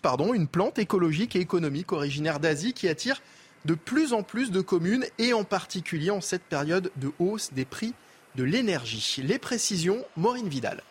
pardon, 0.00 0.34
une 0.34 0.46
plante 0.46 0.78
écologique 0.78 1.34
et 1.36 1.40
économique 1.40 1.92
originaire 1.92 2.38
d'Asie 2.38 2.74
qui 2.74 2.88
attire 2.88 3.22
de 3.64 3.74
plus 3.74 4.12
en 4.12 4.22
plus 4.22 4.50
de 4.50 4.60
communes 4.60 5.06
et 5.18 5.32
en 5.32 5.42
particulier 5.42 6.10
en 6.10 6.20
cette 6.20 6.44
période 6.44 6.92
de 6.96 7.10
hausse 7.18 7.52
des 7.52 7.64
prix 7.64 7.94
de 8.36 8.44
l'énergie. 8.44 9.22
Les 9.22 9.38
précisions, 9.38 10.04
Maureen 10.16 10.48
Vidal. 10.48 10.82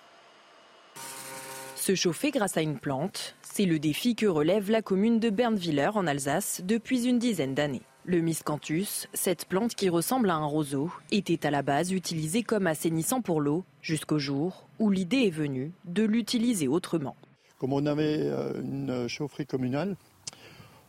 Se 1.75 1.93
chauffer 1.93 2.31
grâce 2.31 2.57
à 2.57 2.61
une 2.61 2.79
plante, 2.79 3.35
c'est 3.43 3.65
le 3.65 3.77
défi 3.77 4.15
que 4.15 4.25
relève 4.25 4.71
la 4.71 4.81
commune 4.81 5.19
de 5.19 5.29
Bernwiller 5.29 5.91
en 5.93 6.07
Alsace 6.07 6.61
depuis 6.63 7.05
une 7.05 7.19
dizaine 7.19 7.53
d'années. 7.53 7.83
Le 8.03 8.19
miscanthus, 8.21 9.07
cette 9.13 9.45
plante 9.45 9.75
qui 9.75 9.89
ressemble 9.89 10.31
à 10.31 10.35
un 10.35 10.45
roseau, 10.45 10.91
était 11.11 11.45
à 11.45 11.51
la 11.51 11.61
base 11.61 11.91
utilisée 11.91 12.41
comme 12.41 12.65
assainissant 12.65 13.21
pour 13.21 13.41
l'eau 13.41 13.63
jusqu'au 13.81 14.17
jour 14.17 14.67
où 14.79 14.89
l'idée 14.89 15.27
est 15.27 15.31
venue 15.31 15.71
de 15.85 16.03
l'utiliser 16.03 16.67
autrement. 16.67 17.15
Comme 17.59 17.73
on 17.73 17.85
avait 17.85 18.21
euh, 18.21 18.61
une 18.61 19.07
chaufferie 19.07 19.45
communale, 19.45 19.95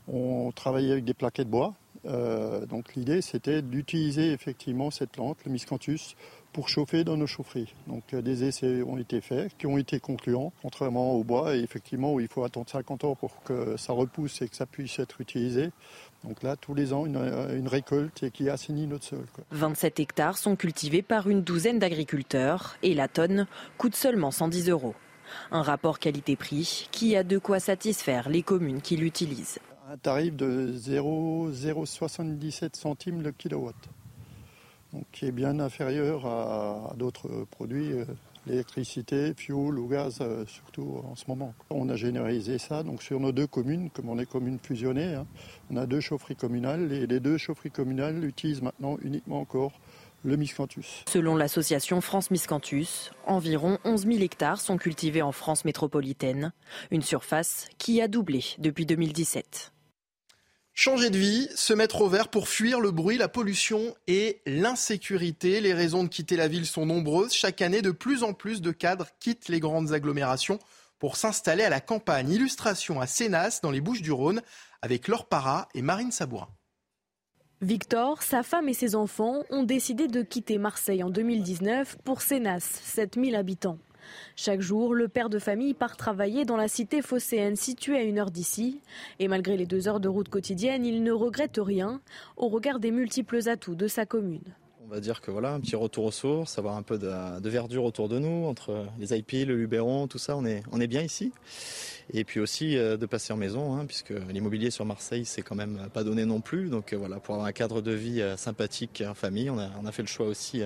on 0.08 0.50
travaillait 0.52 0.92
avec 0.92 1.04
des 1.04 1.14
plaquettes 1.14 1.46
de 1.46 1.52
bois. 1.52 1.74
Euh, 2.06 2.66
donc 2.66 2.94
l'idée 2.94 3.20
c'était 3.20 3.62
d'utiliser 3.62 4.32
effectivement 4.32 4.90
cette 4.90 5.10
plante, 5.10 5.38
le 5.44 5.50
miscanthus, 5.50 6.14
pour 6.56 6.68
chauffer 6.70 7.04
dans 7.04 7.18
nos 7.18 7.26
chaufferies. 7.26 7.74
Donc 7.86 8.14
euh, 8.14 8.22
des 8.22 8.44
essais 8.44 8.82
ont 8.82 8.96
été 8.96 9.20
faits, 9.20 9.52
qui 9.58 9.66
ont 9.66 9.76
été 9.76 10.00
concluants, 10.00 10.54
contrairement 10.62 11.12
au 11.12 11.22
bois, 11.22 11.54
et 11.54 11.60
effectivement 11.60 12.14
où 12.14 12.20
il 12.20 12.28
faut 12.28 12.44
attendre 12.44 12.66
50 12.66 13.04
ans 13.04 13.14
pour 13.14 13.42
que 13.42 13.76
ça 13.76 13.92
repousse 13.92 14.40
et 14.40 14.48
que 14.48 14.56
ça 14.56 14.64
puisse 14.64 14.98
être 14.98 15.20
utilisé. 15.20 15.68
Donc 16.24 16.42
là, 16.42 16.56
tous 16.56 16.72
les 16.72 16.94
ans, 16.94 17.04
une, 17.04 17.16
euh, 17.16 17.60
récolte 17.66 18.30
qui 18.30 18.48
assainit 18.48 18.86
notre 18.86 19.04
sol. 19.04 19.26
27 19.50 20.00
hectares 20.00 20.38
sont 20.38 20.56
cultivés 20.56 21.02
par 21.02 21.28
une 21.28 21.42
douzaine 21.42 21.78
d'agriculteurs 21.78 22.78
et 22.82 22.94
la 22.94 23.06
tonne 23.06 23.46
coûte 23.76 23.94
seulement 23.94 24.30
110 24.30 24.70
euros. 24.70 24.94
Un 25.50 25.60
rapport 25.60 25.98
qualité-prix 25.98 26.88
qui 26.90 27.16
a 27.16 27.22
de 27.22 27.36
quoi 27.36 27.60
satisfaire 27.60 28.30
les 28.30 28.42
communes 28.42 28.80
qui 28.80 28.96
l'utilisent. 28.96 29.58
Un 29.92 29.98
tarif 29.98 30.34
de 30.34 30.72
0,077 30.72 32.76
centimes 32.76 33.20
le 33.20 33.32
kilowatt 33.32 33.76
qui 35.12 35.26
est 35.26 35.32
bien 35.32 35.58
inférieur 35.60 36.26
à, 36.26 36.94
d'autres 36.96 37.46
produits, 37.50 37.92
euh, 37.92 38.04
l'électricité, 38.46 39.34
fuel 39.36 39.78
ou 39.78 39.88
gaz, 39.88 40.18
euh, 40.20 40.44
surtout 40.46 41.02
en 41.04 41.16
ce 41.16 41.24
moment. 41.28 41.54
On 41.70 41.88
a 41.88 41.96
généralisé 41.96 42.58
ça 42.58 42.82
sur 43.00 43.20
nos 43.20 43.32
deux 43.32 43.46
communes, 43.46 43.90
comme 43.90 44.08
on 44.08 44.18
est 44.18 44.26
communes 44.26 44.58
fusionnées, 44.62 45.14
hein. 45.14 45.26
on 45.70 45.76
a 45.76 45.86
deux 45.86 46.00
chaufferies 46.00 46.36
communales 46.36 46.92
et 46.92 47.06
les 47.06 47.20
deux 47.20 47.38
chaufferies 47.38 47.70
communales 47.70 48.24
utilisent 48.24 48.62
maintenant 48.62 48.96
uniquement 49.02 49.40
encore 49.40 49.72
le 50.24 50.36
miscanthus. 50.36 51.04
Selon 51.08 51.36
l'association 51.36 52.00
France 52.00 52.30
Miscanthus, 52.30 53.10
environ 53.26 53.78
11 53.84 54.06
000 54.06 54.18
hectares 54.20 54.60
sont 54.60 54.76
cultivés 54.76 55.22
en 55.22 55.32
France 55.32 55.64
métropolitaine, 55.64 56.52
une 56.90 57.02
surface 57.02 57.68
qui 57.78 58.00
a 58.00 58.08
doublé 58.08 58.44
depuis 58.58 58.86
2017. 58.86 59.72
Changer 60.78 61.08
de 61.08 61.16
vie, 61.16 61.48
se 61.54 61.72
mettre 61.72 62.02
au 62.02 62.08
vert 62.10 62.28
pour 62.28 62.50
fuir 62.50 62.80
le 62.80 62.90
bruit, 62.90 63.16
la 63.16 63.28
pollution 63.28 63.94
et 64.08 64.42
l'insécurité. 64.44 65.62
Les 65.62 65.72
raisons 65.72 66.04
de 66.04 66.08
quitter 66.08 66.36
la 66.36 66.48
ville 66.48 66.66
sont 66.66 66.84
nombreuses. 66.84 67.32
Chaque 67.32 67.62
année, 67.62 67.80
de 67.80 67.92
plus 67.92 68.22
en 68.22 68.34
plus 68.34 68.60
de 68.60 68.70
cadres 68.72 69.08
quittent 69.18 69.48
les 69.48 69.58
grandes 69.58 69.94
agglomérations 69.94 70.58
pour 70.98 71.16
s'installer 71.16 71.64
à 71.64 71.70
la 71.70 71.80
campagne. 71.80 72.30
Illustration 72.30 73.00
à 73.00 73.06
Sénas, 73.06 73.60
dans 73.62 73.70
les 73.70 73.80
Bouches 73.80 74.02
du 74.02 74.12
Rhône, 74.12 74.42
avec 74.82 75.08
Laure 75.08 75.30
Para 75.30 75.66
et 75.74 75.80
Marine 75.80 76.12
Sabourin. 76.12 76.48
Victor, 77.62 78.22
sa 78.22 78.42
femme 78.42 78.68
et 78.68 78.74
ses 78.74 78.94
enfants 78.96 79.44
ont 79.48 79.62
décidé 79.62 80.08
de 80.08 80.20
quitter 80.20 80.58
Marseille 80.58 81.02
en 81.02 81.08
2019 81.08 81.96
pour 82.04 82.20
Sénas, 82.20 82.80
7000 82.82 83.34
habitants. 83.34 83.78
Chaque 84.36 84.60
jour, 84.60 84.94
le 84.94 85.08
père 85.08 85.28
de 85.28 85.38
famille 85.38 85.74
part 85.74 85.96
travailler 85.96 86.44
dans 86.44 86.56
la 86.56 86.68
cité 86.68 87.02
phocéenne 87.02 87.56
située 87.56 87.96
à 87.96 88.02
une 88.02 88.18
heure 88.18 88.30
d'ici. 88.30 88.80
Et 89.18 89.28
malgré 89.28 89.56
les 89.56 89.66
deux 89.66 89.88
heures 89.88 90.00
de 90.00 90.08
route 90.08 90.28
quotidienne, 90.28 90.84
il 90.84 91.02
ne 91.02 91.12
regrette 91.12 91.58
rien 91.62 92.00
au 92.36 92.48
regard 92.48 92.78
des 92.78 92.90
multiples 92.90 93.48
atouts 93.48 93.74
de 93.74 93.88
sa 93.88 94.06
commune. 94.06 94.54
On 94.88 94.94
va 94.94 95.00
dire 95.00 95.20
que 95.20 95.32
voilà, 95.32 95.52
un 95.52 95.58
petit 95.58 95.74
retour 95.74 96.04
aux 96.04 96.10
sources, 96.12 96.58
avoir 96.58 96.76
un 96.76 96.82
peu 96.82 96.96
de, 96.96 97.48
verdure 97.48 97.82
autour 97.82 98.08
de 98.08 98.20
nous, 98.20 98.46
entre 98.46 98.86
les 99.00 99.18
IP, 99.18 99.32
le 99.32 99.56
Luberon, 99.56 100.06
tout 100.06 100.18
ça, 100.18 100.36
on 100.36 100.44
est, 100.44 100.62
on 100.70 100.80
est 100.80 100.86
bien 100.86 101.02
ici. 101.02 101.32
Et 102.12 102.22
puis 102.22 102.38
aussi 102.38 102.76
euh, 102.76 102.96
de 102.96 103.04
passer 103.04 103.32
en 103.32 103.36
maison, 103.36 103.74
hein, 103.74 103.84
puisque 103.84 104.14
l'immobilier 104.30 104.70
sur 104.70 104.84
Marseille, 104.84 105.24
c'est 105.24 105.42
quand 105.42 105.56
même 105.56 105.88
pas 105.92 106.04
donné 106.04 106.24
non 106.24 106.40
plus. 106.40 106.68
Donc 106.68 106.92
euh, 106.92 106.96
voilà, 106.96 107.18
pour 107.18 107.34
avoir 107.34 107.48
un 107.48 107.52
cadre 107.52 107.80
de 107.80 107.90
vie 107.90 108.20
euh, 108.20 108.36
sympathique 108.36 109.02
en 109.04 109.14
famille, 109.14 109.50
on 109.50 109.58
a, 109.58 109.70
on 109.82 109.86
a 109.86 109.90
fait 109.90 110.02
le 110.02 110.08
choix 110.08 110.26
aussi 110.28 110.62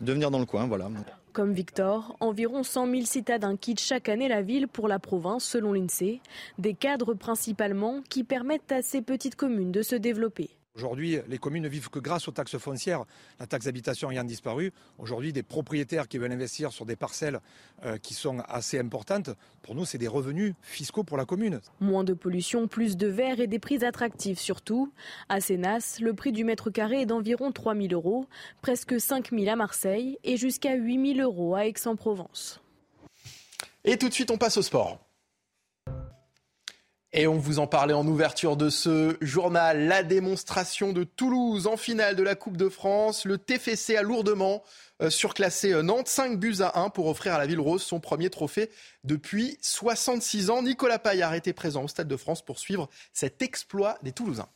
de 0.00 0.12
venir 0.12 0.32
dans 0.32 0.40
le 0.40 0.46
coin. 0.46 0.66
Voilà. 0.66 0.90
Comme 1.32 1.52
Victor, 1.52 2.16
environ 2.20 2.62
100 2.62 2.86
000 2.86 3.04
citadins 3.04 3.56
quittent 3.56 3.80
chaque 3.80 4.08
année 4.08 4.28
la 4.28 4.42
ville 4.42 4.66
pour 4.66 4.88
la 4.88 4.98
province, 4.98 5.44
selon 5.44 5.72
l'INSEE. 5.72 6.20
Des 6.58 6.74
cadres 6.74 7.14
principalement 7.14 8.02
qui 8.08 8.24
permettent 8.24 8.72
à 8.72 8.82
ces 8.82 9.02
petites 9.02 9.36
communes 9.36 9.70
de 9.70 9.82
se 9.82 9.94
développer. 9.94 10.50
Aujourd'hui, 10.78 11.18
les 11.26 11.38
communes 11.38 11.64
ne 11.64 11.68
vivent 11.68 11.90
que 11.90 11.98
grâce 11.98 12.28
aux 12.28 12.30
taxes 12.30 12.56
foncières, 12.56 13.04
la 13.40 13.48
taxe 13.48 13.64
d'habitation 13.64 14.12
ayant 14.12 14.22
disparu. 14.22 14.72
Aujourd'hui, 14.98 15.32
des 15.32 15.42
propriétaires 15.42 16.06
qui 16.06 16.18
veulent 16.18 16.30
investir 16.30 16.70
sur 16.70 16.86
des 16.86 16.94
parcelles 16.94 17.40
euh, 17.84 17.98
qui 17.98 18.14
sont 18.14 18.38
assez 18.46 18.78
importantes, 18.78 19.30
pour 19.62 19.74
nous, 19.74 19.84
c'est 19.84 19.98
des 19.98 20.06
revenus 20.06 20.54
fiscaux 20.62 21.02
pour 21.02 21.16
la 21.16 21.24
commune. 21.24 21.60
Moins 21.80 22.04
de 22.04 22.14
pollution, 22.14 22.68
plus 22.68 22.96
de 22.96 23.08
verre 23.08 23.40
et 23.40 23.48
des 23.48 23.58
prix 23.58 23.84
attractifs 23.84 24.38
surtout. 24.38 24.92
À 25.28 25.40
Sénas, 25.40 25.98
le 26.00 26.14
prix 26.14 26.30
du 26.30 26.44
mètre 26.44 26.70
carré 26.70 27.00
est 27.00 27.06
d'environ 27.06 27.50
3 27.50 27.74
000 27.74 27.88
euros, 27.90 28.28
presque 28.62 29.00
5 29.00 29.32
000 29.32 29.50
à 29.50 29.56
Marseille 29.56 30.16
et 30.22 30.36
jusqu'à 30.36 30.76
8 30.76 31.16
000 31.16 31.28
euros 31.28 31.56
à 31.56 31.66
Aix-en-Provence. 31.66 32.60
Et 33.82 33.98
tout 33.98 34.08
de 34.08 34.14
suite, 34.14 34.30
on 34.30 34.38
passe 34.38 34.58
au 34.58 34.62
sport. 34.62 35.00
Et 37.14 37.26
on 37.26 37.38
vous 37.38 37.58
en 37.58 37.66
parlait 37.66 37.94
en 37.94 38.06
ouverture 38.06 38.56
de 38.58 38.68
ce 38.68 39.16
journal. 39.22 39.86
La 39.86 40.02
démonstration 40.02 40.92
de 40.92 41.04
Toulouse 41.04 41.66
en 41.66 41.78
finale 41.78 42.16
de 42.16 42.22
la 42.22 42.34
Coupe 42.34 42.58
de 42.58 42.68
France. 42.68 43.24
Le 43.24 43.38
TFC 43.38 43.96
a 43.96 44.02
lourdement 44.02 44.62
euh, 45.00 45.08
surclassé 45.08 45.72
euh, 45.72 45.82
Nantes, 45.82 46.08
5 46.08 46.38
buts 46.38 46.56
à 46.60 46.78
1 46.80 46.90
pour 46.90 47.06
offrir 47.06 47.32
à 47.32 47.38
la 47.38 47.46
Ville 47.46 47.60
Rose 47.60 47.82
son 47.82 47.98
premier 47.98 48.28
trophée 48.28 48.68
depuis 49.04 49.56
66 49.62 50.50
ans. 50.50 50.62
Nicolas 50.62 50.98
Paillard 50.98 51.32
était 51.32 51.54
présent 51.54 51.84
au 51.84 51.88
Stade 51.88 52.08
de 52.08 52.16
France 52.16 52.44
pour 52.44 52.58
suivre 52.58 52.90
cet 53.14 53.40
exploit 53.40 53.96
des 54.02 54.12
Toulousains. 54.12 54.50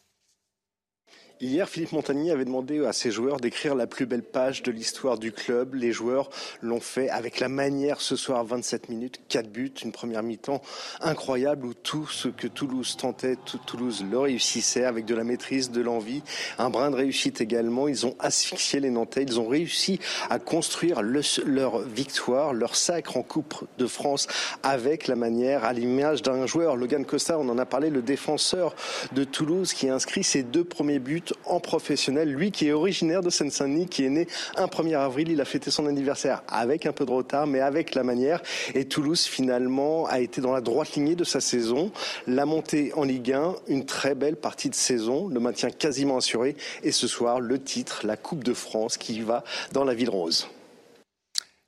Hier, 1.44 1.68
Philippe 1.68 1.90
Montagny 1.90 2.30
avait 2.30 2.44
demandé 2.44 2.86
à 2.86 2.92
ses 2.92 3.10
joueurs 3.10 3.38
d'écrire 3.38 3.74
la 3.74 3.88
plus 3.88 4.06
belle 4.06 4.22
page 4.22 4.62
de 4.62 4.70
l'histoire 4.70 5.18
du 5.18 5.32
club. 5.32 5.74
Les 5.74 5.90
joueurs 5.90 6.30
l'ont 6.60 6.78
fait 6.78 7.10
avec 7.10 7.40
la 7.40 7.48
manière 7.48 8.00
ce 8.00 8.14
soir, 8.14 8.44
27 8.44 8.88
minutes, 8.88 9.20
4 9.28 9.50
buts, 9.50 9.72
une 9.82 9.90
première 9.90 10.22
mi-temps 10.22 10.62
incroyable 11.00 11.66
où 11.66 11.74
tout 11.74 12.06
ce 12.06 12.28
que 12.28 12.46
Toulouse 12.46 12.96
tentait, 12.96 13.34
Toulouse 13.66 14.04
le 14.08 14.18
réussissait 14.20 14.84
avec 14.84 15.04
de 15.04 15.16
la 15.16 15.24
maîtrise, 15.24 15.72
de 15.72 15.80
l'envie, 15.80 16.22
un 16.58 16.70
brin 16.70 16.92
de 16.92 16.94
réussite 16.94 17.40
également. 17.40 17.88
Ils 17.88 18.06
ont 18.06 18.14
asphyxié 18.20 18.78
les 18.78 18.90
Nantais, 18.90 19.24
ils 19.24 19.40
ont 19.40 19.48
réussi 19.48 19.98
à 20.30 20.38
construire 20.38 21.02
leur 21.02 21.80
victoire, 21.80 22.52
leur 22.52 22.76
sacre 22.76 23.16
en 23.16 23.24
Coupe 23.24 23.66
de 23.78 23.88
France 23.88 24.28
avec 24.62 25.08
la 25.08 25.16
manière, 25.16 25.64
à 25.64 25.72
l'image 25.72 26.22
d'un 26.22 26.46
joueur, 26.46 26.76
Logan 26.76 27.04
Costa, 27.04 27.36
on 27.36 27.48
en 27.48 27.58
a 27.58 27.66
parlé, 27.66 27.90
le 27.90 28.00
défenseur 28.00 28.76
de 29.10 29.24
Toulouse 29.24 29.72
qui 29.72 29.88
inscrit 29.88 30.22
ses 30.22 30.44
deux 30.44 30.62
premiers 30.62 31.00
buts 31.00 31.31
en 31.46 31.60
professionnel. 31.60 32.32
Lui 32.32 32.50
qui 32.50 32.68
est 32.68 32.72
originaire 32.72 33.22
de 33.22 33.30
Seine-Saint-Denis, 33.30 33.86
qui 33.86 34.04
est 34.04 34.10
né 34.10 34.26
un 34.56 34.66
1er 34.66 34.98
avril, 34.98 35.30
il 35.30 35.40
a 35.40 35.44
fêté 35.44 35.70
son 35.70 35.86
anniversaire 35.86 36.42
avec 36.48 36.86
un 36.86 36.92
peu 36.92 37.06
de 37.06 37.10
retard, 37.10 37.46
mais 37.46 37.60
avec 37.60 37.94
la 37.94 38.02
manière. 38.02 38.42
Et 38.74 38.84
Toulouse 38.84 39.24
finalement 39.24 40.06
a 40.06 40.20
été 40.20 40.40
dans 40.40 40.52
la 40.52 40.60
droite 40.60 40.94
lignée 40.94 41.16
de 41.16 41.24
sa 41.24 41.40
saison. 41.40 41.92
La 42.26 42.46
montée 42.46 42.92
en 42.94 43.04
Ligue 43.04 43.32
1, 43.32 43.54
une 43.68 43.86
très 43.86 44.14
belle 44.14 44.36
partie 44.36 44.70
de 44.70 44.74
saison, 44.74 45.28
le 45.28 45.40
maintien 45.40 45.70
quasiment 45.70 46.16
assuré. 46.16 46.56
Et 46.82 46.92
ce 46.92 47.06
soir, 47.06 47.40
le 47.40 47.62
titre, 47.62 48.06
la 48.06 48.16
Coupe 48.16 48.44
de 48.44 48.54
France 48.54 48.96
qui 48.96 49.20
va 49.20 49.44
dans 49.72 49.84
la 49.84 49.94
Ville 49.94 50.10
Rose. 50.10 50.48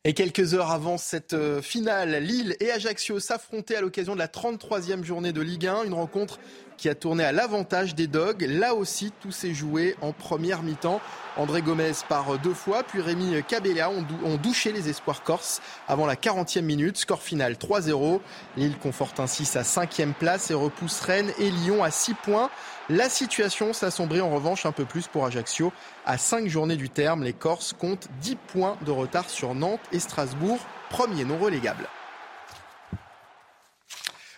Et 0.07 0.13
quelques 0.13 0.53
heures 0.53 0.71
avant 0.71 0.99
cette 0.99 1.33
euh, 1.33 1.63
finale, 1.63 2.23
Lille 2.23 2.57
et 2.61 2.71
Ajaccio 2.71 3.21
s'affrontaient 3.21 3.77
à 3.77 3.81
l'occasion 3.81 4.13
de 4.13 4.19
la 4.19 4.27
33e 4.27 5.03
journée 5.03 5.33
de 5.33 5.41
Ligue 5.41 5.67
1. 5.67 5.85
Une 5.85 5.95
rencontre 5.95 6.39
qui 6.77 6.89
a 6.89 6.95
tourné 6.95 7.25
à 7.25 7.33
l'avantage 7.33 7.95
des 7.95 8.07
Dogs. 8.07 8.43
Là 8.43 8.75
aussi, 8.75 9.13
tout 9.21 9.33
s'est 9.33 9.55
joué 9.55 9.97
en 10.01 10.13
première 10.13 10.63
mi-temps. 10.63 11.01
André 11.37 11.63
Gomez 11.63 11.93
par 12.09 12.39
deux 12.39 12.55
fois, 12.55 12.85
puis 12.85 13.01
Rémi 13.01 13.43
Cabella 13.49 13.91
ont, 13.91 14.37
douché 14.37 14.71
les 14.71 14.89
espoirs 14.89 15.23
corses 15.23 15.61
avant 15.89 16.07
la 16.07 16.15
40e 16.15 16.63
minute. 16.63 16.97
Score 16.97 17.23
final 17.23 17.55
3-0. 17.55 18.21
Lille 18.57 18.79
conforte 18.79 19.19
ainsi 19.19 19.45
sa 19.45 19.65
cinquième 19.65 20.15
place 20.15 20.51
et 20.51 20.55
repousse 20.55 21.01
Rennes 21.01 21.33
et 21.39 21.51
Lyon 21.51 21.83
à 21.83 21.91
6 21.91 22.15
points. 22.15 22.51
La 22.89 23.09
situation 23.09 23.73
s'assombrit 23.73 24.21
en 24.21 24.31
revanche 24.31 24.67
un 24.67 24.73
peu 24.73 24.85
plus 24.85 25.09
pour 25.09 25.25
Ajaccio. 25.25 25.73
À 26.07 26.19
5 26.19 26.47
journées 26.49 26.77
du 26.77 26.91
terme, 26.91 27.25
les 27.25 27.33
Corses 27.33 27.73
comptent 27.73 28.09
10 28.21 28.37
points 28.37 28.77
de 28.85 28.91
retard 28.91 29.29
sur 29.31 29.55
Nantes 29.55 29.81
et 29.91 29.99
Strasbourg, 29.99 30.59
premier 30.91 31.25
non 31.25 31.39
relégable. 31.39 31.89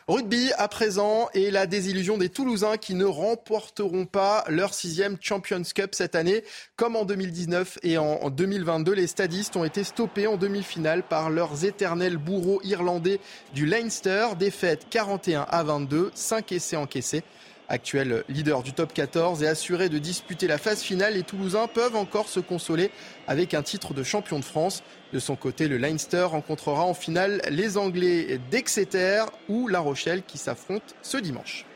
Rugby 0.08 0.52
à 0.56 0.68
présent 0.68 1.28
et 1.34 1.50
la 1.50 1.66
désillusion 1.66 2.16
des 2.16 2.28
Toulousains 2.28 2.76
qui 2.76 2.94
ne 2.94 3.04
remporteront 3.04 4.06
pas 4.06 4.44
leur 4.46 4.72
sixième 4.72 5.16
Champions 5.20 5.64
Cup 5.74 5.96
cette 5.96 6.14
année. 6.14 6.44
Comme 6.76 6.94
en 6.94 7.04
2019 7.04 7.80
et 7.82 7.98
en 7.98 8.30
2022, 8.30 8.92
les 8.92 9.08
stadistes 9.08 9.56
ont 9.56 9.64
été 9.64 9.82
stoppés 9.82 10.28
en 10.28 10.36
demi-finale 10.36 11.02
par 11.02 11.28
leurs 11.28 11.64
éternels 11.64 12.18
bourreaux 12.18 12.60
irlandais 12.62 13.18
du 13.52 13.66
Leinster. 13.66 14.28
Défaite 14.38 14.86
41 14.90 15.44
à 15.50 15.64
22, 15.64 16.12
5 16.14 16.52
essais 16.52 16.76
encaissés 16.76 17.24
actuel 17.68 18.24
leader 18.28 18.62
du 18.62 18.72
top 18.72 18.92
14 18.92 19.42
et 19.42 19.48
assuré 19.48 19.88
de 19.88 19.98
disputer 19.98 20.46
la 20.46 20.58
phase 20.58 20.82
finale, 20.82 21.14
les 21.14 21.22
Toulousains 21.22 21.66
peuvent 21.66 21.96
encore 21.96 22.28
se 22.28 22.40
consoler 22.40 22.90
avec 23.26 23.54
un 23.54 23.62
titre 23.62 23.94
de 23.94 24.02
champion 24.02 24.38
de 24.38 24.44
France. 24.44 24.82
De 25.12 25.18
son 25.18 25.36
côté, 25.36 25.68
le 25.68 25.76
Leinster 25.76 26.22
rencontrera 26.22 26.82
en 26.84 26.94
finale 26.94 27.40
les 27.50 27.76
Anglais 27.76 28.40
d'Exeter 28.50 29.24
ou 29.48 29.68
La 29.68 29.80
Rochelle 29.80 30.22
qui 30.22 30.38
s'affrontent 30.38 30.94
ce 31.02 31.16
dimanche. 31.16 31.66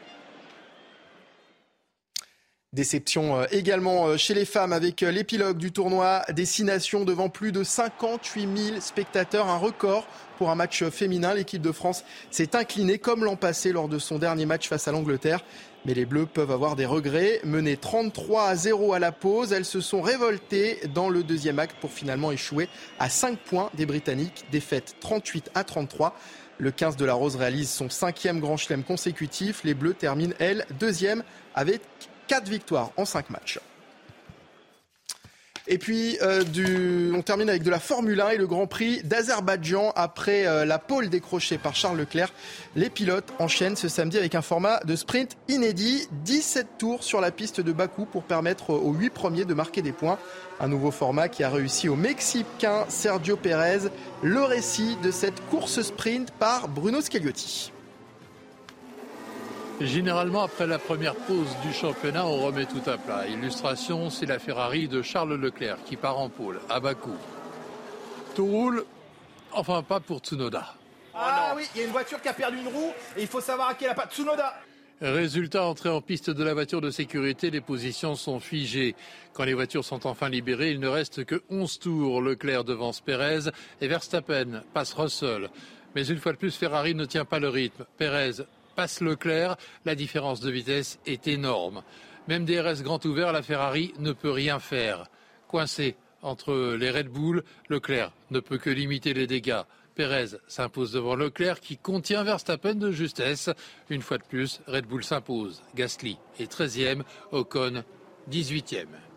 Déception 2.73 3.41
euh, 3.41 3.47
également 3.51 4.07
euh, 4.07 4.17
chez 4.17 4.33
les 4.33 4.45
femmes 4.45 4.73
avec 4.73 5.03
euh, 5.03 5.11
l'épilogue 5.11 5.59
du 5.59 5.73
tournoi 5.73 6.23
Destination 6.33 7.05
devant 7.05 7.29
plus 7.29 7.51
de 7.51 7.65
58 7.65 8.49
000 8.57 8.81
spectateurs, 8.81 9.49
un 9.49 9.57
record 9.57 10.07
pour 10.39 10.51
un 10.51 10.55
match 10.55 10.85
féminin. 10.85 11.35
L'équipe 11.35 11.61
de 11.61 11.73
France 11.73 12.05
s'est 12.31 12.55
inclinée 12.55 12.99
comme 12.99 13.25
l'an 13.25 13.35
passé 13.35 13.73
lors 13.73 13.89
de 13.89 13.99
son 13.99 14.21
dernier 14.21 14.47
match 14.47 14.69
face 14.69 14.87
à 14.87 14.93
l'Angleterre. 14.93 15.45
Mais 15.87 15.95
les 15.95 16.05
Bleus 16.05 16.27
peuvent 16.27 16.51
avoir 16.51 16.77
des 16.77 16.85
regrets. 16.85 17.41
Menées 17.45 17.77
33 17.77 18.49
à 18.49 18.57
0 18.57 18.93
à 18.93 18.99
la 18.99 19.13
pause, 19.13 19.53
elles 19.53 19.65
se 19.65 19.81
sont 19.81 20.03
révoltées 20.03 20.81
dans 20.95 21.09
le 21.09 21.23
deuxième 21.23 21.59
acte 21.59 21.77
pour 21.81 21.91
finalement 21.91 22.31
échouer 22.31 22.69
à 22.99 23.09
5 23.09 23.39
points 23.39 23.71
des 23.75 23.87
Britanniques. 23.87 24.45
Défaite 24.53 24.97
38 25.01 25.51
à 25.55 25.65
33. 25.65 26.15
Le 26.59 26.71
15 26.71 26.97
de 26.97 27.07
la 27.07 27.15
Rose 27.15 27.37
réalise 27.37 27.71
son 27.71 27.89
cinquième 27.89 28.41
grand 28.41 28.59
chelem 28.59 28.85
consécutif. 28.85 29.65
Les 29.65 29.73
Bleus 29.73 29.95
terminent, 29.95 30.35
elles, 30.39 30.67
deuxième 30.79 31.23
avec 31.55 31.81
4 32.27 32.49
victoires 32.49 32.91
en 32.99 33.07
5 33.07 33.31
matchs. 33.31 33.59
Et 35.73 35.79
puis, 35.79 36.19
euh, 36.21 37.13
on 37.15 37.23
termine 37.23 37.49
avec 37.49 37.63
de 37.63 37.71
la 37.71 37.79
Formule 37.79 38.21
1 38.21 38.31
et 38.31 38.37
le 38.37 38.49
Grand 38.49 38.67
Prix 38.67 39.03
d'Azerbaïdjan. 39.05 39.93
Après 39.95 40.45
euh, 40.45 40.65
la 40.65 40.81
pole 40.81 41.09
décrochée 41.09 41.59
par 41.59 41.77
Charles 41.77 41.97
Leclerc, 41.97 42.33
les 42.75 42.91
pilotes 42.91 43.33
enchaînent 43.39 43.77
ce 43.77 43.87
samedi 43.87 44.19
avec 44.19 44.35
un 44.35 44.43
format 44.43 44.81
de 44.81 44.97
sprint 44.97 45.37
inédit. 45.47 46.09
17 46.25 46.67
tours 46.77 47.05
sur 47.05 47.21
la 47.21 47.31
piste 47.31 47.61
de 47.61 47.71
Bakou 47.71 48.05
pour 48.05 48.25
permettre 48.25 48.71
aux 48.71 48.93
8 48.93 49.11
premiers 49.11 49.45
de 49.45 49.55
marquer 49.55 49.81
des 49.81 49.93
points. 49.93 50.19
Un 50.59 50.67
nouveau 50.67 50.91
format 50.91 51.29
qui 51.29 51.45
a 51.45 51.51
réussi 51.51 51.89
au 51.89 51.95
Mexicain 51.95 52.85
Sergio 52.89 53.37
Pérez. 53.37 53.91
Le 54.25 54.43
récit 54.43 54.97
de 55.05 55.13
cette 55.13 55.41
course 55.51 55.83
sprint 55.83 56.33
par 56.33 56.67
Bruno 56.67 57.01
Scagliotti. 57.01 57.71
Généralement, 59.81 60.43
après 60.43 60.67
la 60.67 60.79
première 60.79 61.15
pause 61.15 61.49
du 61.65 61.73
championnat, 61.73 62.27
on 62.27 62.45
remet 62.45 62.67
tout 62.67 62.83
à 62.87 62.99
plat. 62.99 63.27
Illustration, 63.27 64.11
c'est 64.11 64.27
la 64.27 64.39
Ferrari 64.39 64.89
de 64.89 65.01
Charles 65.01 65.35
Leclerc 65.35 65.79
qui 65.87 65.97
part 65.97 66.19
en 66.19 66.29
pôle 66.29 66.61
à 66.69 66.81
Bakou. 66.81 67.17
Tout 68.35 68.45
roule, 68.45 68.85
enfin 69.53 69.83
pas 69.83 69.99
pour 69.99 70.19
Tsunoda. 70.19 70.75
Ah 71.15 71.55
oui, 71.57 71.63
il 71.75 71.81
y 71.81 71.85
a 71.85 71.87
une 71.87 71.93
voiture 71.93 72.21
qui 72.21 72.29
a 72.29 72.35
perdu 72.35 72.59
une 72.59 72.69
roue 72.69 72.93
et 73.17 73.23
il 73.23 73.27
faut 73.27 73.41
savoir 73.41 73.71
à 73.71 73.75
qui 73.75 73.85
elle 73.85 73.93
a 73.93 73.95
pas. 73.95 74.07
Tsunoda 74.07 74.55
Résultat, 75.01 75.65
entrée 75.65 75.89
en 75.89 76.03
piste 76.03 76.29
de 76.29 76.45
la 76.45 76.53
voiture 76.53 76.83
de 76.83 76.91
sécurité, 76.91 77.51
les 77.51 77.63
positions 77.63 78.17
sont 78.17 78.39
figées. 78.39 78.95
Quand 79.33 79.45
les 79.45 79.55
voitures 79.55 79.85
sont 79.85 80.07
enfin 80.07 80.29
libérées, 80.29 80.73
il 80.73 80.81
ne 80.81 80.89
reste 80.89 81.25
que 81.25 81.43
11 81.49 81.79
tours. 81.79 82.21
Leclerc 82.21 82.65
devance 82.65 83.01
Pérez 83.01 83.49
et 83.81 83.89
Verstappen 83.89 84.63
passe 84.75 84.93
Russell. 84.93 85.49
Mais 85.95 86.07
une 86.07 86.19
fois 86.19 86.33
de 86.33 86.37
plus, 86.37 86.55
Ferrari 86.55 86.95
ne 86.95 87.07
tient 87.07 87.25
pas 87.25 87.39
le 87.39 87.49
rythme. 87.49 87.87
Pérez 87.97 88.43
passe 88.81 89.03
Leclerc, 89.03 89.59
la 89.85 89.95
différence 89.95 90.41
de 90.41 90.51
vitesse 90.51 90.99
est 91.05 91.29
énorme. 91.29 91.83
Même 92.29 92.47
DRS 92.47 92.83
grand 92.83 93.05
ouvert, 93.05 93.31
la 93.31 93.43
Ferrari 93.43 93.93
ne 93.99 94.13
peut 94.13 94.31
rien 94.31 94.59
faire. 94.59 95.11
Coincé 95.49 95.97
entre 96.23 96.77
les 96.81 96.91
Red 96.91 97.09
Bull, 97.09 97.45
Leclerc 97.69 98.11
ne 98.31 98.41
peut 98.41 98.57
que 98.57 98.71
limiter 98.71 99.13
les 99.13 99.27
dégâts. 99.27 99.65
Pérez 99.95 100.39
s'impose 100.49 100.93
devant 100.93 101.15
Leclerc 101.15 101.61
qui 101.61 101.77
contient 101.77 102.25
Verstappen 102.25 102.77
de 102.77 102.91
justesse. 102.91 103.51
Une 103.91 104.01
fois 104.01 104.17
de 104.17 104.25
plus, 104.25 104.63
Red 104.67 104.87
Bull 104.87 105.05
s'impose. 105.05 105.61
Gasly 105.75 106.17
est 106.39 106.51
13e, 106.51 107.03
Ocon 107.33 107.85
18e. 108.31 109.10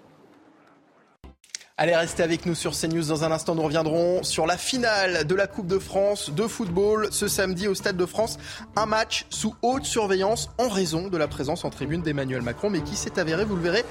Allez, 1.76 1.95
restez 1.95 2.21
avec 2.21 2.45
nous 2.45 2.53
sur 2.53 2.74
CNews. 2.80 3.07
Dans 3.07 3.24
un 3.24 3.32
instant, 3.32 3.55
nous 3.55 3.63
reviendrons 3.63 4.21
sur 4.21 4.45
la 4.45 4.57
finale 4.57 5.26
de 5.26 5.34
la 5.34 5.47
Coupe 5.47 5.65
de 5.65 5.80
France 5.80 6.30
de 6.30 6.45
football 6.45 7.07
ce 7.09 7.28
samedi 7.28 7.67
au 7.67 7.74
Stade 7.74 7.97
de 7.97 8.05
France. 8.05 8.38
Un 8.76 8.86
match 8.86 9.26
sous 9.32 9.55
haute 9.63 9.84
surveillance 9.84 10.51
en 10.59 10.69
raison 10.69 11.07
de 11.07 11.17
la 11.17 11.28
présence 11.28 11.65
en 11.65 11.71
tribune 11.71 12.03
d'Emmanuel 12.03 12.43
Macron, 12.43 12.69
mais 12.69 12.82
qui 12.82 12.95
s'est 12.95 13.17
avéré, 13.17 13.43
vous 13.43 13.55
le 13.55 13.63
verrez, 13.63 13.86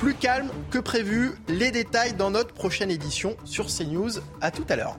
plus 0.00 0.14
calme 0.14 0.50
que 0.72 0.80
prévu. 0.80 1.30
Les 1.46 1.70
détails 1.70 2.14
dans 2.14 2.32
notre 2.32 2.54
prochaine 2.54 2.90
édition 2.90 3.36
sur 3.44 3.66
CNews. 3.66 4.18
À 4.40 4.50
tout 4.50 4.66
à 4.68 4.74
l'heure. 4.74 4.96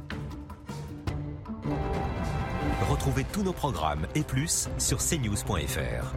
Retrouvez 2.90 3.26
tous 3.34 3.44
nos 3.44 3.54
programmes 3.54 4.08
et 4.16 4.24
plus 4.24 4.70
sur 4.78 5.00
cnews.fr. 5.00 6.14